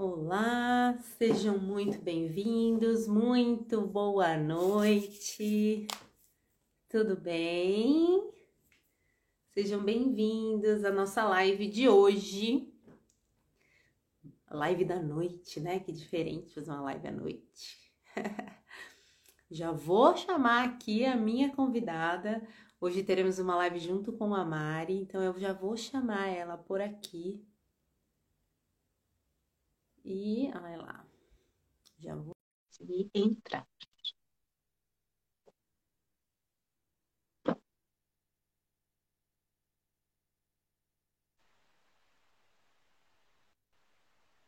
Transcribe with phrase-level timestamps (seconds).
[0.00, 5.88] Olá, sejam muito bem-vindos, muito boa noite,
[6.88, 8.30] tudo bem?
[9.52, 12.72] Sejam bem-vindos à nossa live de hoje,
[14.48, 15.80] live da noite, né?
[15.80, 17.92] Que diferente fazer uma live à noite.
[19.50, 22.40] Já vou chamar aqui a minha convidada.
[22.80, 26.80] Hoje teremos uma live junto com a Mari, então eu já vou chamar ela por
[26.80, 27.44] aqui
[30.08, 31.04] e olha lá,
[32.00, 32.34] já vou
[32.66, 33.66] conseguir entrar.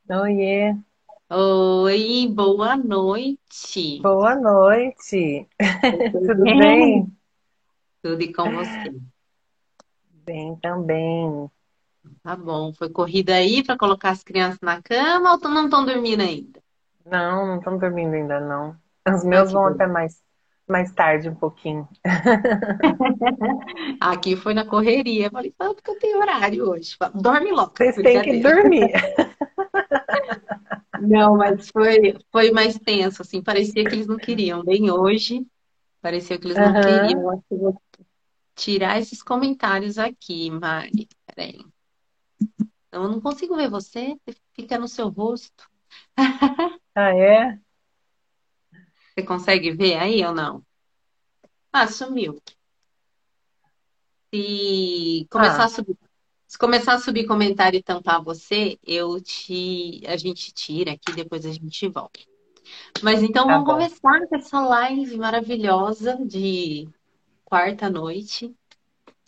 [0.09, 0.75] Oiê,
[1.31, 4.01] Oi, boa noite.
[4.01, 5.47] boa noite.
[6.11, 6.59] Tudo bem?
[6.59, 7.17] bem?
[8.03, 8.93] Tudo e com você?
[10.25, 11.51] Bem também.
[12.23, 12.73] Tá bom.
[12.75, 16.61] Foi corrida aí para colocar as crianças na cama ou não estão dormindo ainda?
[17.05, 18.77] Não, não estão dormindo ainda não.
[19.09, 20.23] Os meus vão até mais,
[20.69, 21.89] mais tarde um pouquinho.
[24.01, 25.31] Aqui foi na correria.
[25.31, 26.97] Falei, ah, porque eu tenho horário hoje.
[27.15, 28.93] Dorme logo, Vocês têm que dormir.
[31.01, 33.43] Não, mas foi, foi mais tenso, assim.
[33.43, 34.63] Parecia que eles não queriam.
[34.63, 35.47] Bem hoje,
[36.03, 36.83] parecia que eles não Aham.
[36.83, 37.31] queriam.
[37.31, 37.83] Acho que eu vou
[38.55, 41.09] tirar esses comentários aqui, Mari.
[41.27, 41.59] Peraí.
[42.93, 44.17] Eu não consigo ver você,
[44.53, 45.69] fica no seu rosto.
[46.95, 47.61] Ah, é?
[49.15, 50.65] Você consegue ver aí ou não?
[51.73, 52.41] Ah, sumiu.
[54.33, 55.97] Se começar a Ah, subir,
[56.47, 61.45] se começar a subir comentário e tampar você, eu te, a gente tira aqui, depois
[61.45, 62.21] a gente volta.
[63.03, 63.75] Mas então tá vamos bom.
[63.75, 66.89] começar com essa live maravilhosa de
[67.45, 68.55] quarta noite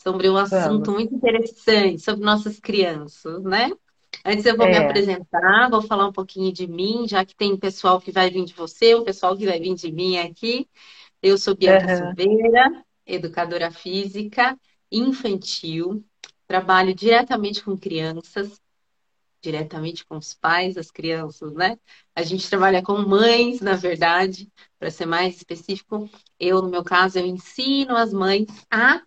[0.03, 0.93] sobre um assunto Vamos.
[0.93, 3.71] muito interessante, sobre nossas crianças, né?
[4.25, 4.79] Antes eu vou me É.
[4.79, 8.55] apresentar, vou falar um pouquinho de mim, já que tem pessoal que vai vir de
[8.55, 10.69] você, o pessoal que vai vir de mim aqui.
[11.23, 11.89] Eu sou Bianca Aham.
[11.89, 14.59] Silveira, educadora física
[14.93, 16.05] infantil,
[16.47, 18.61] trabalho diretamente com crianças,
[19.43, 21.77] diretamente com os pais das crianças, né?
[22.15, 26.09] A gente trabalha com mães, na verdade, para ser mais específico.
[26.39, 29.03] Eu, no meu caso, eu ensino as mães a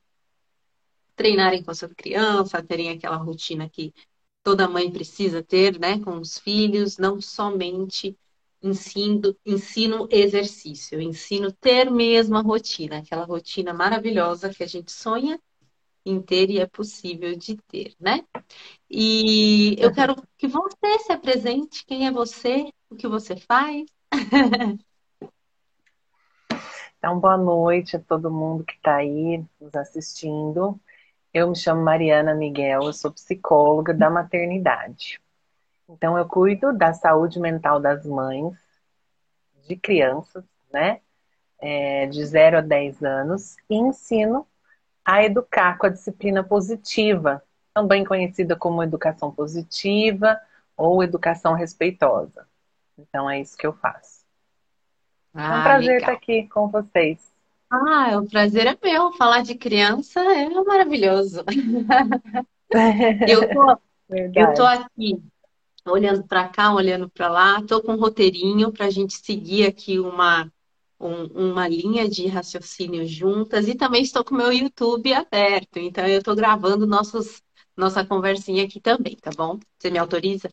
[1.16, 3.94] treinarem com a sua criança, terem aquela rotina que
[4.44, 8.18] toda mãe precisa ter, né, com os filhos, não somente
[8.62, 15.40] ensino, ensino exercício, ensino ter mesmo a rotina, aquela rotina maravilhosa que a gente sonha
[16.06, 18.24] em ter e é possível de ter, né?
[18.90, 23.86] E eu quero que você se apresente, quem é você, o que você faz.
[26.98, 30.80] Então, boa noite a todo mundo que está aí nos assistindo.
[31.36, 35.20] Eu me chamo Mariana Miguel, eu sou psicóloga da maternidade.
[35.90, 38.56] Então, eu cuido da saúde mental das mães,
[39.68, 41.02] de crianças, né?
[41.60, 44.48] É, de 0 a 10 anos, e ensino
[45.06, 50.40] a educar com a disciplina positiva, também conhecida como educação positiva
[50.78, 52.48] ou educação respeitosa.
[52.98, 54.26] Então, é isso que eu faço.
[55.50, 56.16] É um Ah, prazer estar legal.
[56.16, 57.35] aqui com vocês.
[57.70, 59.12] Ah, o prazer é meu.
[59.14, 61.44] Falar de criança é maravilhoso.
[63.26, 63.60] Eu tô,
[64.36, 65.24] eu tô aqui
[65.88, 70.00] olhando para cá, olhando para lá, tô com um roteirinho para a gente seguir aqui
[70.00, 70.52] uma,
[71.00, 76.08] um- uma linha de raciocínio juntas e também estou com o meu YouTube aberto, então
[76.08, 77.42] eu estou gravando nossos,
[77.78, 79.60] nossa conversinha aqui também, tá bom?
[79.80, 80.50] Você me autoriza?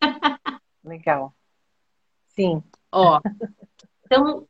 [0.84, 1.34] Legal.
[2.28, 2.62] Sim.
[2.92, 3.20] Ó,
[4.06, 4.48] então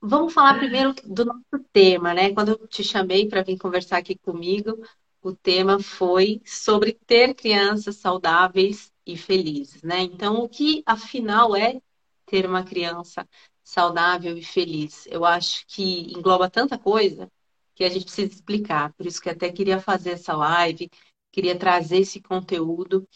[0.00, 2.32] vamos falar primeiro do nosso tema, né?
[2.32, 4.80] Quando eu te chamei para vir conversar aqui comigo,
[5.22, 10.00] o tema foi sobre ter crianças saudáveis e felizes, né?
[10.02, 11.80] Então, o que afinal é
[12.26, 13.28] ter uma criança
[13.64, 15.06] saudável e feliz?
[15.08, 17.30] Eu acho que engloba tanta coisa
[17.74, 18.92] que a gente precisa explicar.
[18.94, 20.90] Por isso que até queria fazer essa live,
[21.32, 23.06] queria trazer esse conteúdo,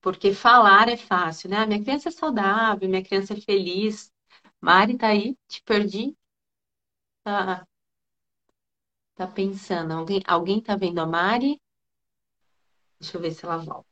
[0.00, 1.58] porque falar é fácil, né?
[1.58, 4.10] Ah, minha criança é saudável, minha criança é feliz.
[4.60, 5.36] Mari, tá aí?
[5.48, 6.16] Te perdi?
[7.30, 7.64] Tá,
[9.14, 9.92] tá pensando.
[9.92, 11.60] Alguém, alguém tá vendo a Mari?
[12.98, 13.86] Deixa eu ver se ela volta.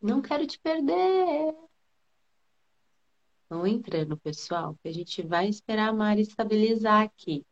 [0.00, 1.52] Não quero te perder.
[3.48, 7.44] Vão entrando, pessoal, que a gente vai esperar a Mari estabilizar aqui.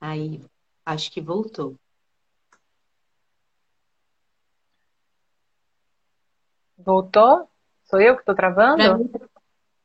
[0.00, 0.44] Aí,
[0.84, 1.78] acho que voltou.
[6.76, 7.48] Voltou?
[7.84, 8.98] Sou eu que estou travando?
[8.98, 9.10] mim,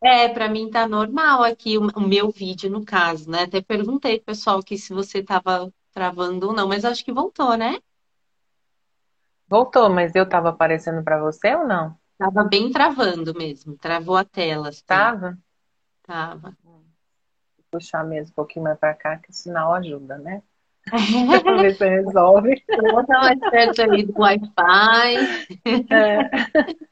[0.04, 3.44] é, para mim tá normal aqui o, meu vídeo, no caso, né?
[3.44, 7.56] Até perguntei pro pessoal que se você tava travando ou não, mas acho que voltou,
[7.56, 7.78] né?
[9.48, 11.96] Voltou, mas eu estava aparecendo para você ou não?
[12.18, 14.70] Tava bem travando mesmo, travou a tela.
[14.70, 14.84] Assim.
[14.86, 15.38] Tava?
[16.04, 16.56] Tava.
[16.64, 16.84] Vou
[17.70, 20.42] puxar mesmo um pouquinho mais para cá, que o sinal ajuda, né?
[21.44, 22.64] Pra ver se resolve.
[22.68, 25.46] Vou botar mais perto aí do Wi-Fi.
[25.94, 26.30] É.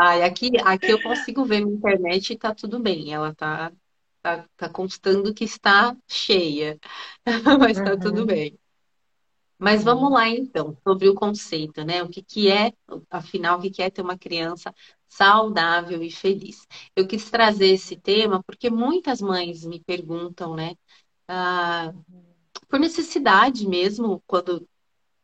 [0.00, 3.12] Ah, aqui, aqui eu consigo ver minha internet e tá tudo bem.
[3.14, 3.72] Ela tá,
[4.22, 6.78] tá, tá constando que está cheia,
[7.60, 8.26] mas tá tudo Uhum.
[8.26, 8.58] bem.
[9.58, 12.02] Mas vamos lá então, sobre o conceito, né?
[12.02, 12.72] O que que é,
[13.10, 14.74] afinal, o que que é ter uma criança
[15.08, 16.66] saudável e feliz?
[16.94, 20.74] Eu quis trazer esse tema porque muitas mães me perguntam, né?
[21.28, 21.92] Ah,
[22.68, 24.68] por necessidade mesmo, quando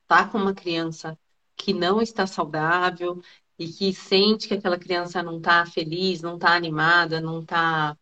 [0.09, 1.19] tá com uma criança
[1.57, 3.21] que não está saudável
[3.65, 7.97] e que sente que aquela criança não está feliz, não está animada, não está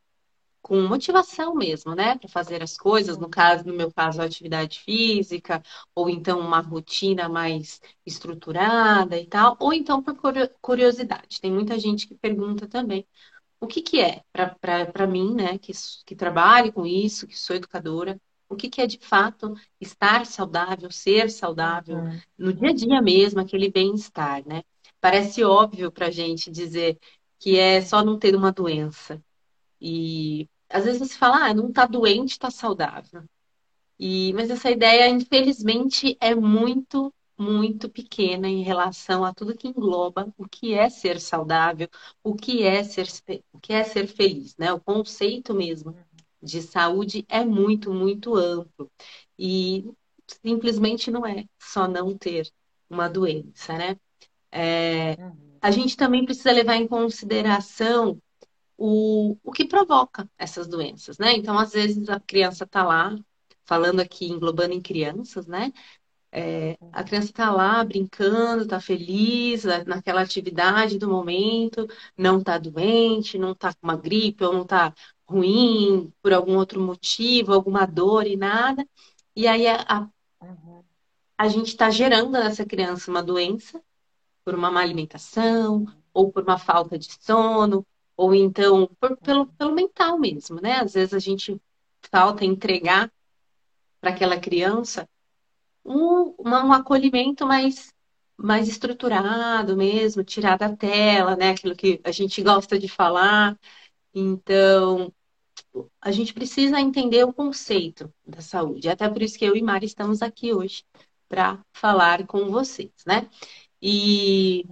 [0.63, 4.81] com motivação mesmo, né, para fazer as coisas, no caso, no meu caso, a atividade
[4.81, 5.63] física,
[5.95, 10.15] ou então uma rotina mais estruturada e tal, ou então por
[10.61, 11.41] curiosidade.
[11.41, 13.07] Tem muita gente que pergunta também
[13.61, 15.73] o que que é para mim, né, que,
[16.07, 20.91] que trabalho com isso, que sou educadora, o que que é de fato estar saudável,
[20.91, 22.21] ser saudável, Uhum.
[22.39, 24.63] no dia a dia mesmo, aquele bem-estar, né?
[25.01, 26.99] Parece óbvio para a gente dizer
[27.39, 29.23] que é só não ter uma doença.
[29.81, 33.25] E às vezes você fala, ah, não tá doente, tá saudável.
[33.99, 40.33] E, mas essa ideia, infelizmente, é muito, muito pequena em relação a tudo que engloba
[40.39, 41.89] o que é ser saudável,
[42.23, 43.07] o que é ser,
[43.53, 44.73] o que é ser feliz, né?
[44.73, 45.95] O conceito mesmo
[46.43, 48.91] de saúde é muito, muito amplo.
[49.39, 49.85] E
[50.43, 52.51] simplesmente não é só não ter
[52.89, 53.97] uma doença, né?
[54.53, 55.17] É,
[55.61, 58.21] a gente também precisa levar em consideração
[58.77, 61.35] o, o que provoca essas doenças, né?
[61.35, 63.15] Então, às vezes, a criança está lá,
[63.65, 65.73] falando aqui, englobando em crianças, né?
[66.33, 73.37] É, a criança está lá brincando, está feliz naquela atividade do momento, não está doente,
[73.39, 74.95] não está com uma gripe ou não está
[75.29, 78.87] ruim por algum outro motivo, alguma dor e nada.
[79.37, 80.09] E aí a, a,
[81.37, 83.83] a gente está gerando nessa criança uma doença
[84.51, 87.87] por uma má alimentação ou por uma falta de sono
[88.17, 90.81] ou então por, pelo, pelo mental mesmo, né?
[90.81, 91.57] Às vezes a gente
[92.11, 93.13] falta entregar
[94.01, 95.09] para aquela criança
[95.85, 97.95] um, uma, um acolhimento mais,
[98.37, 101.51] mais estruturado mesmo, tirar da tela, né?
[101.51, 103.57] Aquilo que a gente gosta de falar.
[104.13, 105.13] Então,
[106.01, 108.89] a gente precisa entender o conceito da saúde.
[108.89, 110.85] Até por isso que eu e Mari estamos aqui hoje
[111.29, 113.29] para falar com vocês, né?
[113.83, 114.67] E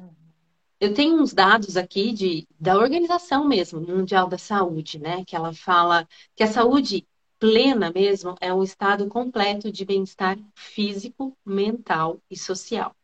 [0.81, 5.25] eu tenho uns dados aqui de, da organização mesmo, Mundial da Saúde, né?
[5.25, 6.07] Que ela fala
[6.37, 7.07] que a saúde
[7.39, 12.95] plena mesmo é um estado completo de bem-estar físico, mental e social.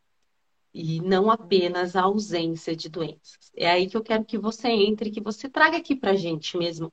[0.73, 3.53] E não apenas a ausência de doenças.
[3.57, 6.93] É aí que eu quero que você entre, que você traga aqui pra gente mesmo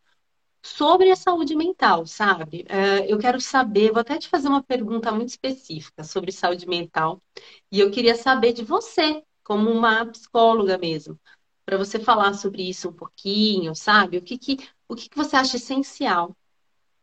[0.63, 2.65] sobre a saúde mental, sabe?
[3.07, 7.21] Eu quero saber, vou até te fazer uma pergunta muito específica sobre saúde mental,
[7.71, 11.19] e eu queria saber de você, como uma psicóloga mesmo,
[11.65, 14.17] para você falar sobre isso um pouquinho, sabe?
[14.17, 16.35] O que, que, o que, que você acha essencial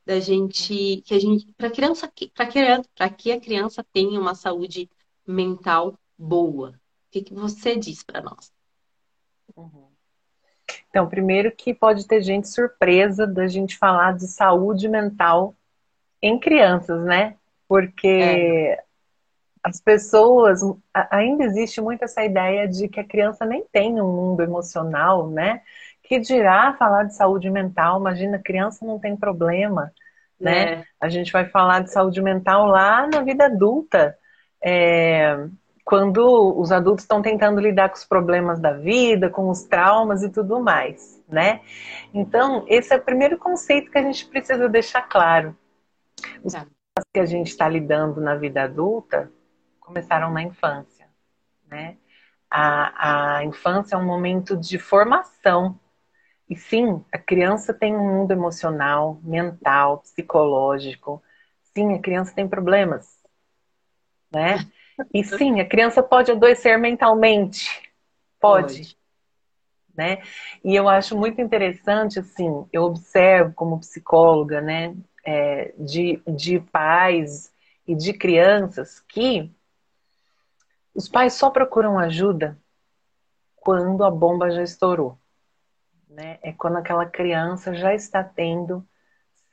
[0.04, 4.34] da gente, que a gente, para criança, para criança, para que a criança tenha uma
[4.34, 4.90] saúde
[5.26, 6.70] mental boa?
[6.70, 8.52] O que, que você diz para nós?
[9.56, 9.97] Uhum.
[10.90, 15.54] Então, primeiro que pode ter gente surpresa da gente falar de saúde mental
[16.22, 17.34] em crianças, né?
[17.68, 18.82] Porque é
[19.62, 20.60] as pessoas
[21.10, 25.62] ainda existe muito essa ideia de que a criança nem tem um mundo emocional, né?
[26.02, 29.92] Que dirá falar de saúde mental, imagina, criança não tem problema,
[30.40, 30.72] né?
[30.72, 30.84] É.
[31.00, 34.16] A gente vai falar de saúde mental lá na vida adulta,
[34.62, 35.36] é,
[35.88, 40.28] quando os adultos estão tentando lidar com os problemas da vida, com os traumas e
[40.28, 41.62] tudo mais, né?
[42.12, 45.56] Então, esse é o primeiro conceito que a gente precisa deixar claro.
[46.44, 46.66] Os é.
[47.10, 49.32] que a gente está lidando na vida adulta
[49.80, 51.08] começaram na infância,
[51.66, 51.96] né?
[52.50, 55.80] A, a infância é um momento de formação.
[56.50, 61.22] E sim, a criança tem um mundo emocional, mental, psicológico.
[61.74, 63.08] Sim, a criança tem problemas,
[64.30, 64.58] né?
[65.12, 67.90] E sim, a criança pode adoecer mentalmente.
[68.40, 68.74] Pode.
[68.74, 68.98] pode.
[69.96, 70.22] Né?
[70.64, 77.52] E eu acho muito interessante, assim, eu observo como psicóloga, né, é, de, de pais
[77.86, 79.50] e de crianças que
[80.94, 82.56] os pais só procuram ajuda
[83.56, 85.18] quando a bomba já estourou.
[86.08, 86.38] Né?
[86.42, 88.86] É quando aquela criança já está tendo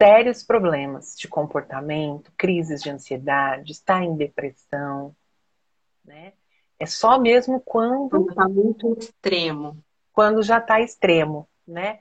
[0.02, 5.16] sérios problemas de comportamento, crises de ansiedade, está em depressão.
[6.06, 6.34] Né?
[6.80, 8.30] É só mesmo quando.
[8.30, 9.78] Está muito extremo.
[10.14, 12.00] Quando já está extremo, né?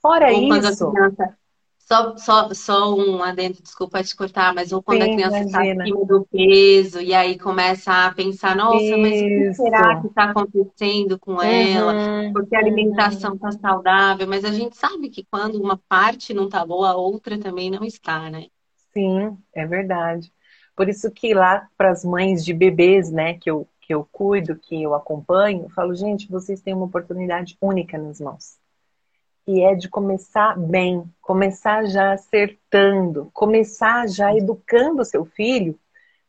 [0.00, 0.90] Fora ou isso.
[0.92, 1.36] Criança...
[1.78, 5.60] Só, só, só um adendo, desculpa te cortar, mas ou quando Sim, a criança está
[5.60, 8.98] acima do peso e aí começa a pensar, nossa, isso.
[8.98, 12.32] mas o que será que está acontecendo com uhum, ela?
[12.32, 13.60] Porque a alimentação está uhum.
[13.60, 17.70] saudável, mas a gente sabe que quando uma parte não está boa, a outra também
[17.70, 18.46] não está, né?
[18.92, 20.32] Sim, é verdade.
[20.76, 24.56] Por isso que lá para as mães de bebês, né, que eu, que eu cuido,
[24.56, 28.58] que eu acompanho, eu falo, gente, vocês têm uma oportunidade única nas mãos.
[29.46, 35.78] E é de começar bem, começar já acertando, começar já educando o seu filho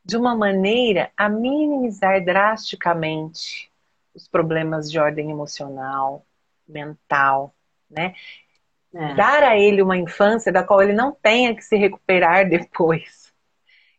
[0.05, 3.69] de uma maneira a minimizar drasticamente
[4.15, 6.25] os problemas de ordem emocional,
[6.65, 7.53] mental,
[7.89, 8.15] né?
[8.93, 9.13] É.
[9.15, 13.26] Dar a ele uma infância da qual ele não tenha que se recuperar depois.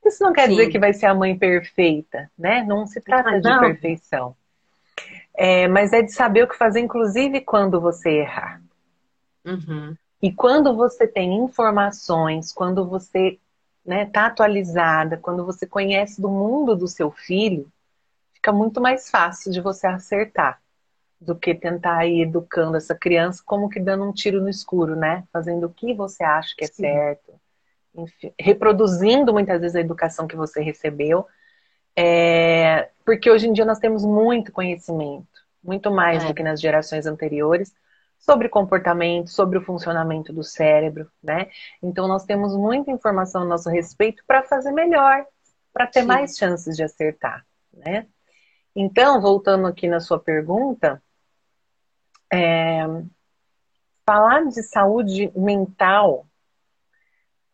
[0.09, 0.57] Isso não quer Sim.
[0.57, 2.65] dizer que vai ser a mãe perfeita, né?
[2.65, 3.61] Não se trata de não.
[3.61, 4.35] perfeição.
[5.35, 8.61] É, mas é de saber o que fazer, inclusive quando você errar.
[9.45, 9.95] Uhum.
[10.21, 13.41] E quando você tem informações, quando você está
[13.87, 17.71] né, tá atualizada, quando você conhece do mundo do seu filho,
[18.33, 20.61] fica muito mais fácil de você acertar
[21.21, 25.25] do que tentar ir educando essa criança como que dando um tiro no escuro, né?
[25.33, 26.83] Fazendo o que você acha que é Sim.
[26.83, 27.33] certo
[28.39, 31.27] reproduzindo muitas vezes a educação que você recebeu.
[31.97, 35.27] É, porque hoje em dia nós temos muito conhecimento,
[35.63, 36.29] muito mais é.
[36.29, 37.75] do que nas gerações anteriores,
[38.19, 41.49] sobre comportamento, sobre o funcionamento do cérebro, né?
[41.83, 45.25] Então nós temos muita informação a nosso respeito para fazer melhor,
[45.73, 46.07] para ter Sim.
[46.07, 48.07] mais chances de acertar, né?
[48.77, 51.03] Então, voltando aqui na sua pergunta,
[52.33, 52.87] é,
[54.07, 56.28] falar de saúde mental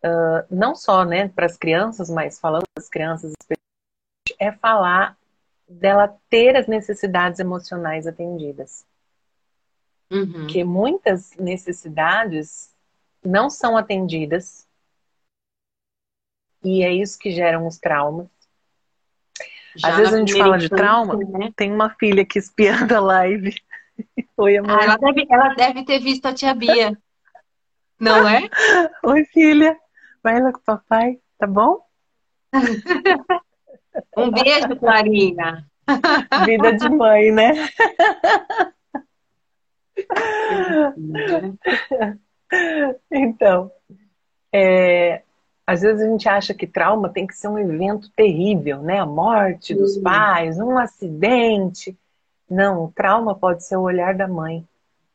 [0.04, 3.32] uh, não só né, para as crianças, mas falando das crianças,
[4.38, 5.16] é falar
[5.68, 8.84] dela ter as necessidades emocionais atendidas.
[10.10, 10.32] Uhum.
[10.32, 12.72] Porque muitas necessidades
[13.24, 14.66] não são atendidas
[16.62, 18.28] e é isso que geram os traumas.
[19.76, 21.52] Já Às vezes a gente fala de trauma, né?
[21.56, 23.54] tem uma filha aqui espiando a live.
[24.36, 24.78] Oi, amor.
[24.78, 26.96] Ah, ela, deve, ela deve ter visto a tia Bia.
[27.98, 28.48] Não é?
[29.02, 29.76] Oi, filha.
[30.24, 31.84] Vai lá com o papai, tá bom?
[34.16, 35.66] um beijo, Clarinha.
[36.46, 37.52] Vida de mãe, né?
[43.12, 43.70] então,
[44.50, 45.22] é,
[45.66, 49.00] às vezes a gente acha que trauma tem que ser um evento terrível, né?
[49.00, 51.94] A morte dos pais, um acidente.
[52.48, 54.66] Não, o trauma pode ser o olhar da mãe.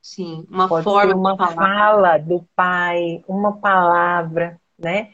[0.03, 5.12] Sim, uma pode forma ser uma fala do pai, uma palavra né?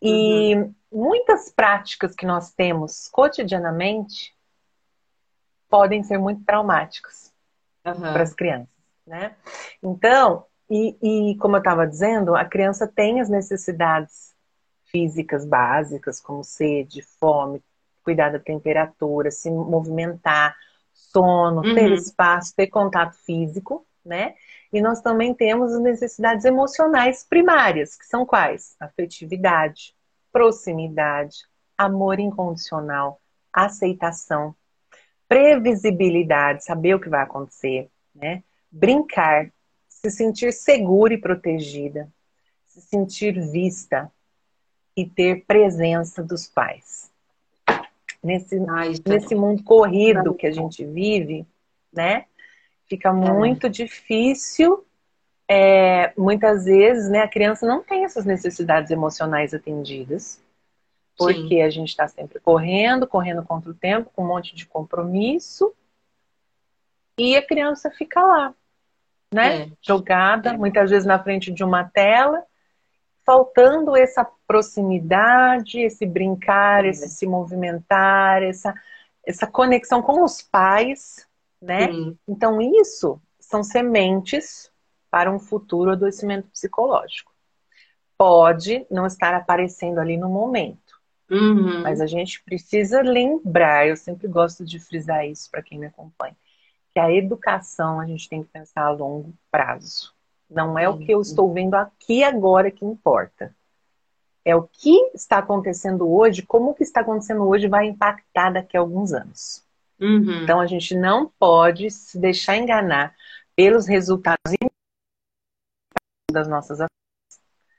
[0.00, 0.74] E uhum.
[0.90, 4.34] muitas práticas que nós temos cotidianamente
[5.68, 7.32] podem ser muito traumáticas
[7.86, 8.12] uhum.
[8.12, 8.74] para as crianças,
[9.06, 9.36] né?
[9.82, 14.34] Então, e, e como eu estava dizendo, a criança tem as necessidades
[14.86, 17.62] físicas básicas, como sede, fome,
[18.04, 20.56] cuidar da temperatura, se movimentar,
[20.92, 21.74] sono, uhum.
[21.74, 24.34] ter espaço, ter contato físico, né?
[24.72, 28.74] E nós também temos as necessidades emocionais primárias, que são quais?
[28.80, 29.94] Afetividade,
[30.32, 33.20] proximidade, amor incondicional,
[33.52, 34.54] aceitação,
[35.28, 38.42] previsibilidade, saber o que vai acontecer, né?
[38.70, 39.52] Brincar,
[39.88, 42.08] se sentir segura e protegida,
[42.66, 44.10] se sentir vista
[44.96, 47.10] e ter presença dos pais.
[48.22, 51.46] Nesse, Ai, nesse mundo corrido que a gente vive,
[51.92, 52.24] né?
[52.92, 53.12] Fica é.
[53.12, 53.70] muito é.
[53.70, 54.84] difícil.
[55.48, 60.38] É, muitas vezes, né, a criança não tem essas necessidades emocionais atendidas,
[61.16, 61.62] porque Sim.
[61.62, 65.74] a gente está sempre correndo, correndo contra o tempo, com um monte de compromisso,
[67.18, 68.54] e a criança fica lá,
[69.32, 69.68] né, é.
[69.80, 70.56] jogada, é.
[70.56, 72.44] muitas vezes na frente de uma tela,
[73.24, 78.74] faltando essa proximidade, esse brincar, esse se movimentar, essa,
[79.26, 81.26] essa conexão com os pais,
[81.62, 81.92] né?
[81.92, 82.18] Sim.
[82.26, 84.70] Então, isso são sementes
[85.10, 87.32] para um futuro adoecimento psicológico.
[88.18, 91.00] Pode não estar aparecendo ali no momento,
[91.30, 91.82] uhum.
[91.82, 96.36] mas a gente precisa lembrar, eu sempre gosto de frisar isso para quem me acompanha,
[96.92, 100.12] que a educação a gente tem que pensar a longo prazo.
[100.48, 103.54] Não é o que eu estou vendo aqui agora que importa.
[104.44, 108.76] É o que está acontecendo hoje, como o que está acontecendo hoje vai impactar daqui
[108.76, 109.64] a alguns anos.
[110.02, 110.42] Uhum.
[110.42, 113.14] Então a gente não pode se deixar enganar
[113.54, 114.42] pelos resultados
[116.32, 116.90] das nossas ações.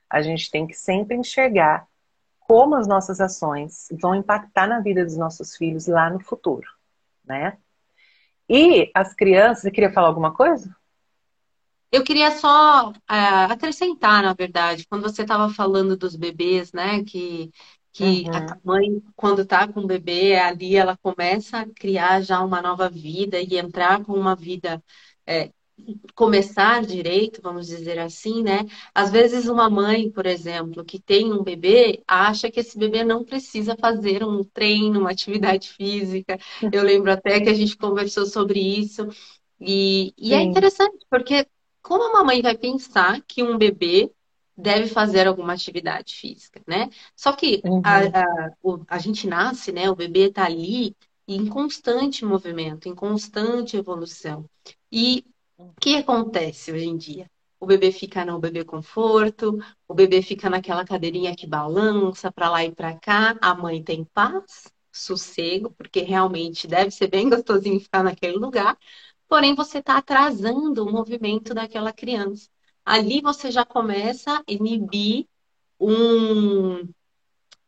[0.09, 1.85] A gente tem que sempre enxergar
[2.39, 6.67] como as nossas ações vão impactar na vida dos nossos filhos lá no futuro.
[7.25, 7.57] né?
[8.47, 10.73] E as crianças, você queria falar alguma coisa?
[11.91, 12.93] Eu queria só uh,
[13.51, 17.51] acrescentar, na verdade, quando você estava falando dos bebês, né, que,
[17.93, 18.35] que uhum.
[18.35, 22.89] a mãe, quando está com o bebê, ali ela começa a criar já uma nova
[22.89, 24.83] vida e entrar com uma vida
[25.27, 25.51] é,
[26.15, 28.65] começar direito, vamos dizer assim, né?
[28.93, 33.23] Às vezes uma mãe, por exemplo, que tem um bebê, acha que esse bebê não
[33.23, 36.37] precisa fazer um treino, uma atividade física.
[36.71, 39.07] Eu lembro até que a gente conversou sobre isso.
[39.59, 41.47] E, e é interessante, porque
[41.81, 44.11] como uma mãe vai pensar que um bebê
[44.55, 46.89] deve fazer alguma atividade física, né?
[47.15, 47.81] Só que uhum.
[47.83, 48.49] a, a,
[48.87, 49.89] a, gente nasce, né?
[49.89, 50.95] O bebê está ali
[51.27, 54.45] em constante movimento, em constante evolução.
[54.91, 55.25] E
[55.57, 57.29] o que acontece hoje em dia?
[57.59, 59.57] O bebê fica no bebê conforto,
[59.87, 64.03] o bebê fica naquela cadeirinha que balança para lá e para cá, a mãe tem
[64.03, 68.77] paz, sossego, porque realmente deve ser bem gostosinho ficar naquele lugar,
[69.29, 72.49] porém você está atrasando o movimento daquela criança.
[72.85, 75.27] Ali você já começa a inibir
[75.79, 76.87] um,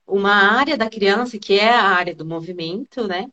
[0.07, 3.29] uma área da criança, que é a área do movimento, né?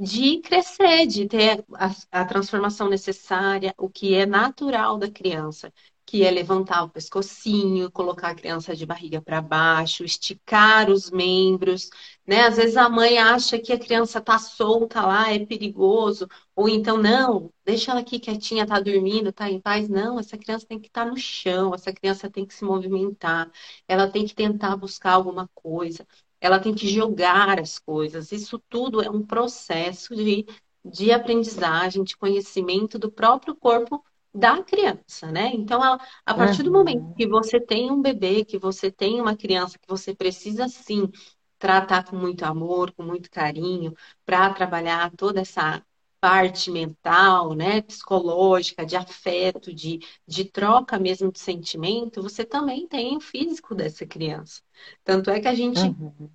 [0.00, 5.70] de crescer, de ter a, a, transformação necessária, o que é natural da criança,
[6.10, 11.88] que é levantar o pescocinho, colocar a criança de barriga para baixo, esticar os membros,
[12.26, 12.42] né?
[12.46, 16.26] Às vezes a mãe acha que a criança está solta lá, é perigoso,
[16.56, 19.88] ou então não, deixa ela aqui quietinha, tá dormindo, tá em paz.
[19.88, 23.48] Não, essa criança tem que estar tá no chão, essa criança tem que se movimentar,
[23.86, 26.04] ela tem que tentar buscar alguma coisa
[26.42, 28.32] ela tem que jogar as coisas.
[28.32, 30.46] Isso tudo é um processo de,
[30.82, 34.02] de aprendizagem, de conhecimento do próprio corpo
[34.32, 35.50] da criança, né?
[35.54, 39.36] Então, a, a partir do momento que você tem um bebê, que você tem uma
[39.36, 41.10] criança que você precisa sim
[41.58, 45.82] tratar com muito amor, com muito carinho, para trabalhar toda essa
[46.20, 53.16] parte mental, né, psicológica, de afeto, de, de troca mesmo de sentimento, você também tem
[53.16, 54.62] o físico dessa criança.
[55.02, 56.30] Tanto é que a gente uhum.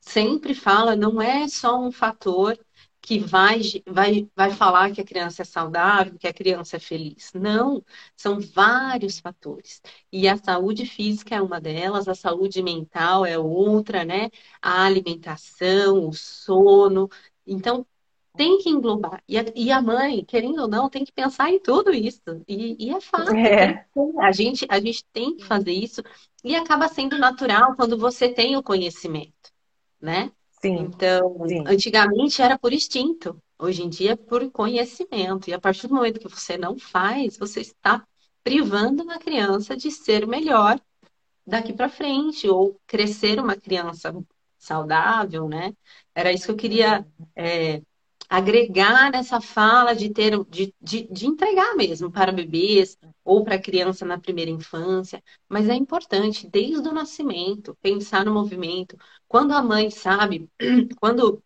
[0.00, 2.58] sempre fala, não é só um fator
[3.08, 7.32] que vai, vai, vai falar que a criança é saudável, que a criança é feliz.
[7.32, 7.82] Não,
[8.14, 9.80] são vários fatores.
[10.12, 14.28] E a saúde física é uma delas, a saúde mental é outra, né?
[14.60, 17.08] A alimentação, o sono.
[17.46, 17.86] Então,
[18.36, 19.22] tem que englobar.
[19.26, 22.20] E a, e a, mãe, querendo ou não, tem que pensar em tudo isso.
[22.46, 23.38] E, e é fácil.
[23.38, 23.86] É.
[24.20, 26.02] A, gente, a gente tem que fazer isso
[26.44, 29.50] e acaba sendo natural quando você tem o conhecimento,
[29.98, 30.30] né?
[30.60, 30.90] Sim.
[30.90, 31.64] Então, Sim.
[31.66, 33.40] antigamente era por instinto.
[33.58, 35.48] Hoje em dia é por conhecimento.
[35.50, 38.06] E a partir do momento que você não faz, você está
[38.44, 40.80] privando uma criança de ser melhor
[41.46, 44.14] daqui para frente ou crescer uma criança
[44.58, 45.74] saudável, né?
[46.14, 47.82] Era isso que eu queria é,
[48.28, 54.04] agregar nessa fala de ter de, de, de entregar mesmo para bebês ou para criança
[54.04, 58.96] na primeira infância, mas é importante desde o nascimento pensar no movimento.
[59.26, 60.48] Quando a mãe sabe,
[61.00, 61.42] quando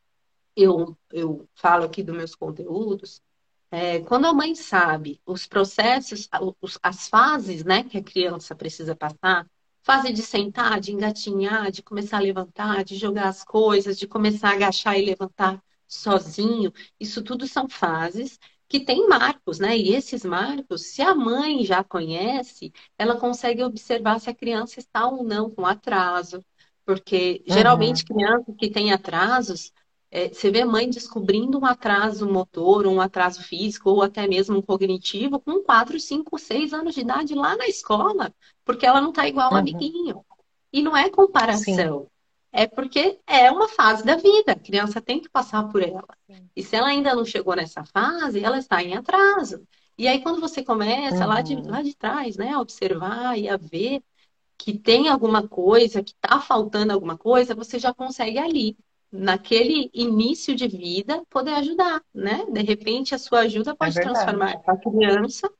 [0.57, 3.23] eu, eu falo aqui dos meus conteúdos,
[3.71, 6.29] é, quando a mãe sabe os processos,
[6.61, 9.47] os, as fases né, que a criança precisa passar,
[9.83, 14.51] fase de sentar, de engatinhar, de começar a levantar, de jogar as coisas, de começar
[14.51, 15.63] a agachar e levantar,
[15.93, 19.77] sozinho, isso tudo são fases que têm marcos, né?
[19.77, 25.07] E esses marcos, se a mãe já conhece, ela consegue observar se a criança está
[25.07, 26.43] ou não com atraso.
[26.85, 28.17] Porque geralmente uhum.
[28.17, 29.73] crianças que têm atrasos,
[30.11, 34.59] é, você vê a mãe descobrindo um atraso motor, um atraso físico, ou até mesmo
[34.59, 39.11] um cognitivo, com 4, 5, 6 anos de idade lá na escola, porque ela não
[39.11, 39.59] está igual ao uhum.
[39.59, 40.25] amiguinho.
[40.73, 42.01] E não é comparação.
[42.01, 42.12] Sim
[42.53, 46.07] é porque é uma fase da vida, a criança tem que passar por ela.
[46.55, 49.67] E se ela ainda não chegou nessa fase, ela está em atraso.
[49.97, 51.27] E aí, quando você começa uhum.
[51.27, 54.03] lá, de, lá de trás, né, a observar e a ver
[54.59, 58.77] que tem alguma coisa, que está faltando alguma coisa, você já consegue ali,
[59.11, 62.47] naquele início de vida, poder ajudar, né?
[62.51, 65.51] De repente, a sua ajuda pode é transformar a criança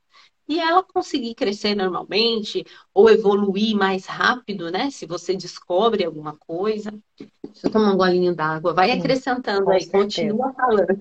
[0.47, 4.89] e ela conseguir crescer normalmente ou evoluir mais rápido, né?
[4.89, 6.91] Se você descobre alguma coisa.
[7.17, 8.73] Deixa eu tomar um golinho d'água.
[8.73, 10.03] Vai acrescentando aí, certeza.
[10.03, 10.99] continua falando.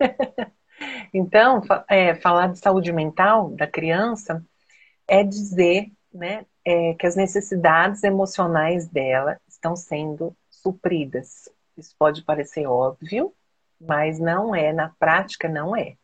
[1.12, 4.44] então, é, falar de saúde mental da criança
[5.06, 11.48] é dizer né, é, que as necessidades emocionais dela estão sendo supridas.
[11.76, 13.34] Isso pode parecer óbvio,
[13.80, 15.96] mas não é, na prática não é.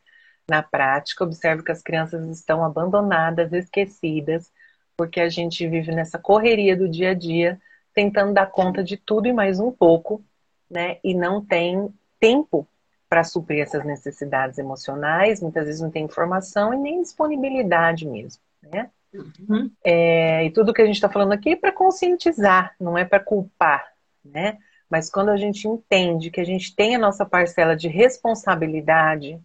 [0.50, 4.50] Na prática, observo que as crianças estão abandonadas, esquecidas,
[4.96, 7.56] porque a gente vive nessa correria do dia a dia,
[7.94, 10.20] tentando dar conta de tudo e mais um pouco,
[10.68, 10.98] né?
[11.04, 12.66] E não tem tempo
[13.08, 18.90] para suprir essas necessidades emocionais, muitas vezes não tem informação e nem disponibilidade mesmo, né?
[19.14, 19.70] Uhum.
[19.84, 23.20] É, e tudo que a gente está falando aqui é para conscientizar, não é para
[23.20, 23.86] culpar,
[24.24, 24.58] né?
[24.90, 29.40] Mas quando a gente entende que a gente tem a nossa parcela de responsabilidade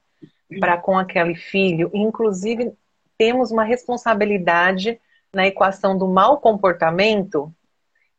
[0.60, 2.74] para com aquele filho, inclusive
[3.18, 5.00] temos uma responsabilidade
[5.34, 7.54] na equação do mau comportamento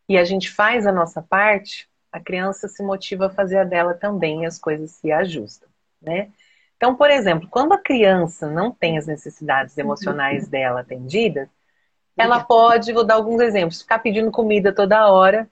[0.09, 3.95] e a gente faz a nossa parte, a criança se motiva a fazer a dela
[3.95, 5.69] também e as coisas se ajustam,
[6.01, 6.31] né?
[6.77, 11.49] Então, por exemplo, quando a criança não tem as necessidades emocionais dela atendidas,
[12.17, 15.49] ela pode, vou dar alguns exemplos, ficar pedindo comida toda hora,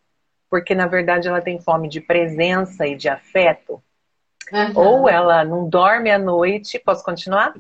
[0.51, 3.83] porque na verdade ela tem fome de presença e de afeto.
[4.53, 4.73] Uhum.
[4.75, 6.79] Ou ela não dorme à noite.
[6.79, 7.55] Posso continuar?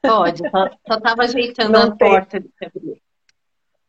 [0.00, 2.10] Pode, só estava ajeitando não a tem...
[2.10, 3.02] porta de abrir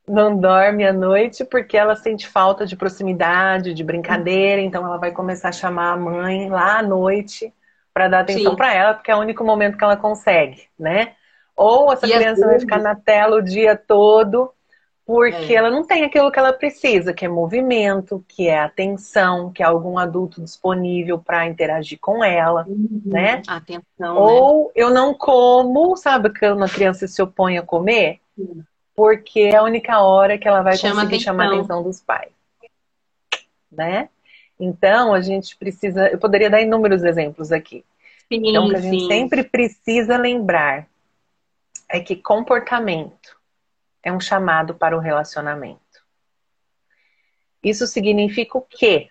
[0.08, 5.12] não dorme à noite porque ela sente falta de proximidade, de brincadeira, então ela vai
[5.12, 7.54] começar a chamar a mãe lá à noite
[7.94, 11.14] para dar atenção para ela, porque é o único momento que ela consegue, né?
[11.56, 14.54] Ou essa e criança vai ficar na tela o dia todo
[15.08, 15.56] porque é.
[15.56, 19.66] ela não tem aquilo que ela precisa, que é movimento, que é atenção, que é
[19.66, 23.02] algum adulto disponível para interagir com ela, uhum.
[23.06, 23.42] né?
[23.48, 24.18] Atenção.
[24.18, 24.72] Ou né?
[24.76, 28.20] eu não como, sabe que uma criança se opõe a comer?
[28.36, 28.64] Sim
[28.98, 31.34] porque é a única hora que ela vai Chama conseguir atenção.
[31.34, 32.32] chamar a atenção dos pais.
[33.72, 34.10] Né?
[34.60, 36.08] Então, a gente precisa.
[36.08, 37.86] Eu poderia dar inúmeros exemplos aqui.
[38.28, 39.08] Sim, então, o que a gente sim.
[39.08, 40.88] sempre precisa lembrar
[41.88, 43.37] é que comportamento
[44.08, 45.82] é um chamado para o relacionamento.
[47.62, 49.10] Isso significa o quê?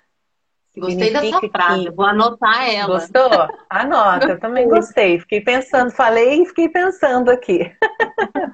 [0.75, 1.91] Gostei dessa frase, que...
[1.91, 2.99] vou anotar ela.
[2.99, 3.31] Gostou?
[3.69, 5.21] Anota, eu também gostei.
[5.21, 7.71] Fiquei pensando, falei e fiquei pensando aqui.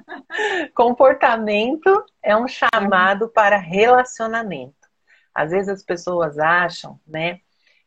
[0.75, 4.75] Comportamento é um chamado para relacionamento.
[5.33, 7.39] Às vezes as pessoas acham, né,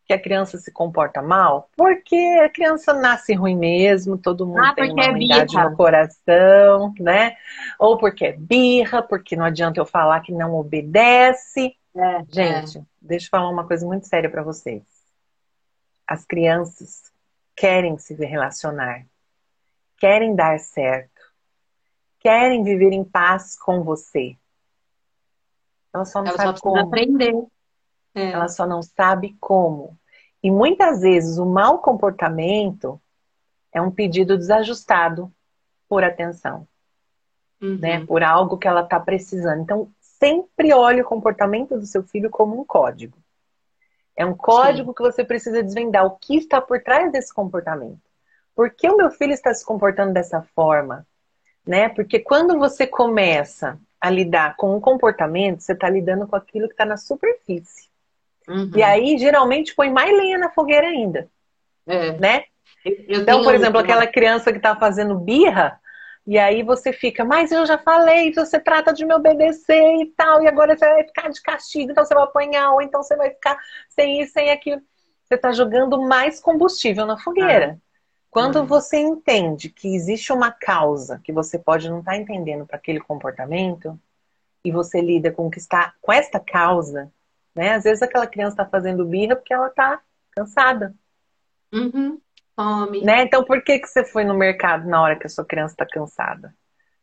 [0.06, 4.74] que a criança se comporta mal porque a criança nasce ruim mesmo, todo mundo ah,
[4.74, 7.36] tem uma ruindade é no coração, né?
[7.78, 11.76] Ou porque é birra, porque não adianta eu falar que não obedece.
[11.94, 12.82] É, Gente, é.
[13.02, 14.82] deixa eu falar uma coisa muito séria para vocês.
[16.06, 17.12] As crianças
[17.56, 19.04] querem se relacionar,
[19.98, 21.20] querem dar certo,
[22.20, 24.36] querem viver em paz com você.
[25.92, 26.78] Ela só não Ela sabe só como.
[26.78, 27.34] aprender.
[28.16, 28.30] É.
[28.32, 29.96] Ela só não sabe como.
[30.42, 33.00] E muitas vezes o mau comportamento
[33.70, 35.30] é um pedido desajustado
[35.86, 36.66] por atenção,
[37.60, 37.78] uhum.
[37.78, 38.04] né?
[38.06, 39.60] Por algo que ela está precisando.
[39.60, 43.18] Então, sempre olhe o comportamento do seu filho como um código.
[44.16, 44.94] É um código Sim.
[44.94, 48.00] que você precisa desvendar o que está por trás desse comportamento.
[48.54, 51.06] Por que o meu filho está se comportando dessa forma?
[51.66, 51.90] Né?
[51.90, 56.72] Porque quando você começa a lidar com um comportamento, você está lidando com aquilo que
[56.72, 57.90] está na superfície.
[58.48, 58.70] Uhum.
[58.74, 61.28] E aí, geralmente, põe mais lenha na fogueira ainda.
[61.86, 62.12] É.
[62.12, 62.44] Né?
[62.84, 65.80] Eu então, por exemplo, aquela criança que está fazendo birra,
[66.26, 70.42] e aí você fica, mas eu já falei, você trata de me obedecer e tal,
[70.42, 73.30] e agora você vai ficar de castigo, então você vai apanhar, ou então você vai
[73.30, 74.80] ficar sem isso, sem aquilo.
[75.24, 77.78] Você está jogando mais combustível na fogueira.
[77.78, 77.86] Ah.
[78.30, 78.66] Quando uhum.
[78.66, 83.00] você entende que existe uma causa que você pode não estar tá entendendo para aquele
[83.00, 83.98] comportamento,
[84.64, 87.10] e você lida com que está com esta causa,
[87.56, 87.74] né?
[87.74, 90.00] Às vezes aquela criança está fazendo birra porque ela está
[90.36, 90.94] cansada.
[91.72, 92.20] Uhum.
[92.54, 93.02] Fome.
[93.02, 93.22] Né?
[93.22, 95.86] Então, por que, que você foi no mercado na hora que a sua criança está
[95.86, 96.54] cansada?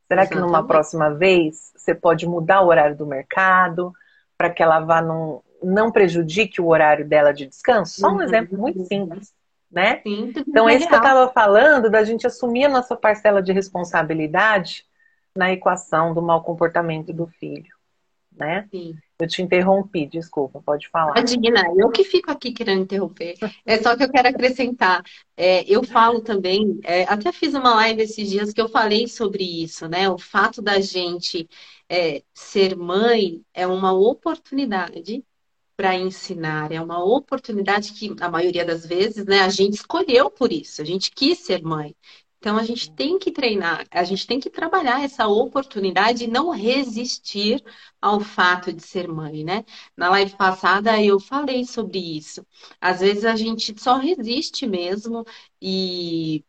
[0.08, 0.30] Será Exatamente.
[0.30, 3.92] que numa próxima vez você pode mudar o horário do mercado
[4.38, 8.00] para que ela vá num, não prejudique o horário dela de descanso?
[8.00, 8.22] Só um uhum.
[8.22, 9.34] exemplo muito simples,
[9.72, 10.02] né?
[10.04, 13.52] Sim, então, é isso que eu estava falando da gente assumir a nossa parcela de
[13.52, 14.86] responsabilidade
[15.36, 17.74] na equação do mau comportamento do filho,
[18.32, 18.68] né?
[18.70, 18.96] Sim.
[19.24, 21.18] Eu te interrompi, desculpa, pode falar.
[21.18, 23.36] Imagina, eu que fico aqui querendo interromper.
[23.66, 25.02] É só que eu quero acrescentar.
[25.38, 29.64] É, eu falo também, é, até fiz uma live esses dias que eu falei sobre
[29.64, 30.10] isso, né?
[30.10, 31.48] O fato da gente
[31.88, 35.24] é, ser mãe é uma oportunidade
[35.76, 40.52] para ensinar, é uma oportunidade que, a maioria das vezes, né, a gente escolheu por
[40.52, 41.96] isso, a gente quis ser mãe.
[42.44, 46.50] Então a gente tem que treinar, a gente tem que trabalhar essa oportunidade e não
[46.50, 47.64] resistir
[48.02, 49.64] ao fato de ser mãe, né?
[49.96, 52.46] Na live passada eu falei sobre isso.
[52.82, 55.26] Às vezes a gente só resiste mesmo
[55.62, 56.44] e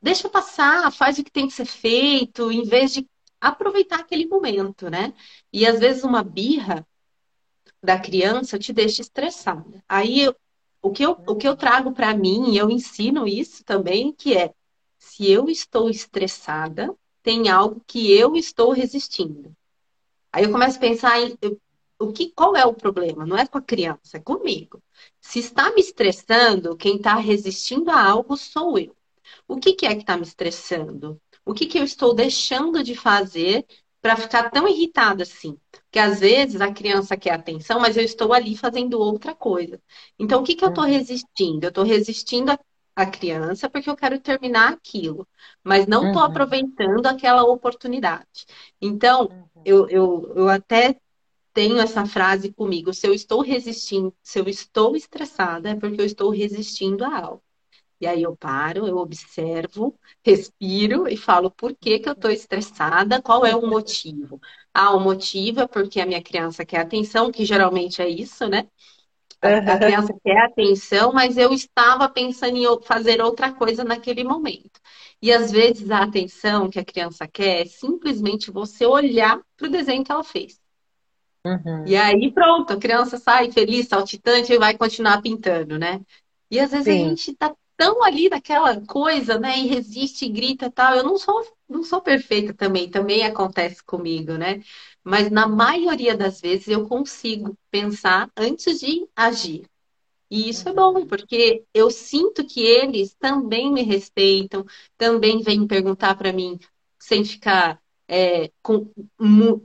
[0.00, 3.06] deixa passar, faz o que tem que ser feito, em vez de
[3.38, 5.12] aproveitar aquele momento, né?
[5.52, 6.86] E às vezes uma birra
[7.82, 9.84] da criança te deixa estressada.
[9.86, 10.34] Aí eu,
[10.80, 14.54] o que eu, o que eu trago para mim, eu ensino isso também, que é
[15.16, 19.56] se eu estou estressada, tem algo que eu estou resistindo.
[20.30, 21.34] Aí eu começo a pensar em
[21.98, 23.24] o que, qual é o problema?
[23.24, 24.82] Não é com a criança, é comigo.
[25.18, 28.94] Se está me estressando, quem está resistindo a algo sou eu.
[29.48, 31.18] O que, que é que está me estressando?
[31.46, 33.64] O que, que eu estou deixando de fazer
[34.02, 35.58] para ficar tão irritada assim?
[35.70, 39.80] Porque às vezes a criança quer atenção, mas eu estou ali fazendo outra coisa.
[40.18, 40.90] Então, o que, que eu estou uhum.
[40.90, 41.64] resistindo?
[41.64, 42.58] Eu estou resistindo a
[42.96, 45.28] a criança porque eu quero terminar aquilo,
[45.62, 46.28] mas não estou uhum.
[46.28, 48.46] aproveitando aquela oportunidade.
[48.80, 49.62] Então, uhum.
[49.64, 50.98] eu, eu, eu até
[51.52, 56.06] tenho essa frase comigo: se eu estou resistindo, se eu estou estressada, é porque eu
[56.06, 57.42] estou resistindo a algo.
[58.00, 63.22] E aí eu paro, eu observo, respiro e falo por que, que eu estou estressada,
[63.22, 64.38] qual é o motivo.
[64.72, 68.68] Ah, o motivo é porque a minha criança quer atenção, que geralmente é isso, né?
[69.42, 74.80] A, criança quer atenção, mas eu estava pensando em fazer outra coisa naquele momento.
[75.20, 79.70] E às vezes a atenção que a criança quer é simplesmente você olhar para o
[79.70, 80.60] desenho que ela fez.
[81.44, 81.86] Uhum.
[81.86, 86.00] E aí pronto, a criança sai feliz, saltitante e vai continuar pintando, né?
[86.50, 87.04] E às vezes Sim.
[87.04, 89.58] a gente tá tão ali daquela coisa, né?
[89.58, 90.94] E resiste, e grita tal.
[90.96, 94.60] Eu não sou, não sou perfeita também, também acontece comigo, né?
[95.06, 99.64] Mas na maioria das vezes eu consigo pensar antes de agir.
[100.30, 104.64] E isso é bom, porque eu sinto que eles também me respeitam,
[104.98, 106.58] também vêm perguntar para mim,
[106.98, 108.90] sem ficar é, com,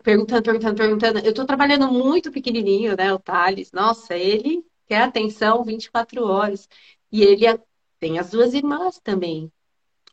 [0.04, 1.20] perguntando, perguntando, perguntando.
[1.20, 3.72] Eu estou trabalhando muito pequenininho, né, o Thales.
[3.72, 6.70] Nossa, ele quer atenção 24 horas.
[7.12, 7.46] E ele
[8.00, 9.52] tem as duas irmãs também.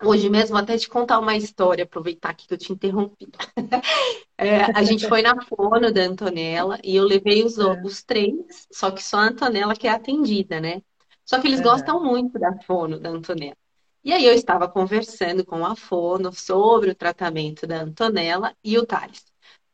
[0.05, 3.29] Hoje mesmo, até te contar uma história, aproveitar aqui que eu te interrompi.
[4.41, 7.83] É, a gente foi na fono da Antonella e eu levei os, é.
[7.83, 10.81] os três, só que só a Antonella que é atendida, né?
[11.25, 13.57] Só que eles gostam muito da fono da Antonella.
[14.05, 18.87] E aí eu estava conversando com a fono sobre o tratamento da Antonella e o
[18.87, 19.25] Thales.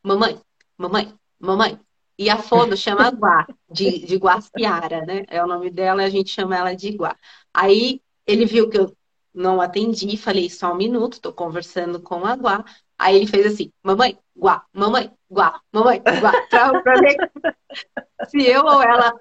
[0.02, 0.40] Mamãe,
[0.78, 1.78] mamãe, mamãe.
[2.18, 5.24] E a fono chama Guá, de, de Guaciara, né?
[5.28, 7.14] É o nome dela e a gente chama ela de Guá.
[7.52, 8.96] Aí ele viu que eu
[9.34, 12.64] não atendi, falei só um minuto, tô conversando com a Guá.
[12.98, 17.16] Aí ele fez assim, mamãe, Guá, mamãe, Guá, mamãe, Guá, pra, pra ver
[18.28, 19.12] se eu ou ela,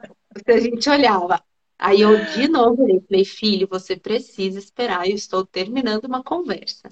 [0.45, 1.43] se a gente olhava.
[1.79, 6.89] Aí eu de novo falei, filho, você precisa esperar, eu estou terminando uma conversa.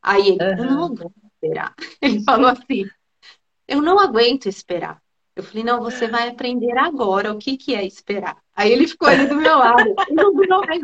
[0.00, 0.58] Aí ele, uhum.
[0.58, 1.74] eu não aguento esperar.
[2.00, 2.84] Ele falou assim,
[3.68, 5.02] eu não aguento esperar.
[5.36, 8.36] Eu falei, não, você vai aprender agora o que, que é esperar.
[8.60, 9.94] Aí ele ficou ali do meu lado.
[10.10, 10.82] Não durou mais,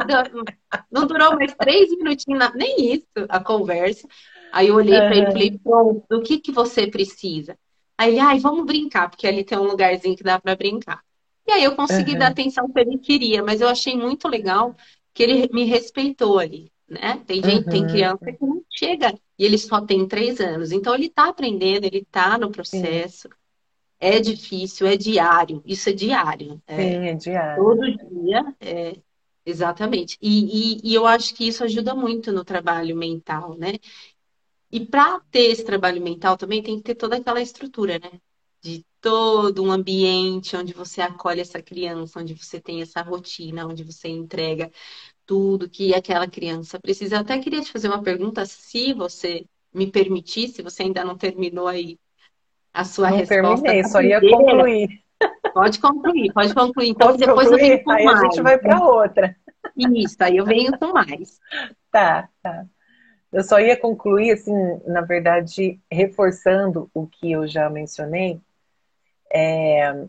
[0.90, 4.08] não durou mais três minutinhos, nem isso, a conversa.
[4.50, 7.54] Aí eu olhei para ele e falei, pronto, o que, que você precisa?
[7.98, 11.02] Aí ele, ai, vamos brincar, porque ali tem um lugarzinho que dá para brincar.
[11.46, 12.18] E aí eu consegui uhum.
[12.18, 14.74] dar atenção que ele queria, mas eu achei muito legal
[15.12, 17.20] que ele me respeitou ali, né?
[17.26, 17.72] Tem gente, uhum.
[17.72, 20.72] tem criança que não chega e ele só tem três anos.
[20.72, 23.28] Então ele está aprendendo, ele está no processo.
[23.28, 23.34] Sim.
[23.98, 25.62] É difícil, é diário.
[25.64, 26.62] Isso é diário.
[26.66, 27.64] É, Sim, é diário.
[27.64, 27.82] Todo
[28.22, 28.94] dia, é,
[29.44, 30.18] exatamente.
[30.20, 33.74] E, e, e eu acho que isso ajuda muito no trabalho mental, né?
[34.70, 38.20] E para ter esse trabalho mental também tem que ter toda aquela estrutura, né?
[38.60, 43.84] De todo um ambiente onde você acolhe essa criança, onde você tem essa rotina, onde
[43.84, 44.70] você entrega
[45.26, 47.16] tudo que aquela criança precisa.
[47.16, 51.68] Eu até queria te fazer uma pergunta, se você me permitisse, você ainda não terminou
[51.68, 51.98] aí
[52.76, 53.42] a sua não resposta.
[53.42, 55.02] Não terminei, só ia concluir.
[55.54, 56.88] Pode concluir, pode concluir.
[56.90, 58.20] Então pode depois concluir, eu venho com aí mais.
[58.20, 59.36] a gente vai para outra.
[59.94, 61.40] Isso, aí eu venho com mais.
[61.90, 62.66] Tá, tá.
[63.32, 64.52] Eu só ia concluir, assim,
[64.86, 68.40] na verdade, reforçando o que eu já mencionei,
[69.32, 70.06] é,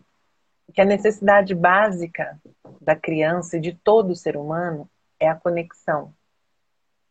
[0.74, 2.38] que a necessidade básica
[2.80, 6.12] da criança e de todo ser humano é a conexão.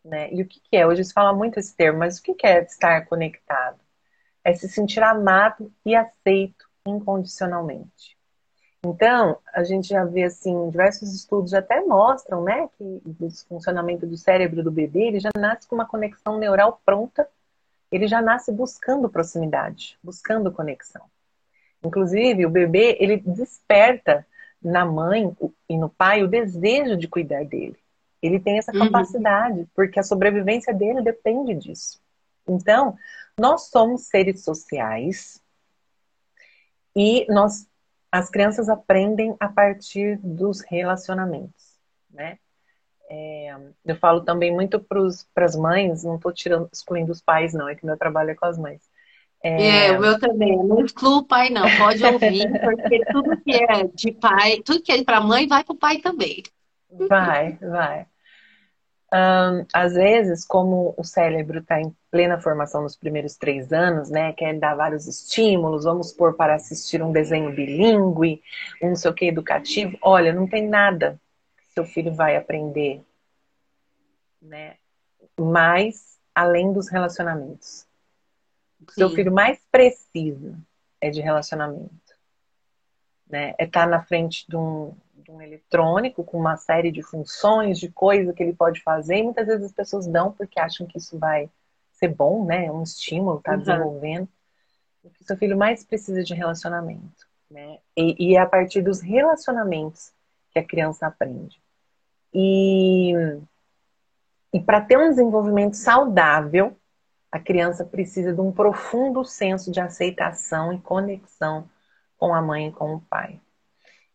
[0.05, 0.31] Né?
[0.31, 0.85] E o que, que é?
[0.85, 3.79] Hoje se fala muito esse termo, mas o que, que é estar conectado?
[4.47, 8.15] É se sentir amado e aceito incondicionalmente.
[8.81, 14.15] Então, a gente já vê assim, diversos estudos até mostram, né, que o funcionamento do
[14.15, 17.27] cérebro do bebê, ele já nasce com uma conexão neural pronta,
[17.91, 21.03] ele já nasce buscando proximidade, buscando conexão.
[21.83, 24.25] Inclusive, o bebê, ele desperta
[24.63, 25.35] na mãe
[25.67, 27.77] e no pai o desejo de cuidar dele.
[28.21, 28.79] Ele tem essa uhum.
[28.79, 29.67] capacidade, uhum.
[29.75, 31.99] porque a sobrevivência dele depende disso.
[32.47, 32.95] Então,
[33.39, 35.41] nós somos seres sociais
[36.95, 37.67] e nós,
[38.11, 41.77] as crianças aprendem a partir dos relacionamentos,
[42.09, 42.39] né?
[43.09, 43.55] É,
[43.85, 47.75] eu falo também muito para as mães, não estou tirando, excluindo os pais, não, é
[47.75, 48.81] que meu trabalho é com as mães.
[49.41, 50.57] É, é o meu também.
[50.63, 51.65] Não excluo o pai, não.
[51.77, 55.73] Pode ouvir, porque tudo que é de pai, tudo que é para mãe vai para
[55.73, 56.43] o pai também.
[56.89, 58.07] Vai, vai.
[59.13, 64.33] Um, às vezes, como o cérebro está em plena formação nos primeiros três anos, né?
[64.33, 68.41] Quer dar vários estímulos, vamos pôr para assistir um desenho bilíngue,
[68.81, 69.95] um não sei o que educativo.
[70.01, 71.21] Olha, não tem nada
[71.55, 73.03] que seu filho vai aprender,
[74.41, 74.77] né?
[75.39, 77.85] Mais além dos relacionamentos.
[78.81, 80.57] O que seu filho mais precisa
[80.99, 81.91] é de relacionamento.
[83.29, 83.53] Né?
[83.59, 84.91] É estar tá na frente de um,
[85.29, 89.45] um eletrônico com uma série de funções, de coisas que ele pode fazer, e muitas
[89.45, 91.47] vezes as pessoas dão porque acham que isso vai
[91.97, 92.65] ser bom, né?
[92.65, 93.59] É um estímulo, tá uhum.
[93.59, 94.29] desenvolvendo.
[95.03, 97.79] O que seu filho mais precisa de relacionamento, né?
[97.95, 100.11] E, e é a partir dos relacionamentos
[100.51, 101.61] que a criança aprende.
[102.33, 103.13] E,
[104.53, 106.75] e para ter um desenvolvimento saudável,
[107.31, 111.69] a criança precisa de um profundo senso de aceitação e conexão
[112.17, 113.39] com a mãe e com o pai.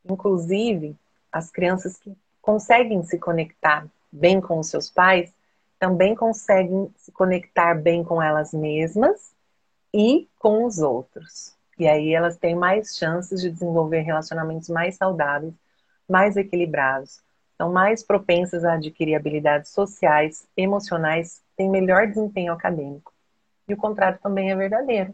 [0.05, 0.97] Inclusive,
[1.31, 5.33] as crianças que conseguem se conectar bem com os seus pais
[5.83, 9.35] também conseguem se conectar bem com elas mesmas
[9.93, 11.57] e com os outros.
[11.77, 15.53] E aí elas têm mais chances de desenvolver relacionamentos mais saudáveis,
[16.09, 17.21] mais equilibrados,
[17.57, 23.13] são mais propensas a adquirir habilidades sociais, emocionais, têm melhor desempenho acadêmico.
[23.67, 25.13] E o contrário também é verdadeiro.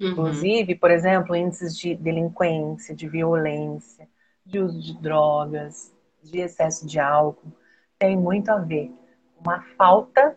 [0.00, 0.08] Uhum.
[0.08, 4.08] Inclusive, por exemplo, índices de delinquência, de violência,
[4.44, 5.94] de uso de drogas,
[6.24, 7.52] de excesso de álcool,
[7.96, 8.92] tem muito a ver
[9.38, 10.36] uma falta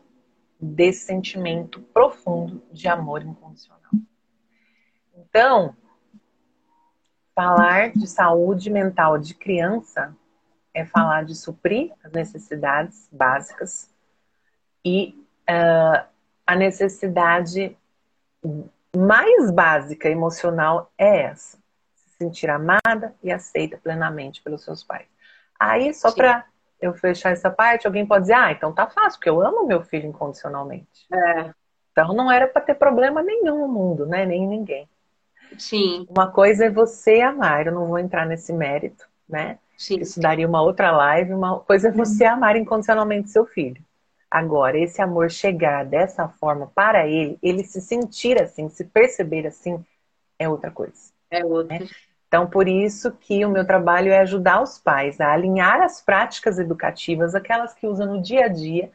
[0.59, 3.79] desse sentimento profundo de amor incondicional.
[5.15, 5.75] Então,
[7.33, 10.15] falar de saúde mental de criança
[10.73, 13.89] é falar de suprir as necessidades básicas
[14.83, 15.15] e
[15.49, 16.05] uh,
[16.45, 17.77] a necessidade
[18.95, 21.59] mais básica emocional é essa
[22.19, 25.07] sentir amada e aceita plenamente pelos seus pais.
[25.57, 26.45] Aí, só para
[26.81, 29.81] eu fechar essa parte, alguém pode dizer, ah, então tá fácil, porque eu amo meu
[29.83, 31.07] filho incondicionalmente.
[31.11, 31.51] É.
[31.91, 34.25] Então não era para ter problema nenhum no mundo, né?
[34.25, 34.87] Nem ninguém.
[35.57, 36.05] Sim.
[36.09, 39.57] Uma coisa é você amar, eu não vou entrar nesse mérito, né?
[39.77, 39.99] Sim.
[39.99, 41.33] Isso daria uma outra live.
[41.33, 42.33] Uma coisa é você uhum.
[42.33, 43.81] amar incondicionalmente seu filho.
[44.29, 49.83] Agora, esse amor chegar dessa forma para ele, ele se sentir assim, se perceber assim,
[50.37, 51.11] é outra coisa.
[51.31, 51.79] É outra.
[51.79, 51.87] Né?
[52.29, 56.59] Então, por isso que o meu trabalho é ajudar os pais a alinhar as práticas
[56.59, 58.91] educativas, aquelas que usam no dia a dia,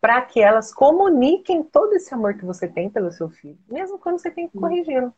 [0.00, 4.20] para que elas comuniquem todo esse amor que você tem pelo seu filho, mesmo quando
[4.20, 5.12] você tem que corrigi-lo.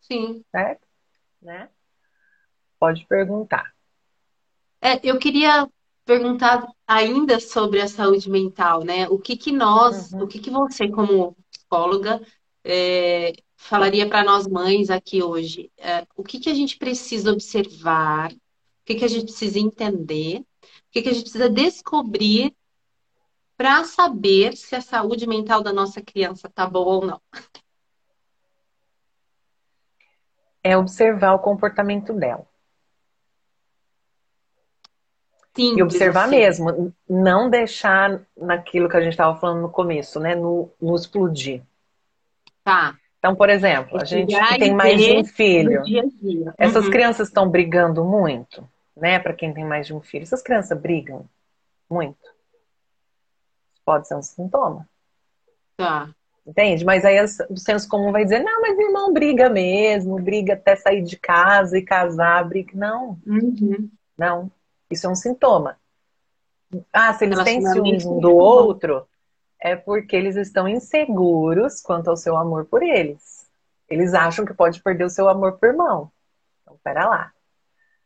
[0.00, 0.42] Sim.
[0.50, 0.80] Certo?
[1.42, 1.68] Né?
[2.80, 3.74] Pode perguntar.
[4.80, 5.68] É, eu queria
[6.02, 9.06] perguntar ainda sobre a saúde mental, né?
[9.08, 10.22] O que que nós, uhum.
[10.22, 12.22] o que que você como psicóloga
[12.64, 15.70] é, falaria para nós mães aqui hoje?
[15.76, 18.32] É, o que, que a gente precisa observar?
[18.32, 18.36] O
[18.84, 20.38] que, que a gente precisa entender?
[20.40, 20.46] O
[20.90, 22.54] que, que a gente precisa descobrir
[23.56, 27.20] para saber se a saúde mental da nossa criança está boa ou não?
[30.62, 32.46] É observar o comportamento dela.
[35.56, 36.36] Simples, e observar assim.
[36.36, 40.34] mesmo, não deixar naquilo que a gente estava falando no começo, né?
[40.34, 41.62] No, no explodir.
[42.64, 42.96] Tá.
[43.18, 46.54] Então, por exemplo, a gente que tem mais de um filho, dia dia.
[46.58, 46.90] essas uhum.
[46.90, 49.18] crianças estão brigando muito, né?
[49.18, 51.24] Para quem tem mais de um filho, essas crianças brigam
[51.88, 52.18] muito.
[53.84, 54.88] Pode ser um sintoma.
[55.76, 56.08] Tá.
[56.46, 56.84] Entende?
[56.84, 61.02] Mas aí o senso comum vai dizer, não, mas irmão briga mesmo, briga até sair
[61.02, 62.72] de casa e casar, briga.
[62.74, 63.18] Não.
[63.26, 63.88] Uhum.
[64.16, 64.50] Não.
[64.90, 65.78] Isso é um sintoma.
[66.92, 69.06] Ah, se eles têm ciúmes um do outro,
[69.64, 73.50] é porque eles estão inseguros quanto ao seu amor por eles.
[73.88, 76.12] Eles acham que pode perder o seu amor por irmão.
[76.60, 77.32] Então, pera lá.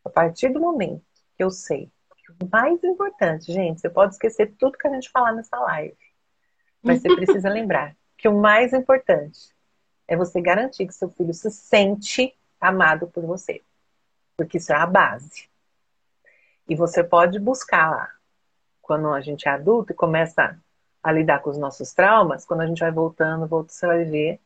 [0.04, 1.02] A partir do momento
[1.36, 5.10] que eu sei que o mais importante, gente, você pode esquecer tudo que a gente
[5.10, 5.96] falar nessa live,
[6.80, 9.52] mas você precisa lembrar que o mais importante
[10.06, 13.62] é você garantir que seu filho se sente amado por você.
[14.36, 15.48] Porque isso é a base.
[16.68, 18.12] E você pode buscar lá.
[18.80, 20.56] Quando a gente é adulto e começa
[21.02, 24.40] a lidar com os nossos traumas, quando a gente vai voltando, voltando, você vai ver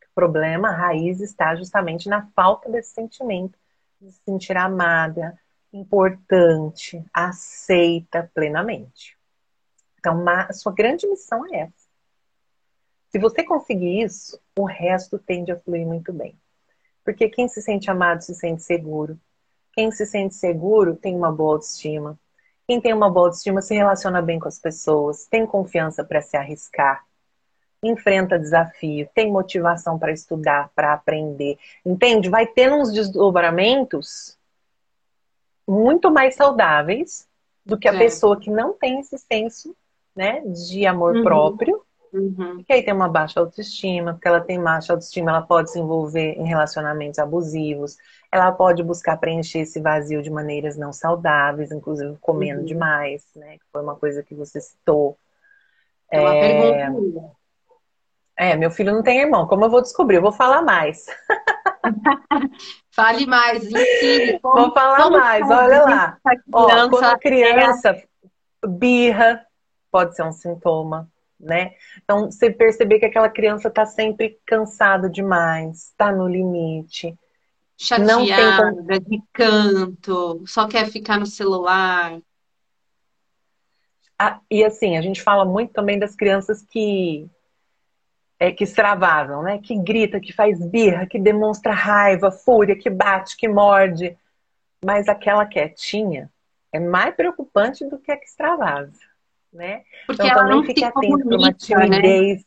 [0.00, 3.58] que o problema, a raiz está justamente na falta desse sentimento
[4.00, 5.38] de se sentir amada,
[5.72, 9.16] importante, aceita plenamente.
[9.98, 11.86] Então, a sua grande missão é essa.
[13.10, 16.38] Se você conseguir isso, o resto tende a fluir muito bem.
[17.04, 19.18] Porque quem se sente amado se sente seguro.
[19.72, 22.18] Quem se sente seguro tem uma boa autoestima.
[22.66, 26.36] Quem tem uma boa autoestima se relaciona bem com as pessoas, tem confiança para se
[26.36, 27.04] arriscar,
[27.82, 31.58] enfrenta desafio, tem motivação para estudar, para aprender.
[31.84, 32.28] Entende?
[32.28, 34.36] Vai ter uns desdobramentos
[35.66, 37.26] muito mais saudáveis
[37.64, 37.98] do que a é.
[37.98, 39.74] pessoa que não tem esse senso
[40.14, 41.24] né, de amor uhum.
[41.24, 42.62] próprio, uhum.
[42.64, 46.34] que aí tem uma baixa autoestima, porque ela tem baixa autoestima, ela pode se envolver
[46.38, 47.96] em relacionamentos abusivos,
[48.36, 52.66] ela pode buscar preencher esse vazio de maneiras não saudáveis, inclusive comendo uhum.
[52.66, 55.16] demais, né, que foi uma coisa que você citou.
[56.10, 56.40] É uma é...
[56.40, 57.36] pergunta.
[58.38, 60.16] É, meu filho não tem irmão, como eu vou descobrir?
[60.16, 61.06] Eu vou falar mais.
[62.92, 64.38] Fale mais, ensine.
[64.40, 66.18] Como, vou falar mais, olha lá.
[66.52, 68.04] Ó, quando a criança é...
[68.66, 69.46] birra,
[69.90, 71.08] pode ser um sintoma,
[71.40, 71.72] né?
[72.02, 77.18] Então, você perceber que aquela criança está sempre cansada demais, está no limite.
[77.78, 82.18] Chateada, não tem de canto, só quer ficar no celular.
[84.18, 87.28] Ah, e assim, a gente fala muito também das crianças que
[88.38, 89.58] é, que extravavam, né?
[89.58, 94.16] Que grita, que faz birra, que demonstra raiva, fúria, que bate, que morde.
[94.84, 96.30] Mas aquela quietinha
[96.72, 99.00] é mais preocupante do que a que extravasa,
[99.52, 99.84] né?
[100.06, 101.54] Porque então também fique atento para uma né?
[101.54, 102.44] timidez, né?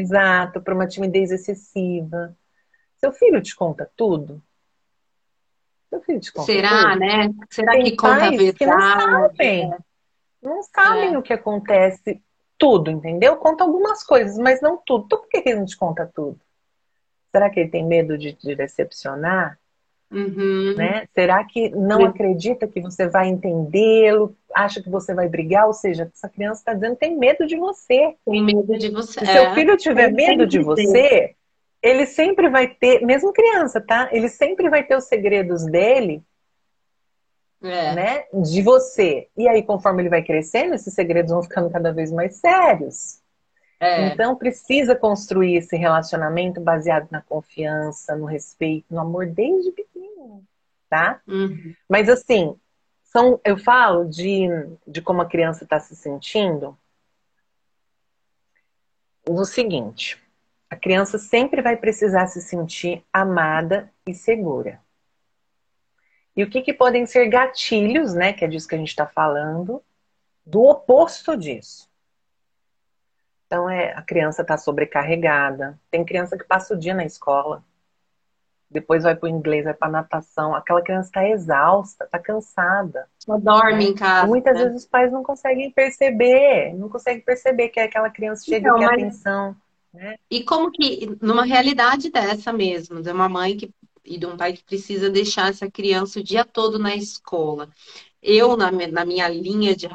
[0.00, 2.36] exato, para uma timidez excessiva.
[2.98, 4.02] Seu filho te conta tudo?
[4.20, 5.77] Seu filho te conta
[6.44, 7.30] Será, né?
[7.50, 8.52] Será Tem que conta a verdade?
[8.52, 9.74] Que não sabem.
[10.42, 11.18] Não sabem é.
[11.18, 12.22] o que acontece
[12.56, 13.36] tudo, entendeu?
[13.36, 15.04] Conta algumas coisas, mas não tudo.
[15.06, 16.38] Então por que ele não te conta tudo?
[17.30, 19.58] Será que ele tem medo de te decepcionar?
[20.10, 20.74] Uhum.
[20.74, 21.06] Né?
[21.14, 24.34] Será que não acredita que você vai entendê-lo?
[24.54, 25.66] Acha que você vai brigar?
[25.66, 28.16] Ou seja, essa criança está dizendo que tem medo de você.
[28.24, 29.20] Tem medo de você.
[29.20, 29.32] Se é.
[29.32, 31.34] seu filho tiver medo de você,
[31.82, 34.08] ele sempre vai ter, mesmo criança, tá?
[34.12, 36.22] Ele sempre vai ter os segredos dele
[37.62, 37.94] é.
[37.94, 39.28] né, de você.
[39.36, 43.20] E aí, conforme ele vai crescendo, esses segredos vão ficando cada vez mais sérios.
[43.80, 44.08] É.
[44.08, 50.44] Então, precisa construir esse relacionamento baseado na confiança, no respeito, no amor desde pequeno,
[50.90, 51.20] tá?
[51.28, 51.74] Uhum.
[51.88, 52.56] Mas assim,
[53.04, 54.48] são, eu falo de,
[54.86, 56.76] de como a criança está se sentindo
[59.28, 60.20] no seguinte:
[60.70, 64.80] a criança sempre vai precisar se sentir amada e segura.
[66.36, 68.32] E o que, que podem ser gatilhos, né?
[68.32, 69.82] Que é disso que a gente está falando,
[70.46, 71.88] do oposto disso.
[73.46, 75.78] Então, é, a criança está sobrecarregada.
[75.90, 77.64] Tem criança que passa o dia na escola,
[78.70, 80.54] depois vai para o inglês, vai para natação.
[80.54, 83.08] Aquela criança está exausta, está cansada.
[83.18, 84.26] Só dorme em casa.
[84.26, 84.64] E muitas né?
[84.64, 88.84] vezes os pais não conseguem perceber, não conseguem perceber que aquela criança cheia então, de
[88.84, 88.94] mas...
[88.94, 89.56] atenção.
[89.92, 90.16] Né?
[90.30, 93.70] E como que, numa realidade dessa mesmo, de uma mãe que
[94.08, 97.68] e de um pai que precisa deixar essa criança o dia todo na escola.
[98.22, 99.86] Eu, na, na minha linha de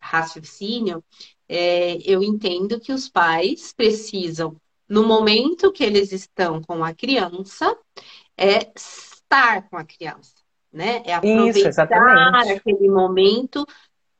[0.00, 1.02] raciocínio,
[1.48, 4.56] é, eu entendo que os pais precisam,
[4.88, 7.76] no momento que eles estão com a criança,
[8.36, 10.34] é estar com a criança,
[10.72, 11.02] né?
[11.04, 11.80] É aproveitar Isso,
[12.52, 13.66] aquele momento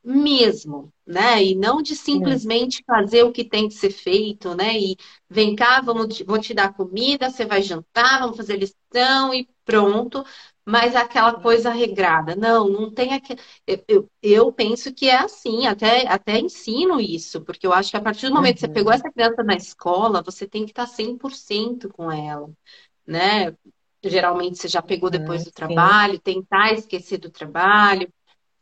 [0.07, 1.43] mesmo, né?
[1.43, 4.79] E não de simplesmente fazer o que tem que ser feito, né?
[4.79, 4.97] E
[5.29, 10.25] vem cá, vamos, vou te dar comida, você vai jantar, vamos fazer lição e pronto.
[10.65, 13.41] Mas aquela coisa regrada, não, não tem aquele.
[13.67, 17.97] Eu, eu, eu, penso que é assim, até, até ensino isso, porque eu acho que
[17.97, 18.99] a partir do momento que você pegou uhum.
[18.99, 22.49] essa criança na escola, você tem que estar 100% com ela,
[23.07, 23.57] né?
[24.05, 28.09] Geralmente você já pegou depois do trabalho, tentar esquecer do trabalho,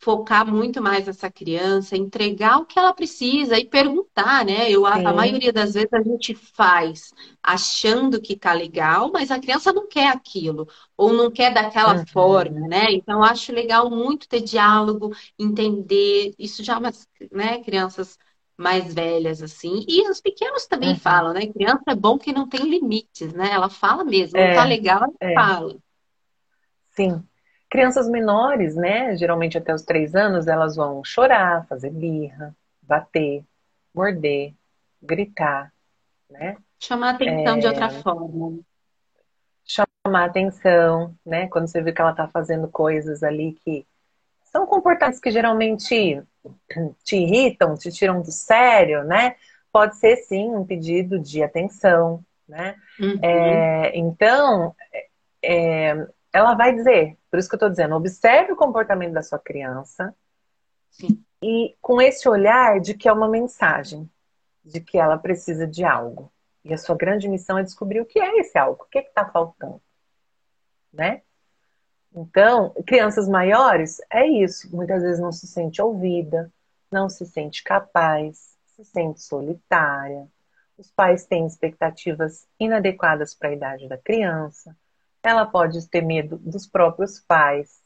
[0.04, 4.70] focar muito mais nessa criança, entregar o que ela precisa e perguntar, né?
[4.70, 9.40] Eu, a, a, maioria das vezes a gente faz achando que tá legal, mas a
[9.40, 12.06] criança não quer aquilo, ou não quer daquela uhum.
[12.06, 12.92] forma, né?
[12.92, 18.18] Então, acho legal muito ter diálogo, entender, isso já umas, né, crianças
[18.58, 19.86] mais velhas, assim.
[19.88, 20.98] E os pequenos também uhum.
[20.98, 21.46] falam, né?
[21.46, 23.50] Criança é bom que não tem limites, né?
[23.50, 25.34] Ela fala mesmo, é, não tá legal, ela é.
[25.34, 25.76] fala.
[26.90, 27.24] Sim.
[27.74, 33.42] Crianças menores, né, geralmente até os três anos, elas vão chorar, fazer birra, bater,
[33.92, 34.54] morder,
[35.02, 35.72] gritar,
[36.30, 36.56] né?
[36.78, 37.58] Chamar atenção é...
[37.58, 38.60] de outra forma.
[39.64, 41.48] Chamar atenção, né?
[41.48, 43.84] Quando você vê que ela está fazendo coisas ali que
[44.44, 46.22] são comportamentos que geralmente
[47.02, 49.34] te irritam, te tiram do sério, né?
[49.72, 52.76] Pode ser sim um pedido de atenção, né?
[53.00, 53.18] Uhum.
[53.20, 54.76] É, então,
[55.42, 59.38] é, ela vai dizer, por isso que eu estou dizendo, observe o comportamento da sua
[59.38, 60.12] criança
[60.90, 61.24] Sim.
[61.40, 64.10] e com esse olhar de que é uma mensagem,
[64.64, 66.32] de que ela precisa de algo.
[66.64, 69.02] E a sua grande missão é descobrir o que é esse algo, o que é
[69.02, 69.80] está faltando,
[70.92, 71.22] né?
[72.12, 74.74] Então, crianças maiores é isso.
[74.74, 76.52] Muitas vezes não se sente ouvida,
[76.90, 80.26] não se sente capaz, se sente solitária.
[80.76, 84.76] Os pais têm expectativas inadequadas para a idade da criança
[85.24, 87.82] ela pode ter medo dos próprios pais.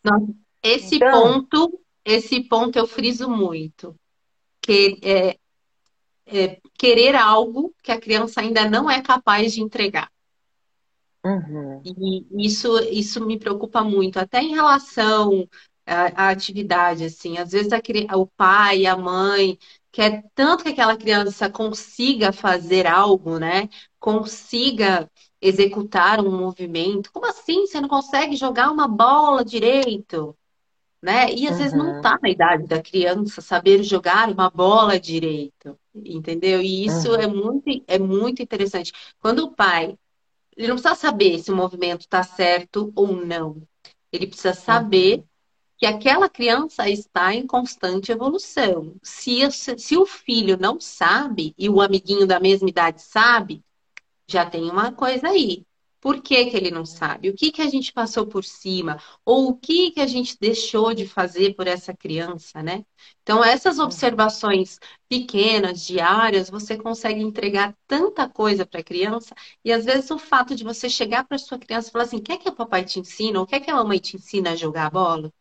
[0.62, 3.94] esse então, ponto, esse ponto eu friso muito.
[4.60, 5.38] Que é,
[6.26, 10.10] é, querer algo que a criança ainda não é capaz de entregar.
[11.24, 11.82] Uhum.
[11.84, 15.48] E isso, isso me preocupa muito, até em relação
[15.86, 17.38] à, à atividade, assim.
[17.38, 17.80] Às vezes a,
[18.16, 19.58] o pai, a mãe
[19.92, 23.68] quer tanto que aquela criança consiga fazer algo, né?
[23.98, 25.10] Consiga
[25.40, 27.12] executar um movimento.
[27.12, 27.66] Como assim?
[27.66, 30.36] Você não consegue jogar uma bola direito?
[31.00, 31.32] Né?
[31.32, 31.58] E às uhum.
[31.58, 32.18] vezes não está uhum.
[32.22, 36.60] na idade da criança saber jogar uma bola direito, entendeu?
[36.60, 37.20] E isso uhum.
[37.20, 38.92] é muito, é muito interessante.
[39.20, 39.96] Quando o pai,
[40.56, 43.62] ele não precisa saber se o movimento está certo ou não.
[44.10, 45.24] Ele precisa saber uhum.
[45.76, 48.96] que aquela criança está em constante evolução.
[49.00, 53.62] Se, se o filho não sabe e o amiguinho da mesma idade sabe,
[54.28, 55.66] já tem uma coisa aí.
[56.00, 57.28] Por que, que ele não sabe?
[57.28, 59.02] O que, que a gente passou por cima?
[59.24, 62.84] Ou o que, que a gente deixou de fazer por essa criança, né?
[63.22, 63.86] Então, essas uhum.
[63.86, 69.34] observações pequenas, diárias, você consegue entregar tanta coisa para a criança.
[69.64, 72.38] E às vezes o fato de você chegar para sua criança e falar assim: quer
[72.38, 73.40] que o papai te ensina?
[73.40, 75.32] Ou quer que a mamãe te ensina a jogar bola?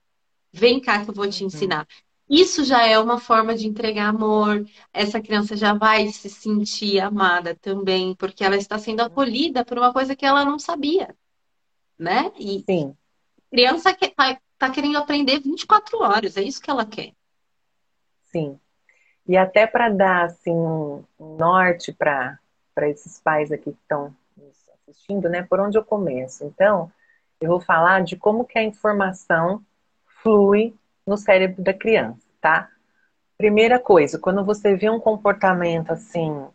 [0.51, 1.47] Vem cá que eu vou te uhum.
[1.47, 1.88] ensinar.
[2.30, 4.65] Isso já é uma forma de entregar amor.
[4.93, 9.93] Essa criança já vai se sentir amada também, porque ela está sendo acolhida por uma
[9.93, 11.15] coisa que ela não sabia,
[11.97, 12.32] né?
[12.38, 12.95] E Sim.
[13.49, 17.13] criança que tá, tá querendo aprender 24 horas, é isso que ela quer.
[18.25, 18.59] Sim.
[19.25, 22.38] E até para dar assim um norte para
[22.75, 25.41] para esses pais aqui que estão nos assistindo, né?
[25.41, 26.45] Por onde eu começo?
[26.45, 26.91] Então,
[27.41, 29.65] eu vou falar de como que a informação
[30.21, 30.75] flui
[31.08, 32.70] no cérebro da criança, tá?
[33.38, 36.45] Primeira coisa, quando você vê um comportamento assim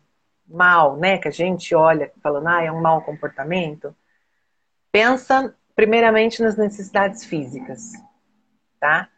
[0.47, 3.95] mal, né, que a gente olha falando, ah, é um mau comportamento,
[4.91, 7.93] pensa primeiramente nas necessidades físicas,
[8.79, 9.09] tá?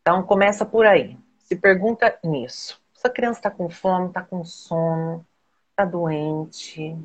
[0.00, 1.18] Então começa por aí.
[1.38, 2.80] Se pergunta nisso.
[2.94, 5.26] Se a criança está com fome, está com sono,
[5.70, 6.96] está doente,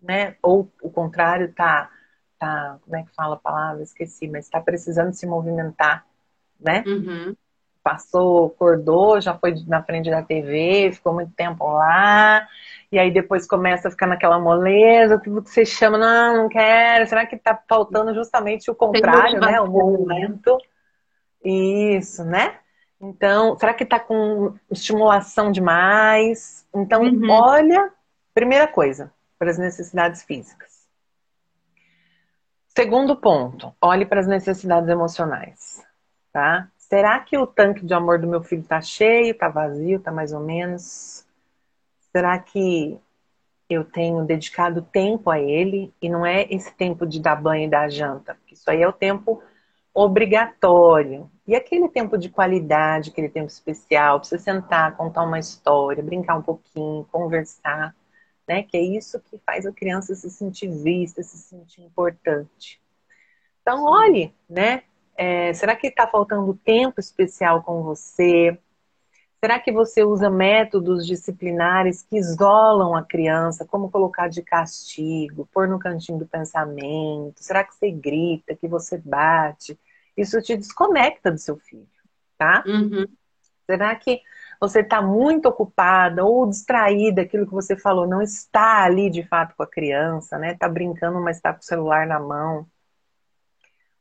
[0.00, 0.36] né?
[0.42, 1.90] Ou o contrário, tá,
[2.38, 3.82] tá, como é que fala a palavra?
[3.82, 6.07] Esqueci, mas está precisando se movimentar
[6.58, 6.82] né?
[6.86, 7.34] Uhum.
[7.82, 12.46] Passou, acordou, já foi na frente da TV, ficou muito tempo lá,
[12.90, 17.24] e aí depois começa a ficar naquela moleza, que você chama, não, não quero, será
[17.24, 19.60] que tá faltando justamente o contrário, né?
[19.60, 20.58] O movimento.
[21.44, 22.58] Isso, né?
[23.00, 26.66] Então, será que tá com estimulação demais?
[26.74, 27.30] Então, uhum.
[27.30, 27.92] olha,
[28.34, 30.86] primeira coisa, para as necessidades físicas.
[32.76, 35.87] Segundo ponto, olhe para as necessidades emocionais
[36.32, 36.70] tá?
[36.76, 40.32] Será que o tanque de amor do meu filho tá cheio, tá vazio, tá mais
[40.32, 41.26] ou menos?
[42.12, 42.98] Será que
[43.68, 47.70] eu tenho dedicado tempo a ele e não é esse tempo de dar banho e
[47.70, 49.42] dar janta, porque isso aí é o tempo
[49.92, 51.30] obrigatório.
[51.46, 56.36] E aquele tempo de qualidade, aquele tempo especial, pra você sentar, contar uma história, brincar
[56.36, 57.94] um pouquinho, conversar,
[58.46, 58.62] né?
[58.62, 62.80] Que é isso que faz a criança se sentir vista, se sentir importante.
[63.60, 64.84] Então, olhe, né?
[65.20, 68.56] É, será que está faltando tempo especial com você?
[69.40, 75.66] Será que você usa métodos disciplinares que isolam a criança, como colocar de castigo, pôr
[75.66, 77.34] no cantinho do pensamento?
[77.42, 79.76] Será que você grita, que você bate?
[80.16, 81.88] Isso te desconecta do seu filho,
[82.36, 82.62] tá?
[82.64, 83.04] Uhum.
[83.66, 84.20] Será que
[84.60, 89.54] você está muito ocupada ou distraída, aquilo que você falou, não está ali de fato
[89.56, 90.52] com a criança, né?
[90.52, 92.66] Está brincando, mas está com o celular na mão.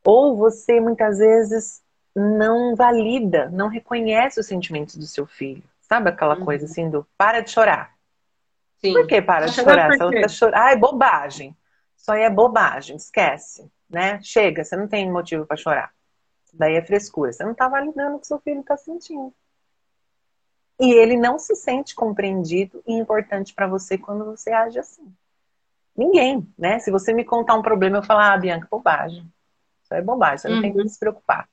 [0.07, 1.83] Ou você muitas vezes
[2.15, 5.61] não valida, não reconhece os sentimentos do seu filho.
[5.81, 6.45] Sabe aquela uhum.
[6.45, 7.93] coisa assim do para de chorar?
[8.77, 8.93] Sim.
[8.93, 9.89] Por que para de chorar?
[10.53, 11.53] Ah, é bobagem.
[11.97, 13.69] Isso aí é bobagem, esquece.
[13.89, 14.17] Né?
[14.23, 15.91] Chega, você não tem motivo para chorar.
[16.45, 17.33] Isso daí é frescura.
[17.33, 19.33] Você não está validando o que seu filho está sentindo.
[20.79, 25.13] E ele não se sente compreendido e importante para você quando você age assim.
[25.93, 26.79] Ninguém, né?
[26.79, 29.29] Se você me contar um problema, eu falar, ah, Bianca, bobagem.
[29.87, 30.87] Isso é bobagem, você não tem que uhum.
[30.87, 31.47] se preocupar.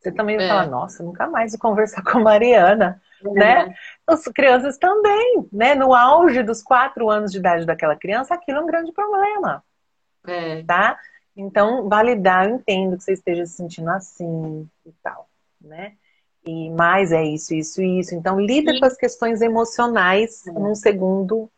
[0.00, 0.48] Você também vai é.
[0.48, 3.30] falar, nossa, nunca mais vou conversar com a Mariana, é.
[3.30, 3.74] né?
[4.06, 5.76] As crianças também, né?
[5.76, 9.62] No auge dos quatro anos de idade daquela criança, aquilo é um grande problema.
[10.26, 10.62] É.
[10.64, 10.98] Tá?
[11.36, 15.28] Então, validar, eu entendo que você esteja se sentindo assim e tal,
[15.60, 15.92] né?
[16.44, 18.14] E mais é isso, isso, isso.
[18.14, 18.80] Então, lida Sim.
[18.80, 20.52] com as questões emocionais é.
[20.52, 21.48] num segundo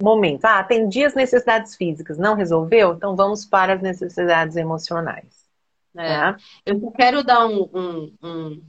[0.00, 0.44] momento.
[0.44, 2.94] Ah, atendi as necessidades físicas, não resolveu?
[2.94, 5.43] Então, vamos para as necessidades emocionais.
[5.96, 6.08] É.
[6.08, 6.36] Tá?
[6.64, 8.62] Eu só quero dar um, um, um,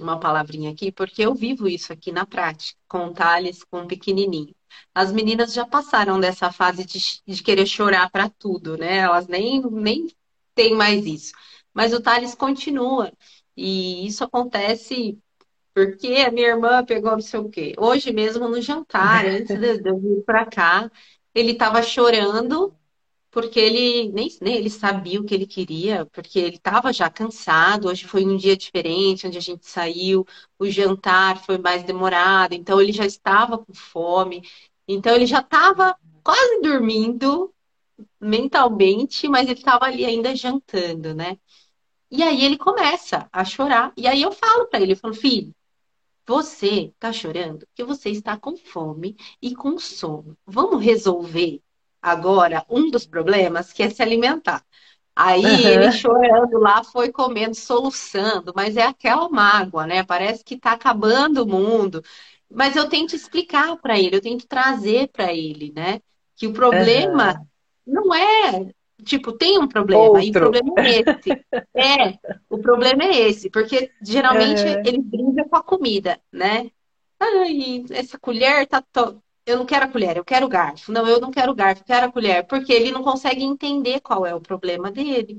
[0.00, 3.86] uma palavrinha aqui, porque eu vivo isso aqui na prática, com o Thales, com o
[3.86, 4.54] pequenininho.
[4.94, 8.98] As meninas já passaram dessa fase de, de querer chorar para tudo, né?
[8.98, 10.08] Elas nem, nem
[10.54, 11.32] têm mais isso.
[11.72, 13.12] Mas o Thales continua.
[13.56, 15.18] E isso acontece
[15.74, 17.74] porque a minha irmã pegou não sei o quê.
[17.78, 20.90] Hoje mesmo no jantar, antes de eu vir para cá,
[21.34, 22.74] ele estava chorando
[23.34, 27.88] porque ele nem, nem ele sabia o que ele queria, porque ele estava já cansado.
[27.88, 30.24] Hoje foi um dia diferente, onde a gente saiu,
[30.56, 34.48] o jantar foi mais demorado, então ele já estava com fome.
[34.86, 37.52] Então ele já estava quase dormindo
[38.20, 41.36] mentalmente, mas ele estava ali ainda jantando, né?
[42.10, 43.92] E aí ele começa a chorar.
[43.96, 45.52] E aí eu falo para ele, eu falo, filho,
[46.26, 50.38] você está chorando porque você está com fome e com sono.
[50.46, 51.63] Vamos resolver
[52.04, 54.62] agora um dos problemas que é se alimentar.
[55.16, 55.68] Aí uhum.
[55.68, 60.02] ele chorando lá foi comendo, soluçando, mas é aquela mágoa, né?
[60.02, 62.02] Parece que está acabando o mundo.
[62.50, 66.00] Mas eu tento explicar para ele, eu tento trazer para ele, né?
[66.36, 67.40] Que o problema
[67.86, 67.94] uhum.
[67.94, 70.22] não é Tipo, tem um problema, Outro.
[70.22, 71.44] e o problema é esse.
[71.76, 74.82] É, o problema é esse, porque geralmente uhum.
[74.84, 76.70] ele brinca com a comida, né?
[77.18, 78.80] Ai, essa colher tá.
[78.92, 79.22] To...
[79.46, 80.90] Eu não quero a colher, eu quero o garfo.
[80.90, 84.00] Não, eu não quero o garfo, eu quero a colher, porque ele não consegue entender
[84.00, 85.38] qual é o problema dele.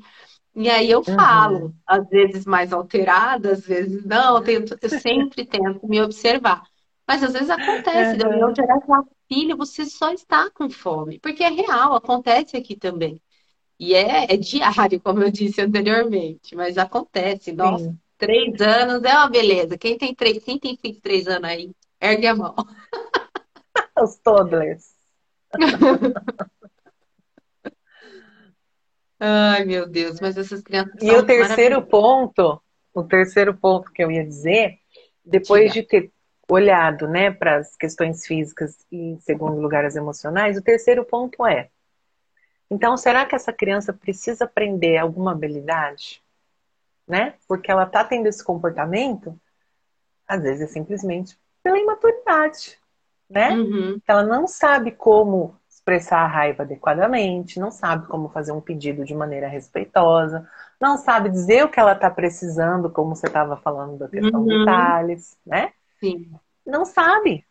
[0.55, 1.73] E aí eu falo, uhum.
[1.85, 6.63] às vezes mais alterada, às vezes não, eu, tento, eu sempre tento me observar.
[7.07, 8.33] Mas às vezes acontece, uhum.
[8.33, 8.79] eu gerar
[9.27, 13.21] filho, você só está com fome, porque é real, acontece aqui também.
[13.79, 17.51] E é, é diário, como eu disse anteriormente, mas acontece.
[17.51, 17.99] Nossa, Sim.
[18.17, 19.77] três anos é uma beleza.
[19.77, 22.55] Quem tem três, quem tem três anos aí, ergue a mão.
[23.97, 24.93] Os toddlers.
[29.19, 30.93] Ai, meu Deus, mas essas crianças.
[31.01, 32.61] E o terceiro ponto,
[32.93, 34.77] o terceiro ponto que eu ia dizer,
[35.23, 35.81] depois Diga.
[35.81, 36.11] de ter
[36.49, 41.45] olhado né, para as questões físicas e, em segundo lugar, as emocionais, o terceiro ponto
[41.45, 41.69] é
[42.69, 46.23] então, será que essa criança precisa aprender alguma habilidade?
[47.07, 47.35] Né?
[47.47, 49.39] Porque ela está tendo esse comportamento,
[50.27, 52.79] às vezes é simplesmente pela imaturidade,
[53.30, 53.51] né?
[53.51, 53.99] Uhum.
[54.07, 59.13] Ela não sabe como expressar a raiva adequadamente, não sabe como fazer um pedido de
[59.13, 60.49] maneira respeitosa,
[60.82, 64.47] não sabe dizer o que ela está precisando, como você estava falando da questão uhum.
[64.47, 65.71] do Thales, né?
[65.99, 66.32] Sim.
[66.65, 67.45] Não sabe.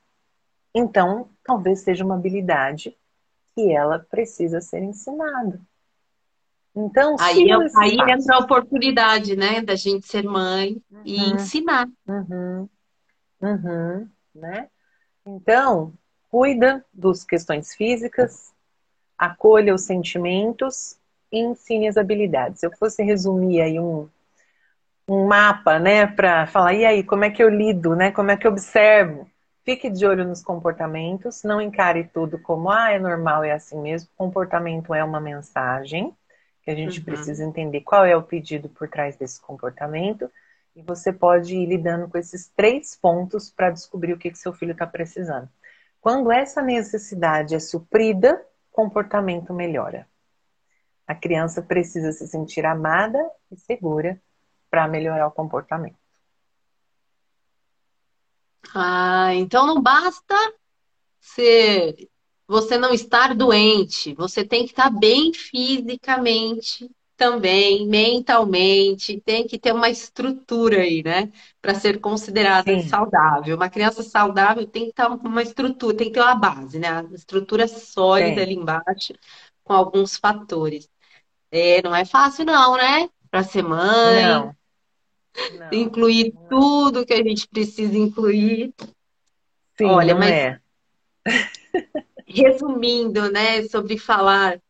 [0.74, 2.96] Então, talvez seja uma habilidade
[3.54, 5.60] que ela precisa ser ensinada.
[6.74, 11.02] Então, aí, eu, aí entra a oportunidade, né, da gente ser mãe uhum.
[11.04, 11.88] e ensinar.
[12.08, 12.68] Uhum.
[13.40, 14.08] Uhum.
[14.34, 14.68] Né?
[15.26, 15.92] Então,
[16.30, 18.52] cuida das questões físicas,
[19.16, 20.96] acolha os sentimentos
[21.30, 22.60] e ensine as habilidades.
[22.60, 24.08] Se eu fosse resumir aí um,
[25.08, 28.36] um mapa, né, para falar, e aí, como é que eu lido, né, como é
[28.36, 29.28] que eu observo?
[29.64, 34.10] Fique de olho nos comportamentos, não encare tudo como, ah, é normal, é assim mesmo.
[34.14, 36.14] Comportamento é uma mensagem,
[36.62, 37.04] que a gente uhum.
[37.04, 40.30] precisa entender qual é o pedido por trás desse comportamento.
[40.74, 44.52] E você pode ir lidando com esses três pontos para descobrir o que, que seu
[44.52, 45.48] filho está precisando.
[46.00, 50.08] Quando essa necessidade é suprida, comportamento melhora.
[51.06, 53.18] A criança precisa se sentir amada
[53.50, 54.20] e segura
[54.68, 55.96] para melhorar o comportamento.
[58.74, 60.34] Ah, então não basta
[61.20, 62.08] ser,
[62.46, 69.72] você não estar doente, você tem que estar bem fisicamente também, mentalmente, tem que ter
[69.72, 71.30] uma estrutura aí, né?
[71.60, 72.88] Para ser considerada Sim.
[72.88, 73.56] saudável.
[73.56, 77.00] Uma criança saudável tem que estar com uma estrutura, tem que ter uma base, né?
[77.00, 78.42] Uma estrutura sólida Sim.
[78.42, 79.14] ali embaixo,
[79.62, 80.88] com alguns fatores.
[81.50, 83.08] É, não é fácil, não, né?
[83.30, 84.26] Para ser mãe.
[84.26, 84.54] Não
[85.58, 86.48] não, incluir não é.
[86.48, 88.72] tudo que a gente precisa incluir.
[89.76, 90.60] Sim, Olha, mas é.
[92.26, 94.60] resumindo, né, sobre falar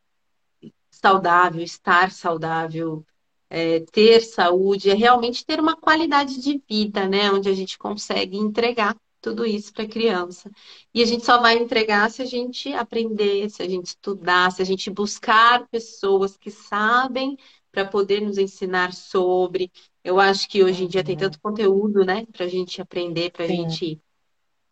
[1.04, 3.04] saudável, estar saudável,
[3.50, 8.38] é, ter saúde, é realmente ter uma qualidade de vida, né, onde a gente consegue
[8.38, 10.50] entregar tudo isso para a criança.
[10.94, 14.62] E a gente só vai entregar se a gente aprender, se a gente estudar, se
[14.62, 17.36] a gente buscar pessoas que sabem
[17.70, 19.70] para poder nos ensinar sobre.
[20.02, 23.44] Eu acho que hoje em dia tem tanto conteúdo, né, para a gente aprender, para
[23.44, 24.00] a gente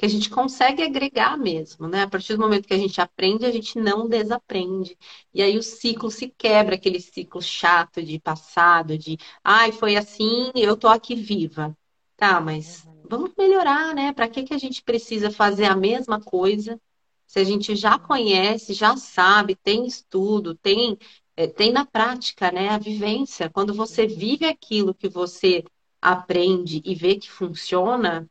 [0.02, 2.02] que a gente consegue agregar mesmo, né?
[2.02, 4.98] A partir do momento que a gente aprende, a gente não desaprende.
[5.32, 10.50] E aí o ciclo se quebra, aquele ciclo chato de passado, de ai, foi assim,
[10.56, 11.76] eu tô aqui viva.
[12.16, 13.02] Tá, mas uhum.
[13.08, 14.12] vamos melhorar, né?
[14.12, 16.80] Para que, que a gente precisa fazer a mesma coisa?
[17.24, 20.98] Se a gente já conhece, já sabe, tem estudo, tem
[21.36, 23.48] é, tem na prática, né, a vivência.
[23.48, 25.62] Quando você vive aquilo que você
[26.00, 28.28] aprende e vê que funciona,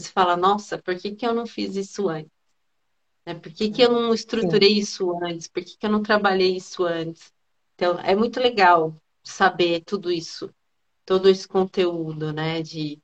[0.00, 2.32] você fala, nossa, por que, que eu não fiz isso antes?
[3.24, 3.34] Né?
[3.34, 5.48] Por que, que eu não estruturei isso antes?
[5.48, 7.32] Por que, que eu não trabalhei isso antes?
[7.74, 10.52] Então, é muito legal saber tudo isso,
[11.04, 13.00] todo esse conteúdo, né, de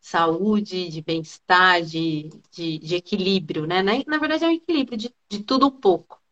[0.00, 3.82] saúde, de bem-estar, de, de, de, equilíbrio, né?
[3.82, 6.22] Na, verdade, é um equilíbrio de, de tudo um pouco.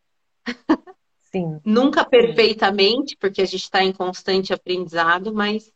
[1.23, 1.61] Sim.
[1.65, 5.73] Nunca perfeitamente, porque a gente está em constante aprendizado, mas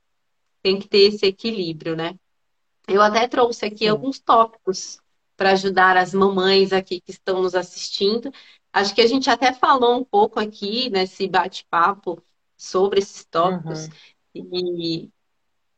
[0.62, 2.16] tem que ter esse equilíbrio, né?
[2.88, 3.88] Eu até trouxe aqui Sim.
[3.88, 4.98] alguns tópicos
[5.36, 8.32] para ajudar as mamães aqui que estão nos assistindo.
[8.72, 12.22] Acho que a gente até falou um pouco aqui nesse bate-papo
[12.56, 13.88] sobre esses tópicos.
[14.34, 14.42] Uhum.
[14.74, 15.10] E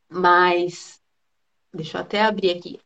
[0.09, 1.01] mas
[1.73, 2.79] deixa eu até abrir aqui.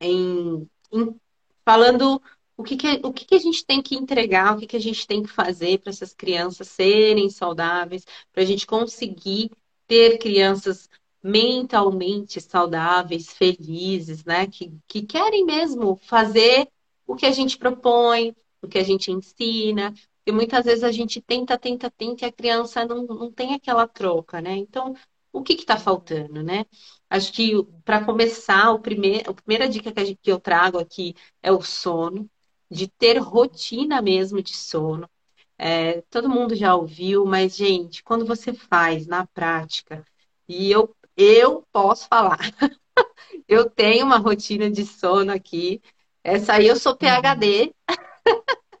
[0.00, 1.20] Em, em
[1.64, 2.22] falando
[2.56, 4.80] o que, que, o que, que a gente tem que entregar, o que, que a
[4.80, 9.50] gente tem que fazer para essas crianças serem saudáveis, para a gente conseguir
[9.86, 10.88] ter crianças
[11.22, 14.46] mentalmente saudáveis, felizes, né?
[14.46, 16.68] Que, que querem mesmo fazer
[17.06, 19.94] o que a gente propõe, o que a gente ensina.
[20.26, 23.86] E muitas vezes a gente tenta, tenta, tenta e a criança não, não tem aquela
[23.88, 24.56] troca, né?
[24.56, 24.94] Então,
[25.32, 26.64] o que está faltando, né?
[27.08, 27.52] Acho que
[27.84, 31.62] para começar, o primeir, a primeira dica que, gente, que eu trago aqui é o
[31.62, 32.28] sono,
[32.70, 35.08] de ter rotina mesmo de sono.
[35.56, 40.04] É, todo mundo já ouviu, mas, gente, quando você faz na prática,
[40.48, 42.38] e eu eu posso falar.
[43.48, 45.82] eu tenho uma rotina de sono aqui.
[46.24, 47.74] Essa aí eu sou PhD.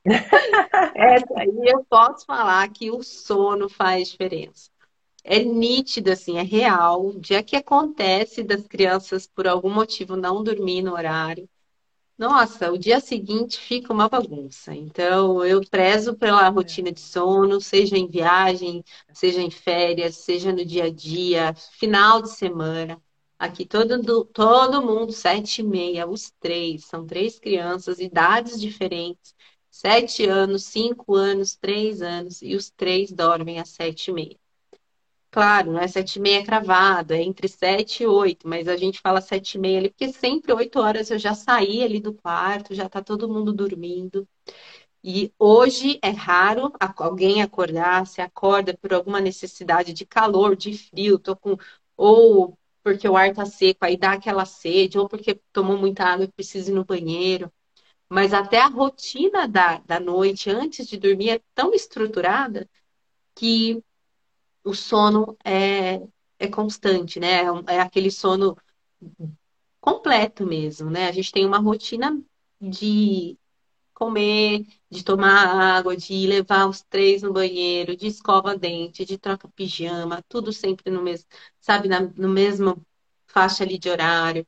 [0.94, 4.70] Essa aí eu posso falar que o sono faz diferença.
[5.24, 7.06] É nítido, assim, é real.
[7.08, 11.48] O dia que acontece das crianças, por algum motivo, não dormir no horário,
[12.18, 14.74] nossa, o dia seguinte fica uma bagunça.
[14.74, 20.64] Então, eu prezo pela rotina de sono, seja em viagem, seja em férias, seja no
[20.64, 23.00] dia a dia, final de semana.
[23.38, 29.32] Aqui todo, todo mundo, sete e meia, os três, são três crianças, idades diferentes,
[29.70, 34.36] sete anos, cinco anos, três anos, e os três dormem às sete e meia.
[35.38, 39.00] Claro, não é sete e meia cravado, é entre sete e oito, mas a gente
[39.00, 42.74] fala sete e meia ali, porque sempre oito horas eu já saí ali do quarto,
[42.74, 44.26] já tá todo mundo dormindo.
[45.04, 51.18] E hoje é raro alguém acordar, se acorda por alguma necessidade de calor, de frio,
[51.18, 51.56] tô com
[51.96, 56.24] ou porque o ar tá seco, aí dá aquela sede, ou porque tomou muita água
[56.26, 57.52] e precisa ir no banheiro.
[58.10, 62.68] Mas até a rotina da, da noite, antes de dormir, é tão estruturada
[63.34, 63.82] que
[64.68, 66.00] o sono é,
[66.38, 67.42] é constante, né?
[67.68, 68.56] É, é aquele sono
[69.80, 71.08] completo mesmo, né?
[71.08, 72.20] A gente tem uma rotina
[72.60, 73.38] de
[73.94, 79.48] comer, de tomar água, de levar os três no banheiro, de escova dente, de troca
[79.48, 81.28] pijama, tudo sempre no mesmo,
[81.60, 82.84] sabe, na, no mesmo
[83.26, 84.46] faixa ali de horário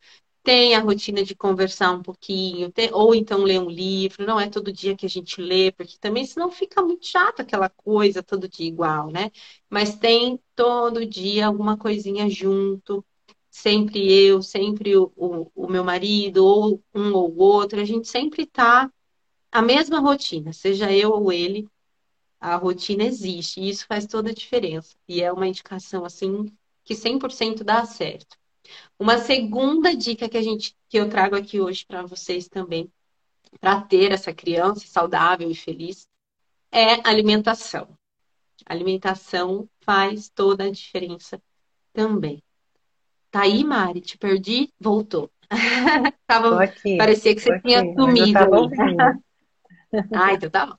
[0.51, 4.49] tem a rotina de conversar um pouquinho, tem, ou então ler um livro, não é
[4.51, 8.49] todo dia que a gente lê, porque também senão fica muito chato aquela coisa todo
[8.49, 9.31] dia igual, né?
[9.71, 13.05] Mas tem todo dia alguma coisinha junto,
[13.49, 18.45] sempre eu, sempre o, o, o meu marido, ou um ou outro, a gente sempre
[18.45, 18.91] tá
[19.53, 21.69] a mesma rotina, seja eu ou ele,
[22.41, 24.97] a rotina existe, e isso faz toda a diferença.
[25.09, 26.47] E é uma indicação assim
[26.85, 28.40] que 100% dá certo.
[28.99, 32.91] Uma segunda dica que a gente que eu trago aqui hoje para vocês também,
[33.61, 36.09] para ter essa criança saudável e feliz,
[36.71, 37.89] é alimentação.
[38.67, 41.41] alimentação faz toda a diferença
[41.93, 42.43] também.
[43.31, 44.01] Tá aí, Mari?
[44.01, 44.73] Te perdi?
[44.79, 45.31] Voltou.
[46.27, 48.39] tava, aqui, parecia que você aqui, tinha sumido.
[50.15, 50.77] ah, então tá bom.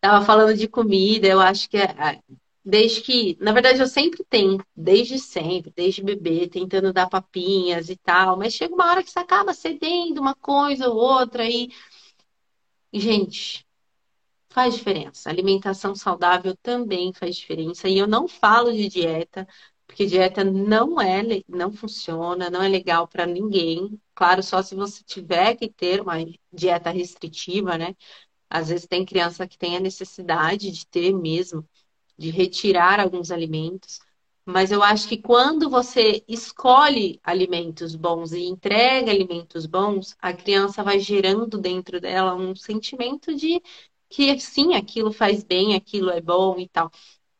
[0.00, 2.20] Tava falando de comida, eu acho que é,
[2.64, 7.96] desde que, na verdade, eu sempre tenho, desde sempre, desde bebê, tentando dar papinhas e
[7.96, 11.68] tal, mas chega uma hora que você acaba cedendo uma coisa ou outra e,
[12.92, 13.66] gente,
[14.50, 15.30] faz diferença.
[15.30, 17.88] Alimentação saudável também faz diferença.
[17.88, 19.46] E eu não falo de dieta,
[19.86, 24.00] porque dieta não é, não funciona, não é legal para ninguém.
[24.14, 26.16] Claro, só se você tiver que ter uma
[26.52, 27.96] dieta restritiva, né?
[28.50, 31.68] Às vezes tem criança que tem a necessidade de ter mesmo
[32.18, 34.00] de retirar alguns alimentos.
[34.46, 40.82] Mas eu acho que quando você escolhe alimentos bons e entrega alimentos bons, a criança
[40.82, 43.62] vai gerando dentro dela um sentimento de
[44.08, 46.90] que sim, aquilo faz bem, aquilo é bom e tal.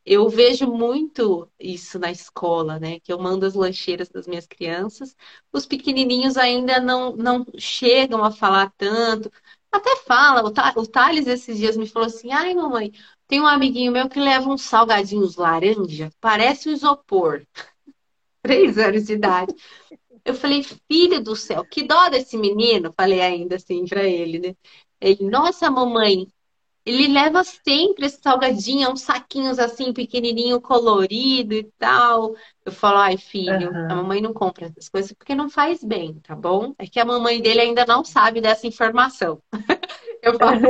[0.05, 3.01] Eu vejo muito isso na escola, né?
[3.01, 5.17] Que eu mando as lancheiras das minhas crianças.
[5.53, 9.31] Os pequenininhos ainda não, não chegam a falar tanto.
[9.73, 10.43] Até fala,
[10.77, 12.93] o Thales esses dias me falou assim: ai, mamãe,
[13.35, 17.45] tem um amiguinho meu que leva uns salgadinhos laranja, parece um isopor.
[18.41, 19.53] Três anos de idade.
[20.25, 22.95] Eu falei, filho do céu, que dó desse menino.
[22.97, 24.57] Falei ainda assim para ele, né?
[25.01, 26.29] Ele, nossa, mamãe,
[26.85, 32.35] ele leva sempre esse salgadinho, uns saquinhos assim, pequenininho, colorido e tal.
[32.65, 33.91] Eu falo, ai, filho, uhum.
[33.91, 36.75] a mamãe não compra essas coisas porque não faz bem, tá bom?
[36.79, 39.41] É que a mamãe dele ainda não sabe dessa informação.
[40.23, 40.61] eu falo,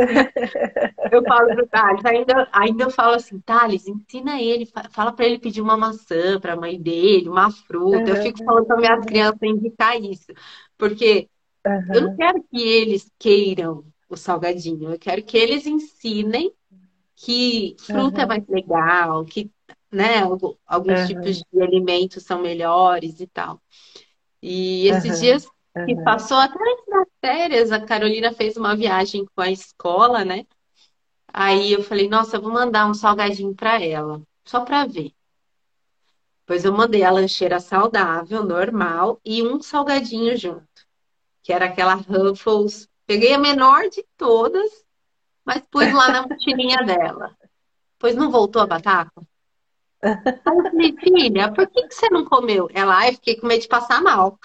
[1.11, 5.41] eu falo pro Thales, ainda, ainda eu falo assim, Thales, ensina ele, fala para ele
[5.41, 7.99] pedir uma maçã para a mãe dele, uma fruta.
[7.99, 8.07] Uhum.
[8.07, 10.33] Eu fico falando para minhas crianças indicar isso,
[10.79, 11.29] porque
[11.67, 11.95] uhum.
[11.95, 13.85] eu não quero que eles queiram
[14.15, 14.91] o salgadinho.
[14.93, 16.53] Eu quero que eles ensinem
[17.15, 18.23] que fruta uhum.
[18.23, 19.51] é mais legal, que
[19.91, 20.23] né,
[20.67, 21.07] alguns uhum.
[21.07, 23.61] tipos de alimentos são melhores e tal.
[24.43, 25.21] E esses uhum.
[25.21, 25.49] dias
[25.87, 30.47] que passou até antes das férias, a Carolina fez uma viagem com a escola, né?
[31.33, 35.13] Aí eu falei, nossa, eu vou mandar um salgadinho para ela, só para ver.
[36.47, 40.69] Pois eu mandei a lancheira saudável, normal, e um salgadinho junto,
[41.43, 44.85] que era aquela Ruffles Peguei a menor de todas,
[45.45, 47.37] mas pus lá na mochilinha dela.
[47.99, 49.23] Pois não voltou a batata?
[50.03, 50.13] Aí
[50.45, 52.69] eu falei, filha, por que, que você não comeu?
[52.75, 54.39] Ela, ai, fiquei com medo de passar mal.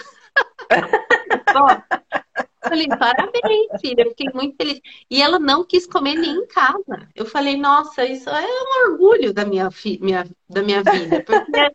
[2.70, 4.80] falei, parabéns, filha, fiquei muito feliz.
[5.10, 7.10] E ela não quis comer nem em casa.
[7.16, 11.72] Eu falei, nossa, isso é um orgulho da minha, minha, da minha vida, porque é,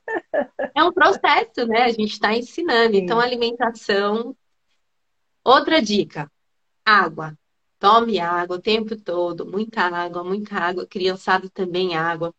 [0.75, 1.83] é um processo, né?
[1.83, 2.97] A gente está ensinando.
[2.97, 4.35] Então, alimentação.
[5.45, 6.31] Outra dica:
[6.85, 7.37] Água.
[7.79, 10.87] Tome água o tempo todo, muita água, muita água.
[10.87, 12.35] Criançado também água.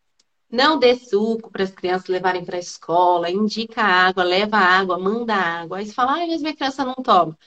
[0.50, 3.30] Não dê suco para as crianças levarem para a escola.
[3.30, 5.78] Indica água, leva água, manda água.
[5.80, 7.38] Aí você fala, ai, mas minha criança não toma.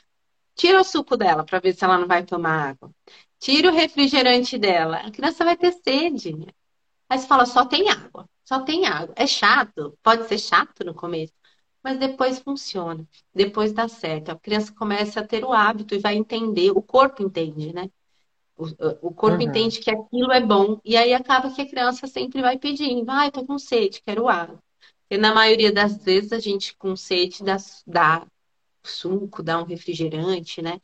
[0.54, 2.90] Tira o suco dela para ver se ela não vai tomar água.
[3.40, 4.98] Tira o refrigerante dela.
[4.98, 6.34] A criança vai ter sede.
[7.08, 8.28] Aí você fala, só tem água.
[8.44, 9.14] Só tem água.
[9.16, 9.98] É chato.
[10.02, 11.32] Pode ser chato no começo
[11.82, 14.30] mas depois funciona, depois dá certo.
[14.30, 17.90] A criança começa a ter o hábito e vai entender, o corpo entende, né?
[18.56, 19.48] O, o corpo uhum.
[19.48, 23.28] entende que aquilo é bom, e aí acaba que a criança sempre vai pedindo, ai,
[23.28, 24.58] ah, tô com sede, quero água.
[25.10, 27.56] E na maioria das vezes a gente com sede dá,
[27.86, 28.26] dá
[28.82, 30.80] suco, dá um refrigerante, né?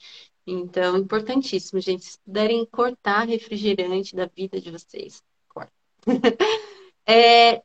[0.47, 2.05] Então, importantíssimo, gente.
[2.05, 5.73] Se puderem cortar refrigerante da vida de vocês, corta.
[7.07, 7.63] é,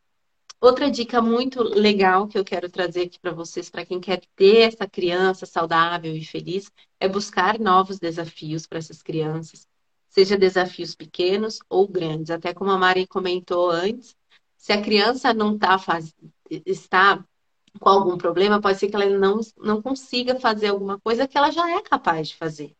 [0.61, 4.67] Outra dica muito legal que eu quero trazer aqui para vocês, para quem quer ter
[4.67, 9.65] essa criança saudável e feliz, é buscar novos desafios para essas crianças,
[10.09, 12.29] seja desafios pequenos ou grandes.
[12.29, 14.17] Até como a Mari comentou antes,
[14.57, 16.13] se a criança não tá faz...
[16.65, 17.23] está
[17.79, 21.51] com algum problema, pode ser que ela não, não consiga fazer alguma coisa que ela
[21.51, 22.75] já é capaz de fazer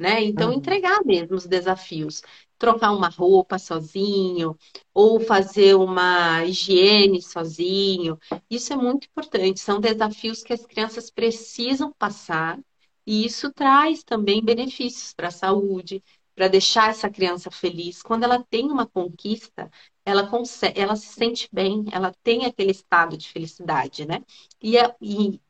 [0.00, 0.24] né?
[0.24, 0.56] Então, uhum.
[0.56, 2.22] entregar mesmo os desafios.
[2.58, 4.56] Trocar uma roupa sozinho,
[4.94, 8.18] ou fazer uma higiene sozinho.
[8.50, 9.60] Isso é muito importante.
[9.60, 12.58] São desafios que as crianças precisam passar,
[13.06, 16.02] e isso traz também benefícios para a saúde,
[16.34, 18.02] para deixar essa criança feliz.
[18.02, 19.70] Quando ela tem uma conquista,
[20.04, 24.22] ela, consegue, ela se sente bem, ela tem aquele estado de felicidade, né?
[24.62, 25.40] E é, e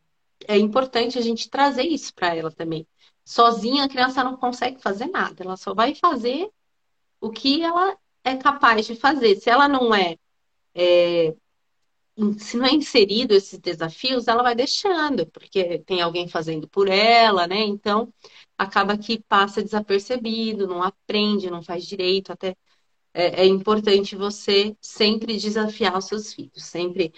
[0.48, 2.86] é importante a gente trazer isso para ela também
[3.25, 6.51] sozinha a criança não consegue fazer nada, ela só vai fazer
[7.21, 9.37] o que ela é capaz de fazer.
[9.37, 10.16] Se ela não é,
[10.75, 11.35] é
[12.39, 17.47] se não é inserido esses desafios, ela vai deixando, porque tem alguém fazendo por ela,
[17.47, 17.61] né?
[17.61, 18.12] Então
[18.59, 22.57] acaba que passa desapercebido, não aprende, não faz direito, até
[23.14, 27.12] é, é importante você sempre desafiar os seus filhos, sempre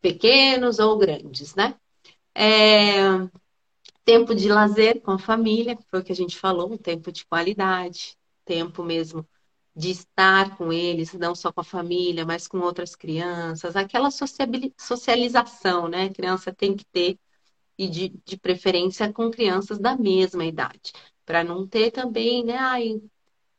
[0.00, 1.76] pequenos ou grandes, né?
[2.34, 2.94] É,
[4.06, 7.26] Tempo de lazer com a família, foi o que a gente falou, um tempo de
[7.26, 9.28] qualidade, tempo mesmo
[9.74, 15.88] de estar com eles, não só com a família, mas com outras crianças, aquela socialização,
[15.88, 16.04] né?
[16.06, 17.18] A criança tem que ter,
[17.78, 20.92] e de, de preferência com crianças da mesma idade,
[21.26, 22.56] para não ter também, né?
[22.58, 23.02] Ai,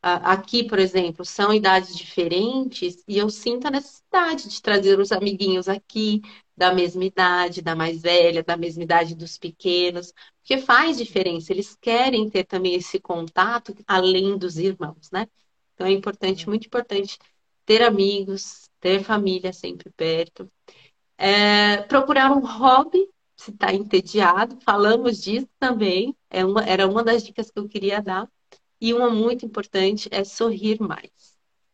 [0.01, 5.67] aqui, por exemplo, são idades diferentes e eu sinto a necessidade de trazer os amiguinhos
[5.67, 6.21] aqui
[6.55, 10.13] da mesma idade, da mais velha, da mesma idade dos pequenos,
[10.47, 11.51] porque faz diferença.
[11.51, 15.27] Eles querem ter também esse contato além dos irmãos, né?
[15.73, 17.19] Então é importante, muito importante
[17.65, 20.49] ter amigos, ter família sempre perto.
[21.17, 27.23] É, procurar um hobby, se está entediado, falamos disso também, é uma, era uma das
[27.23, 28.25] dicas que eu queria dar.
[28.79, 31.11] E uma muito importante é sorrir mais.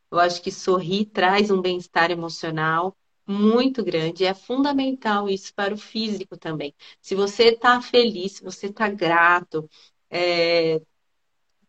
[0.10, 2.98] Eu acho que sorrir traz um bem-estar emocional
[3.28, 4.26] muito grande.
[4.26, 6.74] É fundamental isso para o físico também.
[7.02, 9.70] Se você está feliz, se você está grato,
[10.10, 10.82] é...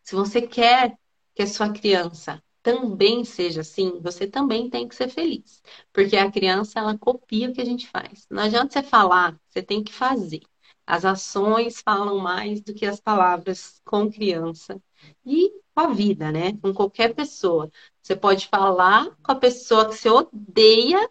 [0.03, 0.97] se você quer
[1.35, 5.63] que a sua criança também seja assim, você também tem que ser feliz.
[5.93, 8.27] Porque a criança, ela copia o que a gente faz.
[8.31, 10.41] Não adianta você falar, você tem que fazer.
[10.87, 14.81] As ações falam mais do que as palavras com criança.
[15.25, 16.57] E com a vida, né?
[16.59, 17.71] Com qualquer pessoa.
[18.03, 21.11] Você pode falar com a pessoa que você odeia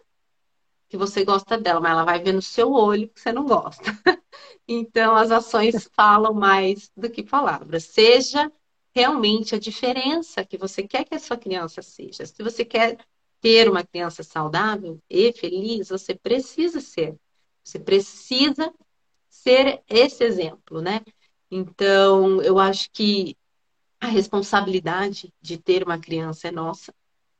[0.94, 3.82] que você gosta dela, mas ela vai ver no seu olho que você não gosta.
[4.66, 7.84] Então, as ações falam mais do que palavras.
[7.84, 8.50] Seja
[8.94, 12.24] realmente a diferença que você quer que a sua criança seja.
[12.24, 12.96] Se você quer
[13.40, 17.14] ter uma criança saudável e feliz, você precisa ser.
[17.62, 18.72] Você precisa
[19.28, 21.00] ser esse exemplo, né?
[21.50, 23.36] Então, eu acho que
[24.00, 26.94] a responsabilidade de ter uma criança é nossa.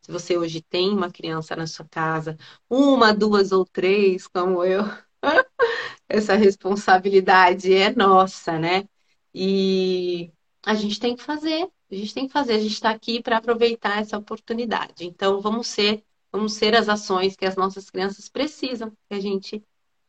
[0.05, 2.37] Se você hoje tem uma criança na sua casa,
[2.69, 4.83] uma, duas ou três, como eu,
[6.09, 8.87] essa responsabilidade é nossa, né?
[9.35, 10.31] E
[10.63, 13.39] a gente tem que fazer, a gente tem que fazer, a gente está aqui para
[13.39, 15.07] aproveitar essa oportunidade.
[15.07, 19.65] Então, vamos ser, vamos ser as ações que as nossas crianças precisam que a gente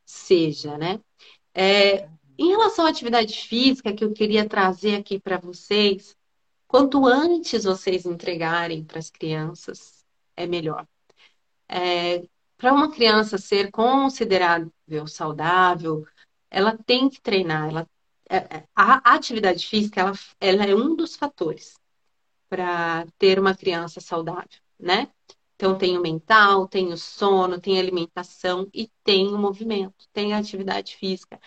[0.05, 0.99] seja, né?
[1.53, 6.17] É, em relação à atividade física, que eu queria trazer aqui para vocês,
[6.67, 10.05] Quanto antes vocês entregarem para as crianças,
[10.35, 10.87] é melhor.
[11.67, 12.23] É,
[12.57, 14.71] para uma criança ser considerável
[15.07, 16.05] saudável,
[16.49, 17.69] ela tem que treinar.
[17.69, 17.89] Ela,
[18.29, 21.75] é, é, a atividade física ela, ela é um dos fatores
[22.49, 25.09] para ter uma criança saudável, né?
[25.55, 30.33] Então tem o mental, tem o sono, tem a alimentação e tem o movimento, tem
[30.33, 31.39] a atividade física,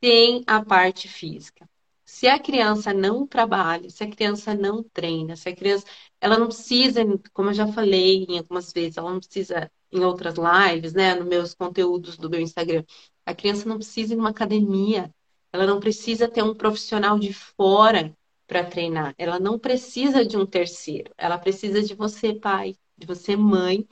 [0.00, 1.68] tem a parte física.
[2.14, 5.86] Se a criança não trabalha, se a criança não treina, se a criança,
[6.20, 7.00] ela não precisa,
[7.32, 11.26] como eu já falei em algumas vezes, ela não precisa em outras lives, né, nos
[11.26, 12.84] meus conteúdos do meu Instagram,
[13.24, 15.10] a criança não precisa ir numa academia,
[15.52, 18.14] ela não precisa ter um profissional de fora
[18.46, 23.36] para treinar, ela não precisa de um terceiro, ela precisa de você, pai, de você,
[23.36, 23.88] mãe,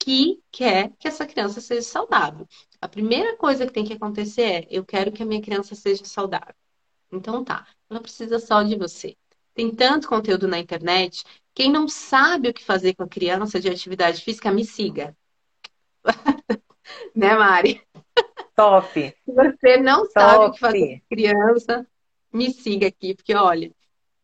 [0.00, 2.46] que quer que essa criança seja saudável.
[2.80, 6.04] A primeira coisa que tem que acontecer é: eu quero que a minha criança seja
[6.04, 6.54] saudável.
[7.10, 9.16] Então tá, ela precisa só de você.
[9.54, 11.24] Tem tanto conteúdo na internet.
[11.54, 15.16] Quem não sabe o que fazer com a criança de atividade física, me siga.
[17.14, 17.82] né, Mari?
[18.54, 18.92] Top.
[18.92, 20.12] Se você não Top.
[20.12, 21.86] sabe o que fazer com a criança,
[22.32, 23.72] me siga aqui, porque olha,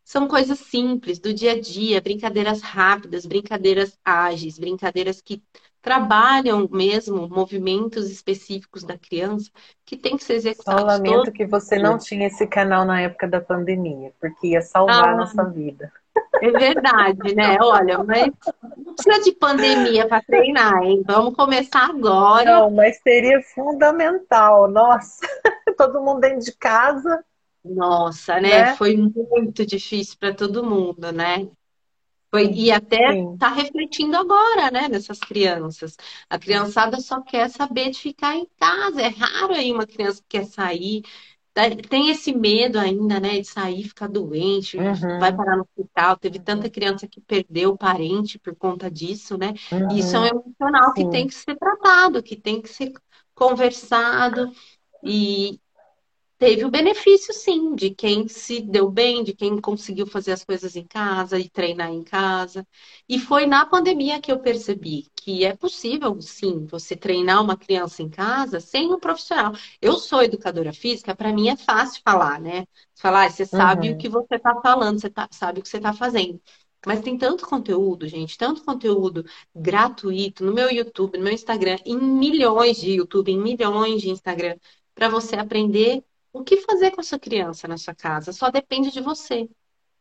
[0.05, 5.43] são coisas simples do dia a dia, brincadeiras rápidas, brincadeiras ágeis, brincadeiras que
[5.83, 9.51] trabalham mesmo movimentos específicos da criança
[9.85, 10.81] que tem que ser executados.
[10.81, 15.09] Só lamento que você não tinha esse canal na época da pandemia, porque ia salvar
[15.09, 15.93] ah, a nossa vida.
[16.41, 17.59] É verdade, né?
[17.61, 18.31] Olha, mas
[18.77, 21.03] não precisa de pandemia para treinar, hein?
[21.05, 22.61] Vamos começar agora.
[22.61, 24.69] Não, mas seria fundamental.
[24.71, 25.21] Nossa,
[25.77, 27.25] todo mundo dentro de casa.
[27.65, 28.49] Nossa, né?
[28.49, 28.77] né?
[28.77, 31.49] Foi muito difícil para todo mundo, né?
[32.33, 32.97] Foi, e até
[33.35, 35.95] está refletindo agora, né, nessas crianças.
[36.31, 39.03] A criançada só quer saber de ficar em casa.
[39.03, 41.03] É raro aí uma criança que quer sair.
[41.91, 45.19] Tem esse medo ainda, né, de sair, ficar doente, uhum.
[45.21, 46.17] vai parar no hospital.
[46.17, 49.53] Teve tanta criança que perdeu parente por conta disso, né?
[49.71, 49.95] Uhum.
[49.95, 51.05] Isso é um emocional Sim.
[51.05, 52.93] que tem que ser tratado, que tem que ser
[53.35, 54.51] conversado.
[55.05, 55.61] E,
[56.43, 60.75] teve o benefício, sim, de quem se deu bem, de quem conseguiu fazer as coisas
[60.75, 62.67] em casa e treinar em casa.
[63.09, 68.03] E foi na pandemia que eu percebi que é possível, sim, você treinar uma criança
[68.03, 69.53] em casa sem um profissional.
[69.81, 72.67] Eu sou educadora física, para mim é fácil falar, né?
[72.97, 73.95] Falar, ah, você sabe uhum.
[73.95, 76.41] o que você está falando, você tá, sabe o que você está fazendo.
[76.85, 79.25] Mas tem tanto conteúdo, gente, tanto conteúdo
[79.55, 84.57] gratuito no meu YouTube, no meu Instagram, em milhões de YouTube, em milhões de Instagram,
[84.93, 88.33] para você aprender o que fazer com a sua criança na sua casa?
[88.33, 89.49] Só depende de você,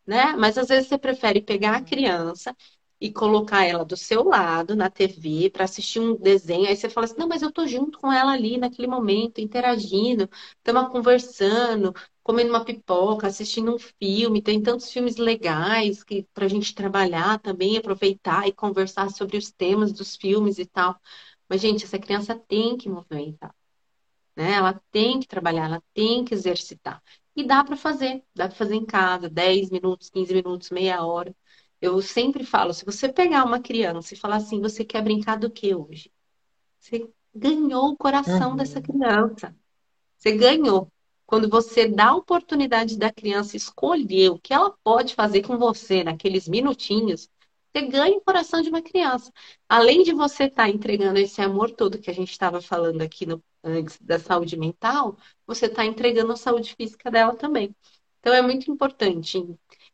[0.06, 0.36] né?
[0.38, 2.56] Mas às vezes você prefere pegar a criança
[3.00, 6.68] e colocar ela do seu lado na TV para assistir um desenho.
[6.68, 10.30] Aí você fala assim: não, mas eu tô junto com ela ali naquele momento, interagindo,
[10.58, 14.42] estamos conversando, comendo uma pipoca, assistindo um filme.
[14.42, 19.52] Tem tantos filmes legais que para a gente trabalhar também, aproveitar e conversar sobre os
[19.52, 20.96] temas dos filmes e tal.
[21.50, 23.54] Mas, gente, essa criança tem que movimentar.
[24.36, 24.54] Né?
[24.54, 27.02] Ela tem que trabalhar, ela tem que exercitar.
[27.36, 31.36] E dá para fazer, dá para fazer em casa, 10 minutos, 15 minutos, meia hora.
[31.82, 35.50] Eu sempre falo, se você pegar uma criança e falar assim, você quer brincar do
[35.50, 36.12] que hoje?
[36.80, 38.56] Você ganhou o coração uhum.
[38.56, 39.56] dessa criança.
[40.18, 40.92] Você ganhou.
[41.26, 46.04] Quando você dá a oportunidade da criança escolher o que ela pode fazer com você
[46.04, 47.30] naqueles minutinhos,
[47.72, 49.32] você ganha o coração de uma criança.
[49.68, 53.26] Além de você estar tá entregando esse amor todo que a gente estava falando aqui
[53.26, 57.76] no, antes da saúde mental, você está entregando a saúde física dela também.
[58.20, 59.44] Então é muito importante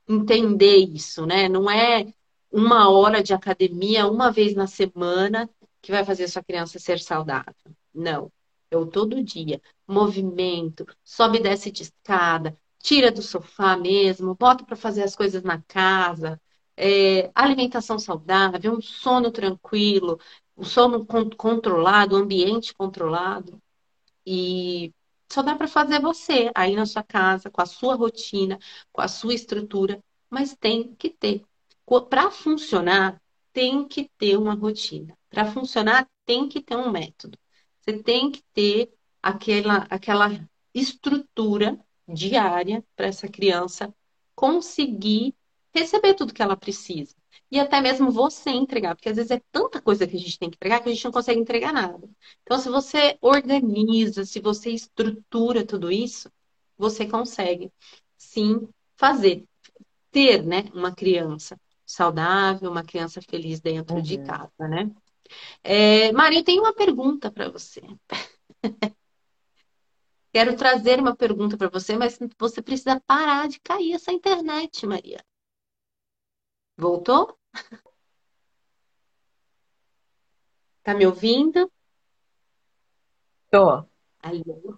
[0.08, 1.48] entender isso, né?
[1.50, 2.14] Não é
[2.52, 5.50] uma hora de academia uma vez na semana
[5.82, 7.54] que vai fazer sua criança ser saudável.
[7.94, 8.32] Não.
[8.70, 14.76] Eu todo dia, movimento, sobe e desce de escada, tira do sofá mesmo, bota para
[14.76, 16.40] fazer as coisas na casa,
[16.76, 20.20] é, alimentação saudável, um sono tranquilo,
[20.58, 23.62] um sono controlado, um ambiente controlado.
[24.26, 24.94] E
[25.32, 28.60] só dá para fazer você aí na sua casa, com a sua rotina,
[28.92, 31.44] com a sua estrutura, mas tem que ter.
[32.10, 33.22] Para funcionar,
[33.54, 35.18] tem que ter uma rotina.
[35.30, 37.38] Para funcionar, tem que ter um método.
[37.80, 38.92] Você tem que ter
[39.22, 40.30] aquela, aquela
[40.74, 43.94] estrutura diária para essa criança
[44.36, 45.36] conseguir
[45.74, 47.16] receber tudo que ela precisa.
[47.52, 50.50] E até mesmo você entregar, porque às vezes é tanta coisa que a gente tem
[50.50, 52.10] que entregar que a gente não consegue entregar nada.
[52.44, 56.32] Então, se você organiza, se você estrutura tudo isso,
[56.78, 57.72] você consegue
[58.18, 59.46] sim fazer,
[60.12, 64.02] ter, né, uma criança saudável, uma criança feliz dentro uhum.
[64.02, 64.92] de casa, né?
[65.64, 67.82] É, Maria, eu tenho uma pergunta para você.
[70.34, 75.24] Quero trazer uma pergunta para você, mas você precisa parar de cair essa internet, Maria.
[76.78, 77.36] Voltou?
[80.84, 81.72] Tá me ouvindo?
[83.50, 83.84] Tô.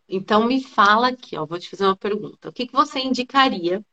[0.08, 2.50] Então me fala aqui, ó, vou te fazer uma pergunta.
[2.50, 3.86] O que, que você indicaria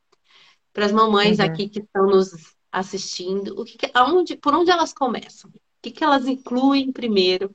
[0.72, 1.46] para as mamães uhum.
[1.46, 3.61] aqui que estão nos assistindo?
[3.61, 5.50] O que, que aonde, por onde elas começam?
[5.50, 7.54] O que, que elas incluem primeiro?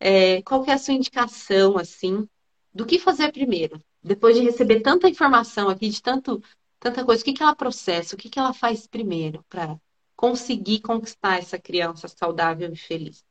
[0.00, 2.28] É, qual que é a sua indicação, assim,
[2.72, 3.80] do que fazer primeiro?
[4.02, 6.42] Depois de receber tanta informação aqui, de tanto,
[6.78, 8.14] tanta coisa, o que, que ela processa?
[8.14, 9.78] O que, que ela faz primeiro para
[10.14, 13.24] conseguir conquistar essa criança saudável e feliz?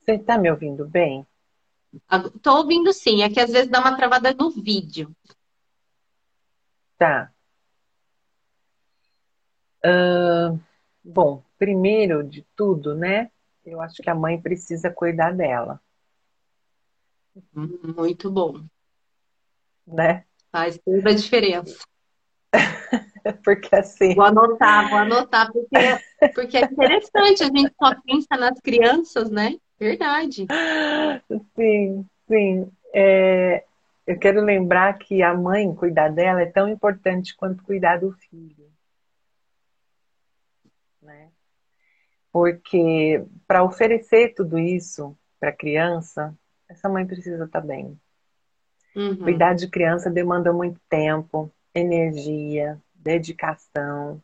[0.00, 1.26] Você está me ouvindo bem?
[2.34, 5.14] Estou ouvindo sim, é que às vezes dá uma travada no vídeo.
[6.98, 7.32] Tá.
[9.84, 10.58] Uh,
[11.04, 13.30] bom, primeiro de tudo, né?
[13.64, 15.80] Eu acho que a mãe precisa cuidar dela.
[17.52, 18.64] Muito bom.
[19.86, 20.24] Né?
[20.50, 21.78] Faz toda a diferença.
[23.44, 24.14] porque assim.
[24.14, 29.56] Vou anotar, vou anotar, porque, porque é interessante, a gente só pensa nas crianças, né?
[29.78, 30.46] Verdade.
[31.54, 32.72] Sim, sim.
[32.94, 33.64] É,
[34.06, 38.70] eu quero lembrar que a mãe cuidar dela é tão importante quanto cuidar do filho.
[41.02, 41.28] Né?
[42.32, 46.34] Porque para oferecer tudo isso para a criança,
[46.68, 47.98] essa mãe precisa estar tá bem.
[48.96, 49.16] Uhum.
[49.18, 54.22] Cuidar de criança demanda muito tempo, energia, dedicação.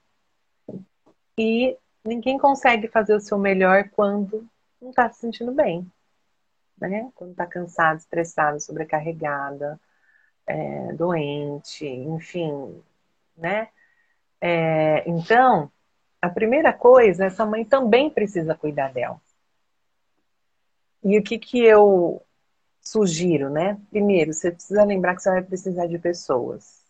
[1.38, 4.48] E ninguém consegue fazer o seu melhor quando
[4.80, 5.86] não está se sentindo bem.
[6.80, 7.12] Né?
[7.14, 9.78] Quando está cansado, estressado, sobrecarregada,
[10.46, 12.82] é, doente, enfim,
[13.36, 13.68] né?
[14.40, 15.70] É, então,
[16.20, 19.20] a primeira coisa, essa mãe também precisa cuidar dela.
[21.04, 22.22] E o que, que eu
[22.82, 23.78] sugiro, né?
[23.90, 26.82] Primeiro, você precisa lembrar que você vai precisar de pessoas.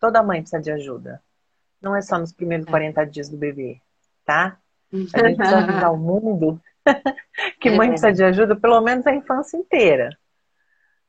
[0.00, 1.22] Toda mãe precisa de ajuda.
[1.80, 3.04] Não é só nos primeiros 40 é.
[3.04, 3.80] dias do bebê,
[4.24, 4.56] tá?
[4.92, 6.60] A gente precisa avisar o mundo
[7.60, 7.90] que mãe é.
[7.90, 10.16] precisa de ajuda pelo menos a infância inteira.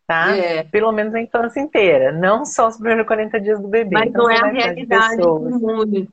[0.05, 0.35] Tá?
[0.35, 0.63] É.
[0.63, 3.93] Pelo menos a infância inteira, não só os primeiros 40 dias do bebê.
[3.93, 6.07] Mas então, não é a realidade do mundo.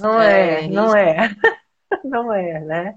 [0.00, 1.30] Não é, é não é.
[2.04, 2.94] não é, né?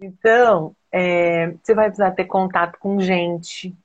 [0.00, 3.76] Então, é, você vai precisar ter contato com gente,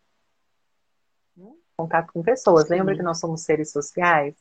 [1.76, 2.68] contato com pessoas.
[2.68, 2.76] Sim.
[2.76, 4.36] Lembra que nós somos seres sociais?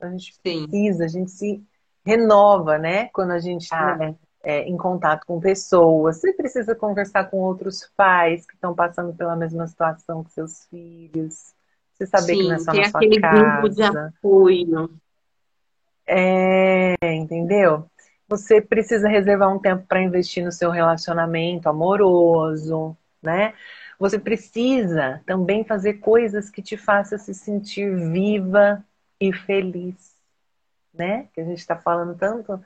[0.00, 0.66] A gente Sim.
[0.66, 1.62] precisa, a gente se
[2.04, 3.08] renova, né?
[3.12, 3.98] Quando a gente está
[4.42, 6.20] é, em contato com pessoas.
[6.20, 11.54] Você precisa conversar com outros pais que estão passando pela mesma situação que seus filhos.
[11.94, 13.42] Você saber Sim, que não é só na sua aquele casa.
[13.42, 14.90] grupo de apoio.
[16.06, 17.88] É, entendeu?
[18.34, 23.54] Você precisa reservar um tempo para investir no seu relacionamento amoroso, né?
[23.96, 28.84] Você precisa também fazer coisas que te façam se sentir viva
[29.20, 30.16] e feliz,
[30.92, 31.28] né?
[31.32, 32.60] Que a gente está falando tanto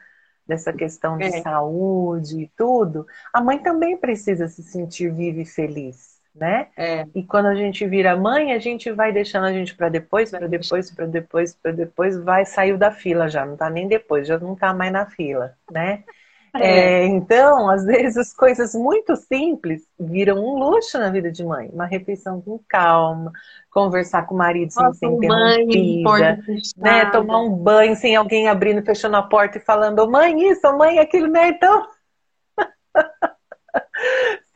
[0.46, 1.42] dessa questão de é.
[1.42, 3.06] saúde e tudo.
[3.30, 6.68] A mãe também precisa se sentir viva e feliz, né?
[6.76, 7.06] É.
[7.14, 10.46] E quando a gente vira mãe, a gente vai deixando a gente para depois, para
[10.46, 14.38] depois, para depois, para depois, vai saiu da fila já, não tá nem depois, já
[14.38, 16.04] não tá mais na fila, né?
[16.54, 17.02] É.
[17.02, 21.68] É, então, às vezes, coisas muito simples viram um luxo na vida de mãe.
[21.72, 23.32] Uma refeição com calma,
[23.70, 26.38] conversar com o marido sem ser interrompida,
[26.76, 27.06] né?
[27.10, 30.76] Tomar um banho sem alguém abrindo, fechando a porta e falando, oh, mãe isso, oh,
[30.76, 31.48] mãe aquilo, né?
[31.48, 31.86] Então,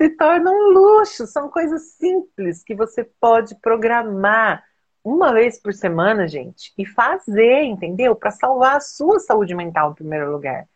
[0.03, 1.27] se torna um luxo.
[1.27, 4.65] São coisas simples que você pode programar
[5.05, 8.15] uma vez por semana, gente, e fazer, entendeu?
[8.15, 10.67] Para salvar a sua saúde mental em primeiro lugar.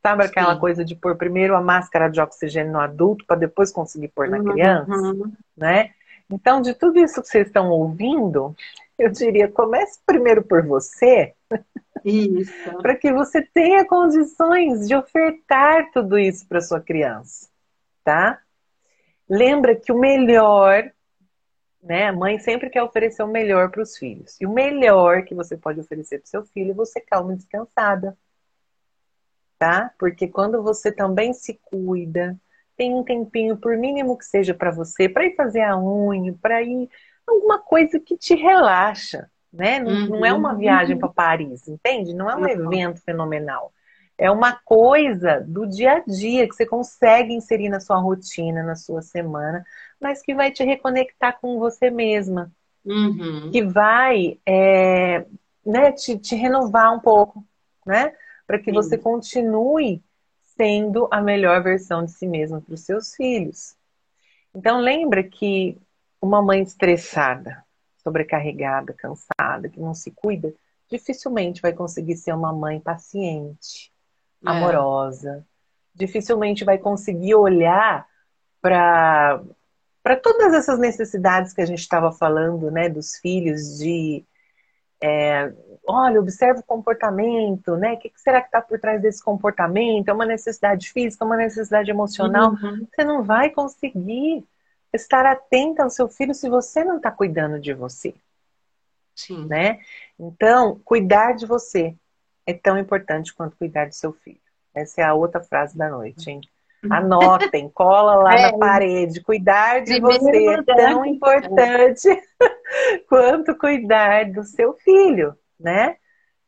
[0.00, 0.60] Sabe aquela Sim.
[0.60, 4.38] coisa de pôr primeiro a máscara de oxigênio no adulto para depois conseguir pôr na
[4.38, 4.44] uhum.
[4.44, 5.14] criança,
[5.56, 5.90] né?
[6.28, 8.56] Então, de tudo isso que vocês estão ouvindo,
[8.98, 11.34] eu diria, comece primeiro por você.
[12.82, 17.48] Para que você tenha condições de ofertar tudo isso para sua criança,
[18.02, 18.41] tá?
[19.34, 20.92] Lembra que o melhor,
[21.82, 22.08] né?
[22.08, 24.38] A mãe sempre quer oferecer o melhor para os filhos.
[24.38, 28.14] E o melhor que você pode oferecer para seu filho é você calma e descansada.
[29.58, 29.90] Tá?
[29.98, 32.38] Porque quando você também se cuida,
[32.76, 36.60] tem um tempinho, por mínimo que seja para você, para ir fazer a unha, para
[36.60, 36.90] ir
[37.26, 39.80] alguma coisa que te relaxa, né?
[39.80, 40.08] Não, uhum.
[40.08, 42.12] não é uma viagem para Paris, entende?
[42.12, 42.48] Não é um uhum.
[42.48, 43.72] evento fenomenal.
[44.18, 48.76] É uma coisa do dia a dia que você consegue inserir na sua rotina, na
[48.76, 49.64] sua semana,
[50.00, 52.52] mas que vai te reconectar com você mesma.
[52.84, 53.50] Uhum.
[53.50, 55.24] Que vai é,
[55.64, 57.44] né, te, te, renovar um pouco,
[57.86, 58.12] né?
[58.46, 58.72] Para que Sim.
[58.72, 60.02] você continue
[60.56, 63.76] sendo a melhor versão de si mesma para os seus filhos.
[64.54, 65.78] Então lembra que
[66.20, 67.64] uma mãe estressada,
[68.02, 70.52] sobrecarregada, cansada, que não se cuida,
[70.90, 73.91] dificilmente vai conseguir ser uma mãe paciente,
[74.44, 74.50] é.
[74.50, 75.44] amorosa.
[75.94, 78.06] Dificilmente vai conseguir olhar
[78.60, 79.42] para
[80.02, 84.24] para todas essas necessidades que a gente estava falando, né, dos filhos, de
[85.00, 85.52] é,
[85.86, 87.94] olha, observa o comportamento, né?
[87.94, 90.08] O que, será que está por trás desse comportamento?
[90.08, 92.52] É uma necessidade física, é uma necessidade emocional.
[92.52, 92.86] Uhum.
[92.88, 94.44] Você não vai conseguir
[94.92, 98.14] estar atenta ao seu filho se você não está cuidando de você.
[99.14, 99.44] Sim.
[99.46, 99.80] Né?
[100.18, 101.96] Então, cuidar de você
[102.52, 104.40] é tão importante quanto cuidar do seu filho.
[104.74, 106.40] Essa é a outra frase da noite, hein?
[106.84, 106.92] Uhum.
[106.92, 109.22] Anotem, cola lá é, na parede.
[109.22, 112.08] Cuidar de você é tão importante
[113.08, 115.96] quanto cuidar do seu filho, né?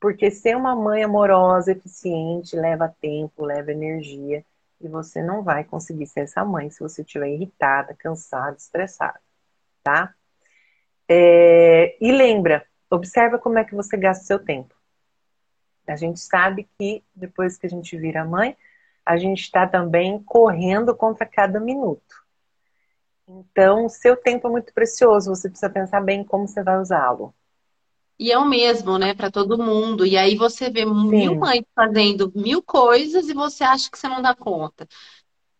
[0.01, 4.45] Porque ser uma mãe amorosa, eficiente, leva tempo, leva energia.
[4.81, 9.19] E você não vai conseguir ser essa mãe se você estiver irritada, cansada, estressada,
[9.83, 10.13] tá?
[11.09, 14.74] É, e lembra, observa como é que você gasta seu tempo.
[15.87, 18.57] A gente sabe que depois que a gente vira mãe,
[19.05, 22.25] a gente está também correndo contra cada minuto.
[23.27, 27.35] Então, seu tempo é muito precioso, você precisa pensar bem como você vai usá-lo.
[28.19, 30.07] E é o mesmo, né, para todo mundo.
[30.07, 31.09] E aí você vê Sim.
[31.09, 34.87] mil mães fazendo mil coisas e você acha que você não dá conta.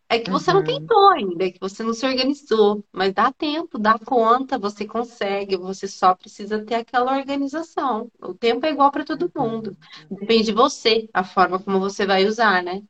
[0.07, 0.57] É que você uhum.
[0.57, 2.83] não tentou ainda, é que você não se organizou.
[2.91, 8.11] Mas dá tempo, dá conta, você consegue, você só precisa ter aquela organização.
[8.21, 9.49] O tempo é igual para todo uhum.
[9.49, 9.77] mundo.
[10.09, 12.83] Depende de você, a forma como você vai usar, né?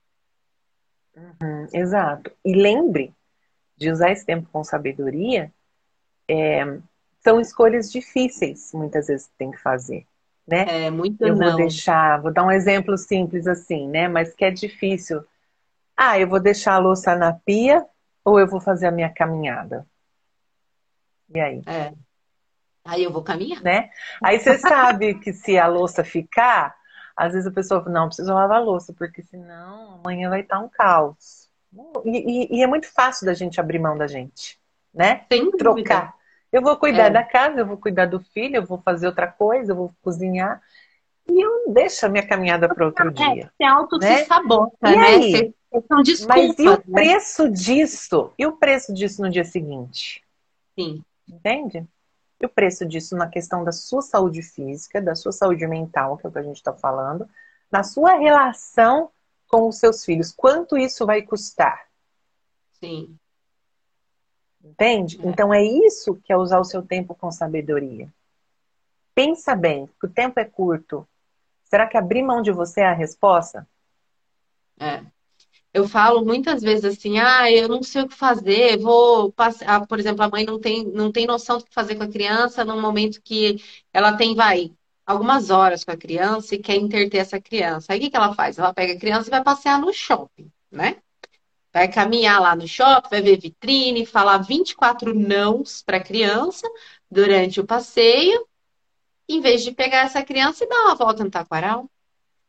[1.15, 1.67] Uhum.
[1.73, 2.31] Exato.
[2.43, 3.13] E lembre
[3.77, 5.51] de usar esse tempo com sabedoria.
[6.27, 6.65] É,
[7.23, 10.05] são escolhas difíceis, muitas vezes tem que fazer,
[10.47, 10.85] né?
[10.85, 11.47] É, muito Eu não.
[11.47, 14.07] vou deixar, vou dar um exemplo simples assim, né?
[14.07, 15.23] Mas que é difícil.
[15.95, 17.85] Ah, eu vou deixar a louça na pia
[18.23, 19.85] ou eu vou fazer a minha caminhada?
[21.34, 21.61] E aí?
[21.65, 21.93] É.
[22.84, 23.61] Aí eu vou caminhar.
[23.63, 23.89] Né?
[24.23, 26.76] Aí você sabe que se a louça ficar,
[27.15, 30.59] às vezes a pessoa fala, não, preciso lavar a louça, porque senão amanhã vai estar
[30.59, 31.49] um caos.
[32.05, 32.09] E,
[32.53, 34.59] e, e é muito fácil da gente abrir mão da gente,
[34.93, 35.26] né?
[35.31, 36.13] Sem Trocar.
[36.51, 37.09] Eu vou cuidar é.
[37.09, 40.61] da casa, eu vou cuidar do filho, eu vou fazer outra coisa, eu vou cozinhar.
[41.27, 43.52] E eu deixo a minha caminhada para outro é, dia.
[43.57, 44.18] Você auto né?
[44.18, 45.07] se sabota, e né?
[45.07, 45.53] Aí?
[45.72, 46.84] Você, Mas e o né?
[46.91, 48.31] preço disso?
[48.38, 50.23] E o preço disso no dia seguinte?
[50.77, 51.03] Sim.
[51.27, 51.85] Entende?
[52.39, 56.26] E o preço disso na questão da sua saúde física, da sua saúde mental, que
[56.26, 57.27] é o que a gente está falando,
[57.72, 59.10] na sua relação
[59.49, 60.31] com os seus filhos.
[60.31, 61.88] Quanto isso vai custar?
[62.80, 63.18] Sim.
[64.64, 65.19] Entende?
[65.22, 65.27] É.
[65.27, 68.07] Então é isso que é usar o seu tempo com sabedoria.
[69.14, 71.07] Pensa bem, que o tempo é curto.
[71.76, 73.68] Será que abrir mão de você é a resposta?
[74.80, 75.03] É.
[75.73, 79.85] Eu falo muitas vezes assim, ah, eu não sei o que fazer, vou passar, ah,
[79.85, 82.64] por exemplo, a mãe não tem, não tem noção do que fazer com a criança
[82.64, 83.61] no momento que
[83.91, 84.72] ela tem, vai,
[85.06, 87.91] algumas horas com a criança e quer interter essa criança.
[87.91, 88.57] Aí o que, que ela faz?
[88.57, 90.95] Ela pega a criança e vai passear no shopping, né?
[91.73, 96.65] Vai caminhar lá no shopping, vai ver vitrine, falar 24 nãos para a criança
[97.11, 98.47] durante o passeio,
[99.27, 101.89] em vez de pegar essa criança e dar uma volta no taquaral.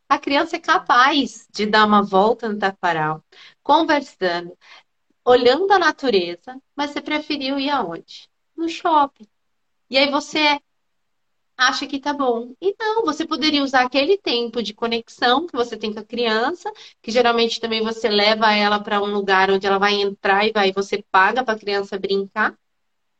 [0.09, 3.23] A criança é capaz de dar uma volta no taquaral,
[3.63, 4.57] conversando,
[5.25, 8.29] olhando a natureza, mas você preferiu ir aonde?
[8.55, 9.27] No shopping.
[9.89, 10.59] E aí você
[11.57, 12.53] acha que tá bom.
[12.61, 16.71] E não, você poderia usar aquele tempo de conexão que você tem com a criança,
[17.01, 20.71] que geralmente também você leva ela para um lugar onde ela vai entrar e vai,
[20.71, 22.57] você paga para a criança brincar.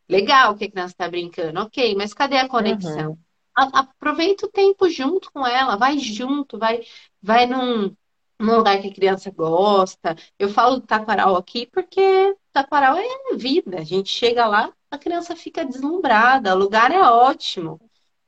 [0.09, 3.11] Legal que a criança está brincando, ok, mas cadê a conexão?
[3.11, 3.17] Uhum.
[3.57, 6.81] Aproveita o tempo junto com ela, vai junto, vai,
[7.19, 7.95] vai num,
[8.39, 10.15] num lugar que a criança gosta.
[10.37, 13.79] Eu falo do taquaral aqui porque taquaral é vida.
[13.79, 17.81] A gente chega lá, a criança fica deslumbrada, o lugar é ótimo.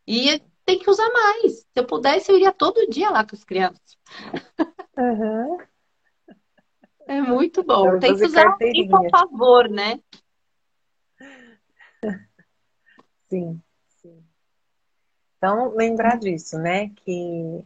[0.07, 1.59] E tem que usar mais.
[1.59, 3.97] Se eu pudesse, eu iria todo dia lá com as crianças.
[4.97, 5.57] Uhum.
[7.07, 7.99] É muito bom.
[7.99, 9.99] Tem que usar assim, por favor, né?
[13.29, 13.61] Sim.
[15.39, 16.89] Então, lembrar disso, né?
[16.89, 17.63] Que,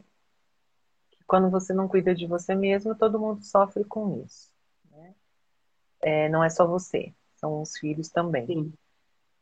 [1.12, 4.52] que, quando você não cuida de você mesmo, todo mundo sofre com isso.
[4.92, 5.16] Né?
[6.00, 8.46] É, não é só você, são os filhos também.
[8.46, 8.74] Sim.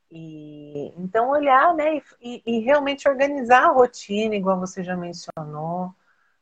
[0.09, 2.01] E, então, olhar, né?
[2.21, 5.93] E, e, realmente organizar a rotina, igual você já mencionou.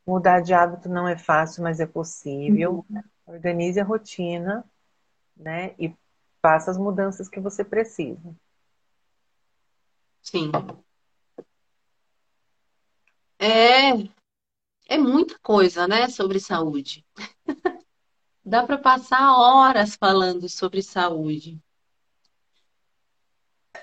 [0.05, 2.85] Mudar de hábito não é fácil, mas é possível.
[2.89, 3.03] Uhum.
[3.25, 4.63] Organize a rotina,
[5.35, 5.73] né?
[5.79, 5.95] E
[6.41, 8.35] faça as mudanças que você precisa.
[10.21, 10.51] Sim.
[13.39, 13.91] É,
[14.87, 17.05] é muita coisa, né, sobre saúde.
[18.43, 21.59] Dá para passar horas falando sobre saúde.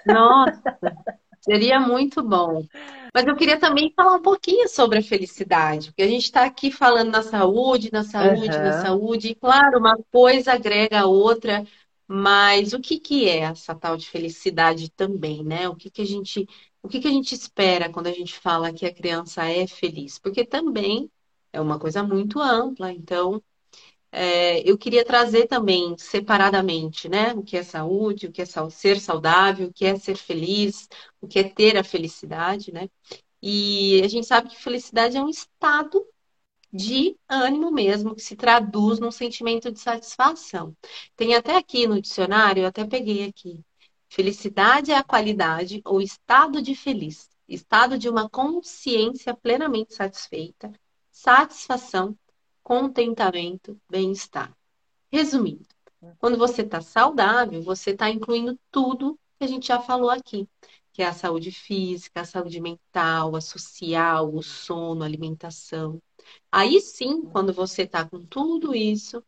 [0.05, 0.79] Nossa,
[1.41, 2.67] seria muito bom.
[3.15, 6.71] Mas eu queria também falar um pouquinho sobre a felicidade, porque a gente está aqui
[6.71, 8.63] falando na saúde, na saúde, uhum.
[8.63, 11.65] na saúde, e claro, uma coisa agrega a outra,
[12.07, 15.69] mas o que, que é essa tal de felicidade também, né?
[15.69, 16.47] O que, que a gente,
[16.87, 20.21] o que, que a gente espera quando a gente fala que a criança é feliz?
[20.21, 21.11] Porque também
[21.53, 23.43] é uma coisa muito ampla, então
[24.13, 27.35] é, eu queria trazer também separadamente, né?
[27.35, 30.89] O que é saúde, o que é ser saudável, o que é ser feliz,
[31.21, 32.89] o que é ter a felicidade, né?
[33.43, 36.07] E a gente sabe que felicidade é um estado
[36.73, 40.77] de ânimo mesmo, que se traduz num sentimento de satisfação.
[41.17, 43.65] Tem até aqui no dicionário, eu até peguei aqui.
[44.17, 50.73] Felicidade é a qualidade ou estado de feliz, estado de uma consciência plenamente satisfeita,
[51.11, 52.17] satisfação,
[52.63, 54.57] contentamento, bem-estar.
[55.13, 55.67] Resumindo,
[56.17, 60.49] quando você está saudável, você está incluindo tudo que a gente já falou aqui,
[60.95, 66.01] que é a saúde física, a saúde mental, a social, o sono, a alimentação.
[66.51, 69.23] Aí sim, quando você está com tudo isso,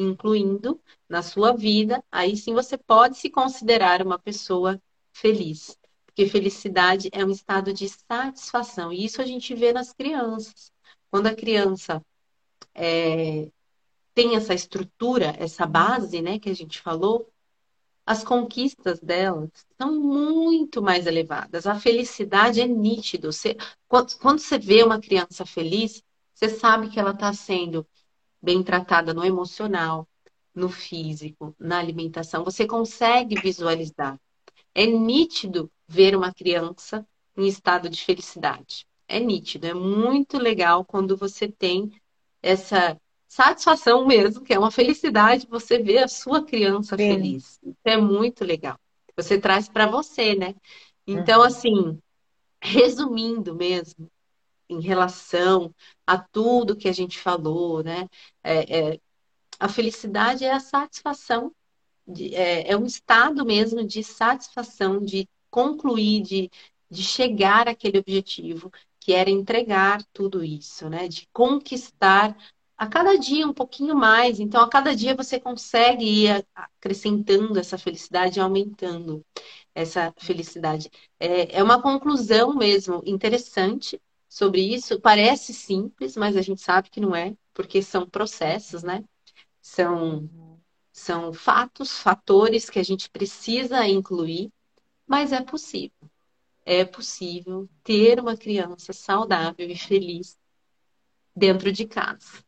[0.00, 4.80] incluindo na sua vida, aí sim você pode se considerar uma pessoa
[5.12, 5.78] feliz.
[6.06, 8.92] Porque felicidade é um estado de satisfação.
[8.92, 10.72] E isso a gente vê nas crianças.
[11.10, 12.04] Quando a criança
[12.74, 13.50] é,
[14.14, 17.30] tem essa estrutura, essa base, né, que a gente falou,
[18.04, 19.50] as conquistas delas
[19.80, 21.66] são muito mais elevadas.
[21.66, 23.30] A felicidade é nítido.
[23.86, 26.02] Quando, quando você vê uma criança feliz,
[26.34, 27.86] você sabe que ela está sendo
[28.40, 30.08] bem tratada no emocional,
[30.54, 32.44] no físico, na alimentação.
[32.44, 34.18] Você consegue visualizar.
[34.74, 37.06] É nítido ver uma criança
[37.36, 38.86] em estado de felicidade.
[39.06, 41.90] É nítido, é muito legal quando você tem
[42.42, 47.08] essa satisfação mesmo, que é uma felicidade você ver a sua criança Sim.
[47.08, 47.58] feliz.
[47.62, 48.78] Isso é muito legal.
[49.16, 50.54] Você traz para você, né?
[51.06, 51.46] Então, uhum.
[51.46, 51.98] assim,
[52.62, 54.10] resumindo mesmo,
[54.68, 55.74] em relação
[56.06, 58.08] a tudo que a gente falou, né?
[58.42, 59.00] É, é,
[59.58, 61.52] a felicidade é a satisfação,
[62.06, 66.50] de, é, é, um estado mesmo de satisfação, de concluir, de,
[66.90, 68.70] de chegar àquele objetivo,
[69.00, 71.08] que era entregar tudo isso, né?
[71.08, 72.36] De conquistar
[72.76, 74.38] a cada dia um pouquinho mais.
[74.40, 79.24] Então, a cada dia você consegue ir acrescentando essa felicidade, aumentando
[79.74, 80.90] essa felicidade.
[81.18, 85.00] É, é uma conclusão mesmo interessante sobre isso.
[85.00, 89.02] Parece simples, mas a gente sabe que não é, porque são processos, né?
[89.60, 90.28] São,
[90.92, 94.52] são fatos, fatores que a gente precisa incluir,
[95.06, 96.10] mas é possível.
[96.64, 100.38] É possível ter uma criança saudável e feliz
[101.34, 102.44] dentro de casa.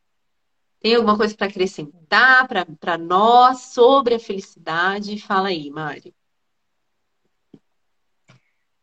[0.81, 5.20] Tem alguma coisa para acrescentar para nós sobre a felicidade?
[5.20, 6.15] Fala aí, Mário.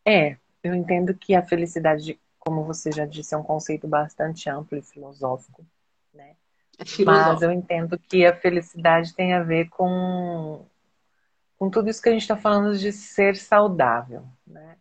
[0.04, 2.18] É, eu entendo que a felicidade
[2.48, 5.66] como você já disse, é um conceito bastante amplo e filosófico,
[6.14, 6.34] né?
[6.78, 7.30] É filosófico.
[7.30, 10.64] Mas eu entendo que a felicidade tem a ver com,
[11.58, 14.78] com tudo isso que a gente está falando de ser saudável, né?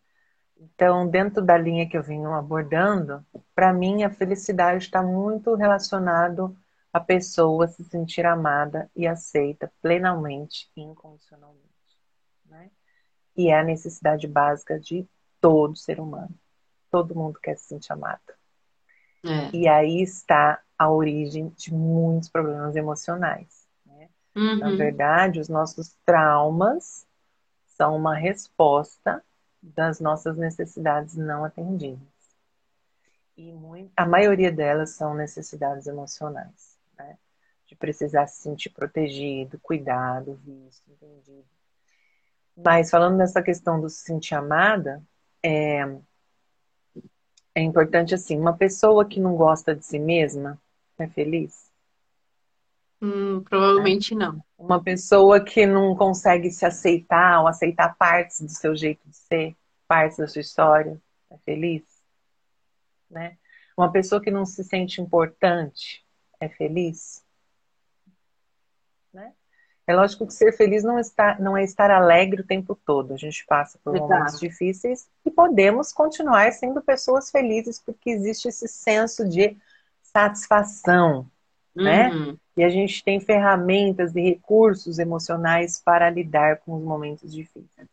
[0.58, 3.22] Então, dentro da linha que eu venho abordando,
[3.54, 6.58] para mim a felicidade está muito relacionado
[6.94, 12.00] a pessoa se sentir amada e aceita plenamente e incondicionalmente,
[12.46, 12.72] né?
[13.36, 15.06] E é a necessidade básica de
[15.42, 16.34] todo ser humano
[16.98, 18.20] todo mundo quer se sentir amado.
[19.24, 19.56] É.
[19.56, 23.68] E aí está a origem de muitos problemas emocionais.
[23.86, 24.10] Né?
[24.36, 24.58] Uhum.
[24.58, 27.06] Na verdade, os nossos traumas
[27.68, 29.24] são uma resposta
[29.62, 32.08] das nossas necessidades não atendidas.
[33.36, 37.18] E muito, a maioria delas são necessidades emocionais, né?
[37.68, 41.46] De precisar se sentir protegido, cuidado, visto, entendido.
[42.56, 45.04] Mas falando nessa questão do se sentir amada,
[45.44, 45.86] é,
[47.58, 50.62] é importante assim, uma pessoa que não gosta de si mesma
[50.96, 51.72] é feliz?
[53.02, 54.16] Hum, provavelmente é.
[54.16, 54.44] não.
[54.56, 59.56] Uma pessoa que não consegue se aceitar ou aceitar partes do seu jeito de ser,
[59.88, 61.02] partes da sua história,
[61.32, 61.82] é feliz?
[63.10, 63.36] Né?
[63.76, 66.06] Uma pessoa que não se sente importante
[66.40, 67.26] é feliz?
[69.88, 73.14] É lógico que ser feliz não, está, não é estar alegre o tempo todo.
[73.14, 74.12] A gente passa por Exato.
[74.12, 79.56] momentos difíceis e podemos continuar sendo pessoas felizes porque existe esse senso de
[80.04, 81.26] satisfação,
[81.74, 82.10] né?
[82.10, 82.32] uhum.
[82.34, 82.38] né?
[82.58, 87.88] E a gente tem ferramentas e recursos emocionais para lidar com os momentos difíceis.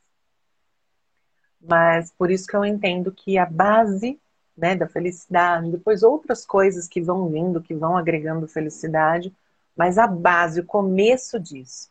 [1.60, 4.18] Mas por isso que eu entendo que a base
[4.56, 9.32] né, da felicidade, depois outras coisas que vão vindo, que vão agregando felicidade,
[9.76, 11.88] mas a base, o começo disso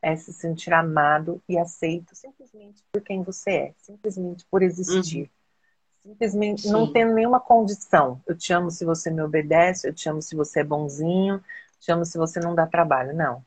[0.00, 5.22] é se sentir amado e aceito simplesmente por quem você é, simplesmente por existir.
[5.22, 6.10] Uhum.
[6.10, 6.72] Simplesmente Sim.
[6.72, 8.20] não tendo nenhuma condição.
[8.26, 11.42] Eu te amo se você me obedece, eu te amo se você é bonzinho,
[11.80, 13.16] te amo se você não dá trabalho.
[13.16, 13.42] Não.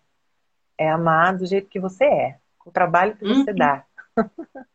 [0.76, 3.55] É amar do jeito que você é, com o trabalho que você uhum.
[3.55, 3.85] dá.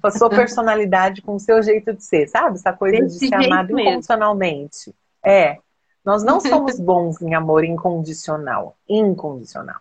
[0.00, 2.56] com a sua personalidade, com o seu jeito de ser, sabe?
[2.56, 3.80] Essa coisa de ser amado mesmo.
[3.80, 4.94] incondicionalmente.
[5.24, 5.58] É.
[6.04, 8.76] Nós não somos bons em amor incondicional.
[8.88, 9.80] Incondicional.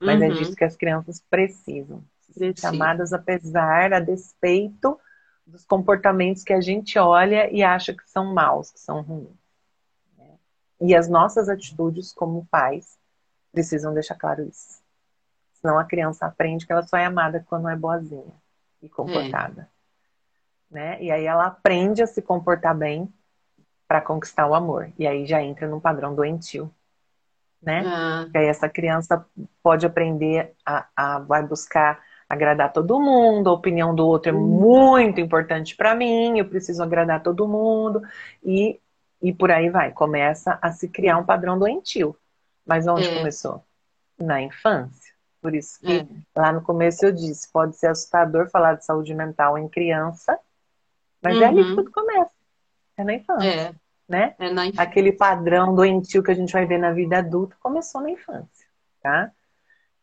[0.00, 0.32] Mas é uhum.
[0.32, 2.02] é disso que as crianças precisam.
[2.30, 4.98] Ser amadas apesar, a despeito
[5.46, 9.30] dos comportamentos que a gente olha e acha que são maus, que são ruins.
[10.18, 10.34] Né?
[10.80, 12.98] E as nossas atitudes como pais
[13.52, 14.82] precisam deixar claro isso.
[15.54, 18.34] Senão a criança aprende que ela só é amada quando é boazinha
[18.82, 19.70] e comportada.
[20.70, 20.74] É.
[20.74, 21.02] Né?
[21.02, 23.10] E aí ela aprende a se comportar bem
[23.86, 24.90] para conquistar o amor.
[24.98, 26.70] E aí já entra num padrão doentio.
[27.62, 27.82] Né?
[27.86, 28.26] Ah.
[28.30, 29.24] Que aí essa criança
[29.62, 34.40] pode aprender a, a vai buscar agradar todo mundo, a opinião do outro é uhum.
[34.40, 38.02] muito importante para mim, eu preciso agradar todo mundo
[38.44, 38.80] e,
[39.22, 42.16] e por aí vai, começa a se criar um padrão doentio.
[42.64, 43.14] Mas onde é.
[43.16, 43.64] começou?
[44.18, 45.14] Na infância.
[45.40, 46.06] Por isso que é.
[46.34, 50.36] lá no começo eu disse, pode ser assustador falar de saúde mental em criança,
[51.22, 51.42] mas uhum.
[51.42, 51.76] é ali que uhum.
[51.76, 52.35] tudo começa.
[52.96, 53.48] É na infância.
[53.48, 53.74] É.
[54.08, 54.34] Né?
[54.38, 54.82] É na infância.
[54.82, 58.66] Aquele padrão doentio que a gente vai ver na vida adulta começou na infância,
[59.02, 59.30] tá?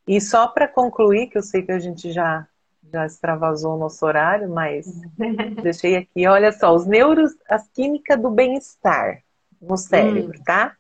[0.06, 2.46] E só para concluir, que eu sei que a gente já,
[2.92, 4.86] já extravasou o nosso horário, mas
[5.64, 9.24] deixei aqui, olha só, os neuros, as químicas do bem-estar
[9.62, 10.76] no cérebro, hum, tá?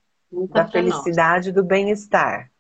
[0.49, 2.52] Da felicidade do bem-estar.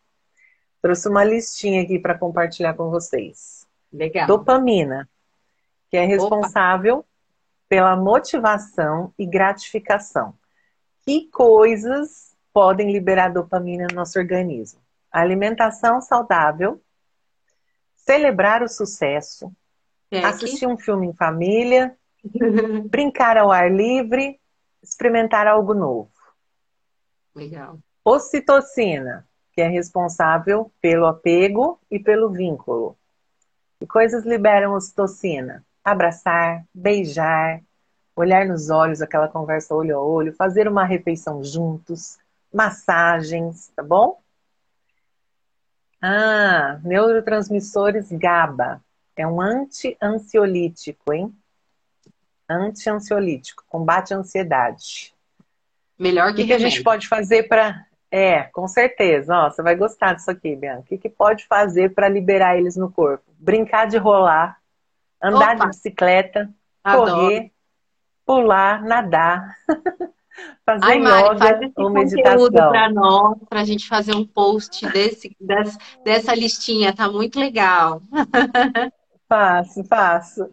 [0.81, 3.67] Trouxe uma listinha aqui para compartilhar com vocês.
[3.91, 4.27] Legal.
[4.27, 5.09] Dopamina,
[5.89, 7.07] que é responsável Opa.
[7.73, 10.35] Pela motivação e gratificação.
[11.03, 14.79] Que coisas podem liberar dopamina no nosso organismo?
[15.11, 16.79] alimentação saudável,
[17.95, 19.51] celebrar o sucesso,
[20.11, 21.97] é assistir um filme em família,
[22.91, 24.39] brincar ao ar livre,
[24.83, 26.11] experimentar algo novo.
[27.33, 27.79] Legal.
[28.05, 32.95] Ocitocina, que é responsável pelo apego e pelo vínculo.
[33.79, 35.65] Que coisas liberam ocitocina?
[35.83, 37.61] Abraçar, beijar,
[38.15, 42.17] olhar nos olhos, aquela conversa olho a olho, fazer uma refeição juntos,
[42.53, 44.19] massagens, tá bom?
[46.01, 48.81] Ah, neurotransmissores GABA.
[49.15, 51.33] É um anti-ansiolítico, hein?
[52.49, 55.13] Anti-ansiolítico, combate a ansiedade.
[55.97, 57.85] Melhor que O que, que a gente pode fazer para.
[58.11, 59.35] É, com certeza.
[59.35, 60.81] Ó, você vai gostar disso aqui, Bianca.
[60.81, 63.23] O que, que pode fazer para liberar eles no corpo?
[63.39, 64.59] Brincar de rolar,
[65.23, 65.65] andar Opa.
[65.65, 67.11] de bicicleta, Adoro.
[67.11, 67.51] correr,
[68.25, 69.55] pular, nadar.
[70.65, 72.49] Fazer Ai, Mari, yoga faz ou meditação.
[72.49, 78.01] para nós, para a gente fazer um post desse, dessa, dessa listinha, tá muito legal.
[79.29, 80.49] Faço, faço.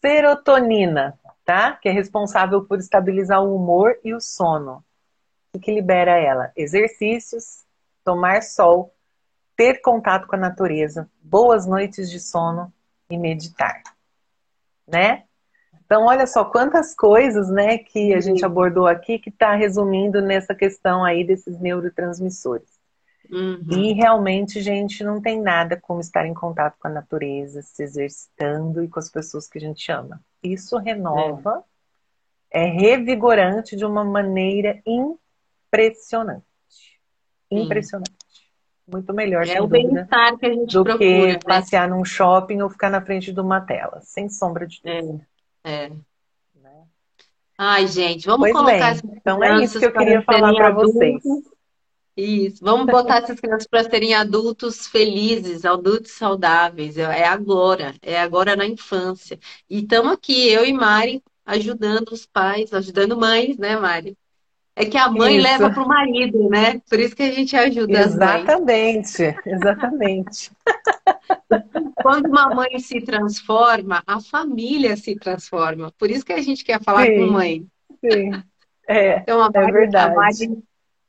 [0.00, 1.72] Serotonina, tá?
[1.72, 4.84] Que é responsável por estabilizar o humor e o sono.
[5.54, 6.52] O que libera ela?
[6.56, 7.64] Exercícios,
[8.04, 8.94] tomar sol,
[9.56, 12.72] ter contato com a natureza, boas noites de sono
[13.10, 13.82] e meditar.
[14.90, 15.24] Né?
[15.84, 20.54] Então, olha só quantas coisas, né, que a gente abordou aqui que está resumindo nessa
[20.54, 22.80] questão aí desses neurotransmissores.
[23.30, 23.66] Uhum.
[23.70, 28.82] E realmente, gente, não tem nada como estar em contato com a natureza, se exercitando
[28.82, 30.20] e com as pessoas que a gente ama.
[30.42, 31.64] Isso renova,
[32.52, 36.44] é, é revigorante de uma maneira impressionante.
[37.50, 38.19] Impressionante.
[38.90, 41.38] Muito melhor, é o bem-estar que a gente do procura, que né?
[41.44, 45.26] passear num shopping ou ficar na frente de uma tela, sem sombra de dúvida.
[45.62, 45.84] É.
[45.84, 45.88] É.
[46.54, 46.84] Né?
[47.56, 50.70] Ai, gente, vamos Pois colocar bem, essas então é isso que eu queria falar para
[50.70, 51.22] vocês.
[52.16, 56.98] Isso, vamos botar essas crianças para serem adultos felizes, adultos saudáveis.
[56.98, 59.38] É é agora, é agora na infância.
[59.68, 64.18] E estamos aqui, eu e Mari, ajudando os pais, ajudando mães, né, Mari?
[64.80, 66.80] É que a mãe Isso, leva para o marido, né?
[66.88, 68.50] Por isso que a gente ajuda as mães.
[68.50, 70.50] exatamente, exatamente.
[72.02, 75.92] Quando uma mãe se transforma, a família se transforma.
[75.92, 77.66] Por isso que a gente quer falar com Sim, mãe.
[78.04, 78.42] sim,
[78.88, 80.48] é, Então, a é Mari, a verdade.
[80.48, 80.62] Mari,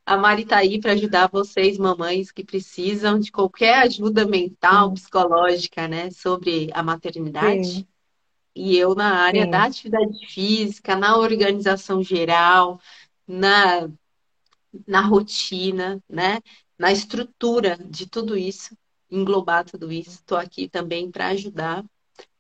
[0.06, 5.88] a Mari tá aí para ajudar vocês, mamães, que precisam de qualquer ajuda mental, psicológica,
[5.88, 7.70] né, sobre a maternidade.
[7.70, 7.88] sim,
[8.56, 12.80] E eu na área da sim, atividade física, na organização geral,
[13.32, 13.90] na,
[14.86, 16.40] na rotina, né,
[16.78, 18.76] na estrutura de tudo isso,
[19.10, 20.12] englobar tudo isso.
[20.12, 21.86] Estou aqui também para ajudar.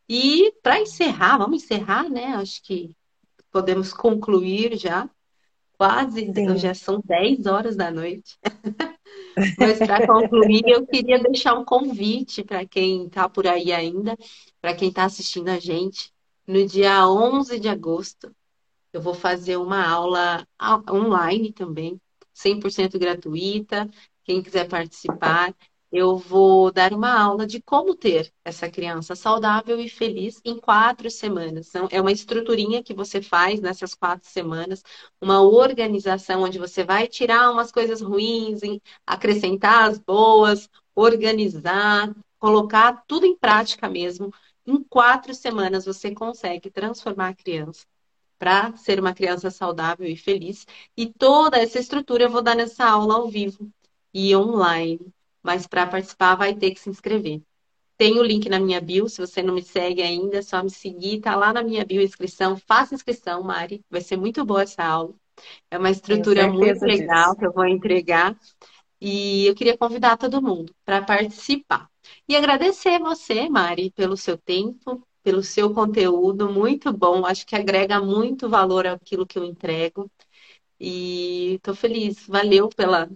[0.09, 2.35] E para encerrar, vamos encerrar, né?
[2.35, 2.95] Acho que
[3.51, 5.09] podemos concluir já.
[5.77, 6.57] Quase, sim.
[6.57, 8.37] já são 10 horas da noite.
[9.57, 14.15] Mas para concluir, eu queria deixar um convite para quem está por aí ainda,
[14.61, 16.11] para quem está assistindo a gente.
[16.45, 18.35] No dia 11 de agosto,
[18.93, 20.45] eu vou fazer uma aula
[20.89, 21.99] online também,
[22.33, 23.89] 100% gratuita.
[24.23, 25.55] Quem quiser participar,
[25.91, 31.09] eu vou dar uma aula de como ter essa criança saudável e feliz em quatro
[31.11, 31.67] semanas.
[31.69, 34.81] Então, é uma estruturinha que você faz nessas quatro semanas,
[35.19, 38.61] uma organização onde você vai tirar umas coisas ruins,
[39.05, 44.31] acrescentar as boas, organizar, colocar tudo em prática mesmo.
[44.65, 47.85] Em quatro semanas você consegue transformar a criança
[48.41, 50.65] para ser uma criança saudável e feliz.
[50.97, 53.69] E toda essa estrutura eu vou dar nessa aula ao vivo
[54.11, 54.99] e online.
[55.43, 57.43] Mas para participar vai ter que se inscrever.
[57.97, 60.71] Tem o link na minha bio, se você não me segue ainda, é só me
[60.71, 62.57] seguir, tá lá na minha bio inscrição.
[62.57, 65.13] Faça inscrição, Mari, vai ser muito boa essa aula.
[65.69, 67.35] É uma estrutura muito legal disso.
[67.37, 68.35] que eu vou entregar
[68.99, 71.87] e eu queria convidar todo mundo para participar.
[72.27, 77.25] E agradecer você, Mari, pelo seu tempo, pelo seu conteúdo, muito bom.
[77.25, 80.09] Acho que agrega muito valor àquilo que eu entrego.
[80.79, 82.27] E estou feliz.
[82.27, 83.09] Valeu pela,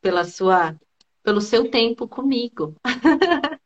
[0.00, 0.74] pela sua,
[1.22, 2.74] pelo seu tempo comigo.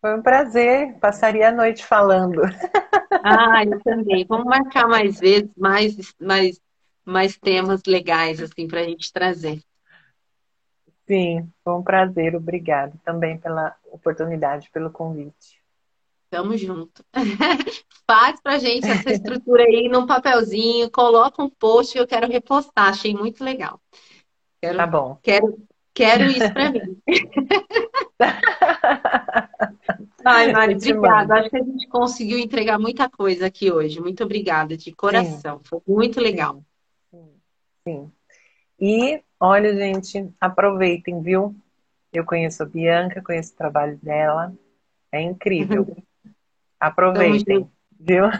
[0.00, 2.42] Foi um prazer, passaria a noite falando.
[3.28, 4.24] Ah, eu também.
[4.28, 6.60] Vamos marcar mais vezes, mais, mais,
[7.04, 9.60] mais temas legais assim para a gente trazer.
[11.08, 15.60] Sim, foi um prazer, obrigado também pela oportunidade, pelo convite.
[16.30, 17.04] Tamo junto.
[18.06, 22.90] Faz pra gente essa estrutura aí num papelzinho, coloca um post que eu quero repostar.
[22.90, 23.80] Achei muito legal.
[24.60, 25.18] Tá Quero, bom.
[25.22, 25.58] quero,
[25.94, 27.00] quero isso pra mim.
[30.24, 31.34] Ai, Mari, obrigada.
[31.34, 34.00] Acho que a gente conseguiu entregar muita coisa aqui hoje.
[34.00, 35.60] Muito obrigada, de Sim, coração.
[35.64, 36.62] Foi muito legal.
[37.10, 37.32] sim, sim,
[37.84, 38.12] sim.
[38.80, 41.54] E olha, gente, aproveitem, viu?
[42.12, 44.52] Eu conheço a Bianca, conheço o trabalho dela.
[45.12, 45.86] É incrível.
[46.80, 48.24] Aproveitem, viu?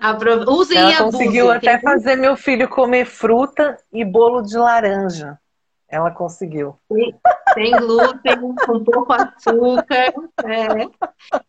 [0.00, 1.60] Aprove- Usem Ela conseguiu abusem.
[1.60, 5.38] Tem até fazer meu filho comer fruta e bolo de laranja.
[5.88, 6.76] Ela conseguiu.
[7.54, 8.36] Sem glúten,
[8.66, 10.12] com pouco açúcar.
[10.44, 10.68] É.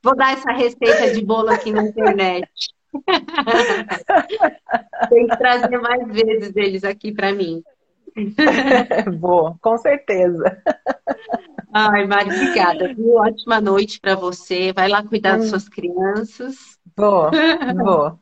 [0.02, 2.48] Vou dar essa receita de bolo aqui na internet.
[5.10, 7.64] Tem que trazer mais vezes eles aqui para mim.
[9.20, 10.62] Boa, com certeza.
[11.74, 12.88] Ai, Mari, obrigada.
[12.90, 13.16] viu?
[13.16, 14.74] Ótima noite para você.
[14.74, 16.78] Vai lá cuidar das Hum, suas crianças.
[16.98, 17.32] Vou,
[17.66, 18.20] vou.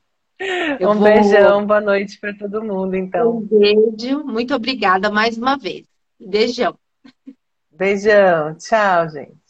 [0.80, 1.02] Eu Um vou.
[1.02, 3.48] beijão, boa noite para todo mundo, Um então.
[3.48, 4.24] beijo.
[4.26, 5.86] Muito obrigada mais uma vez.
[6.20, 6.78] Beijão.
[7.72, 9.46] Beijão, tchau, gente.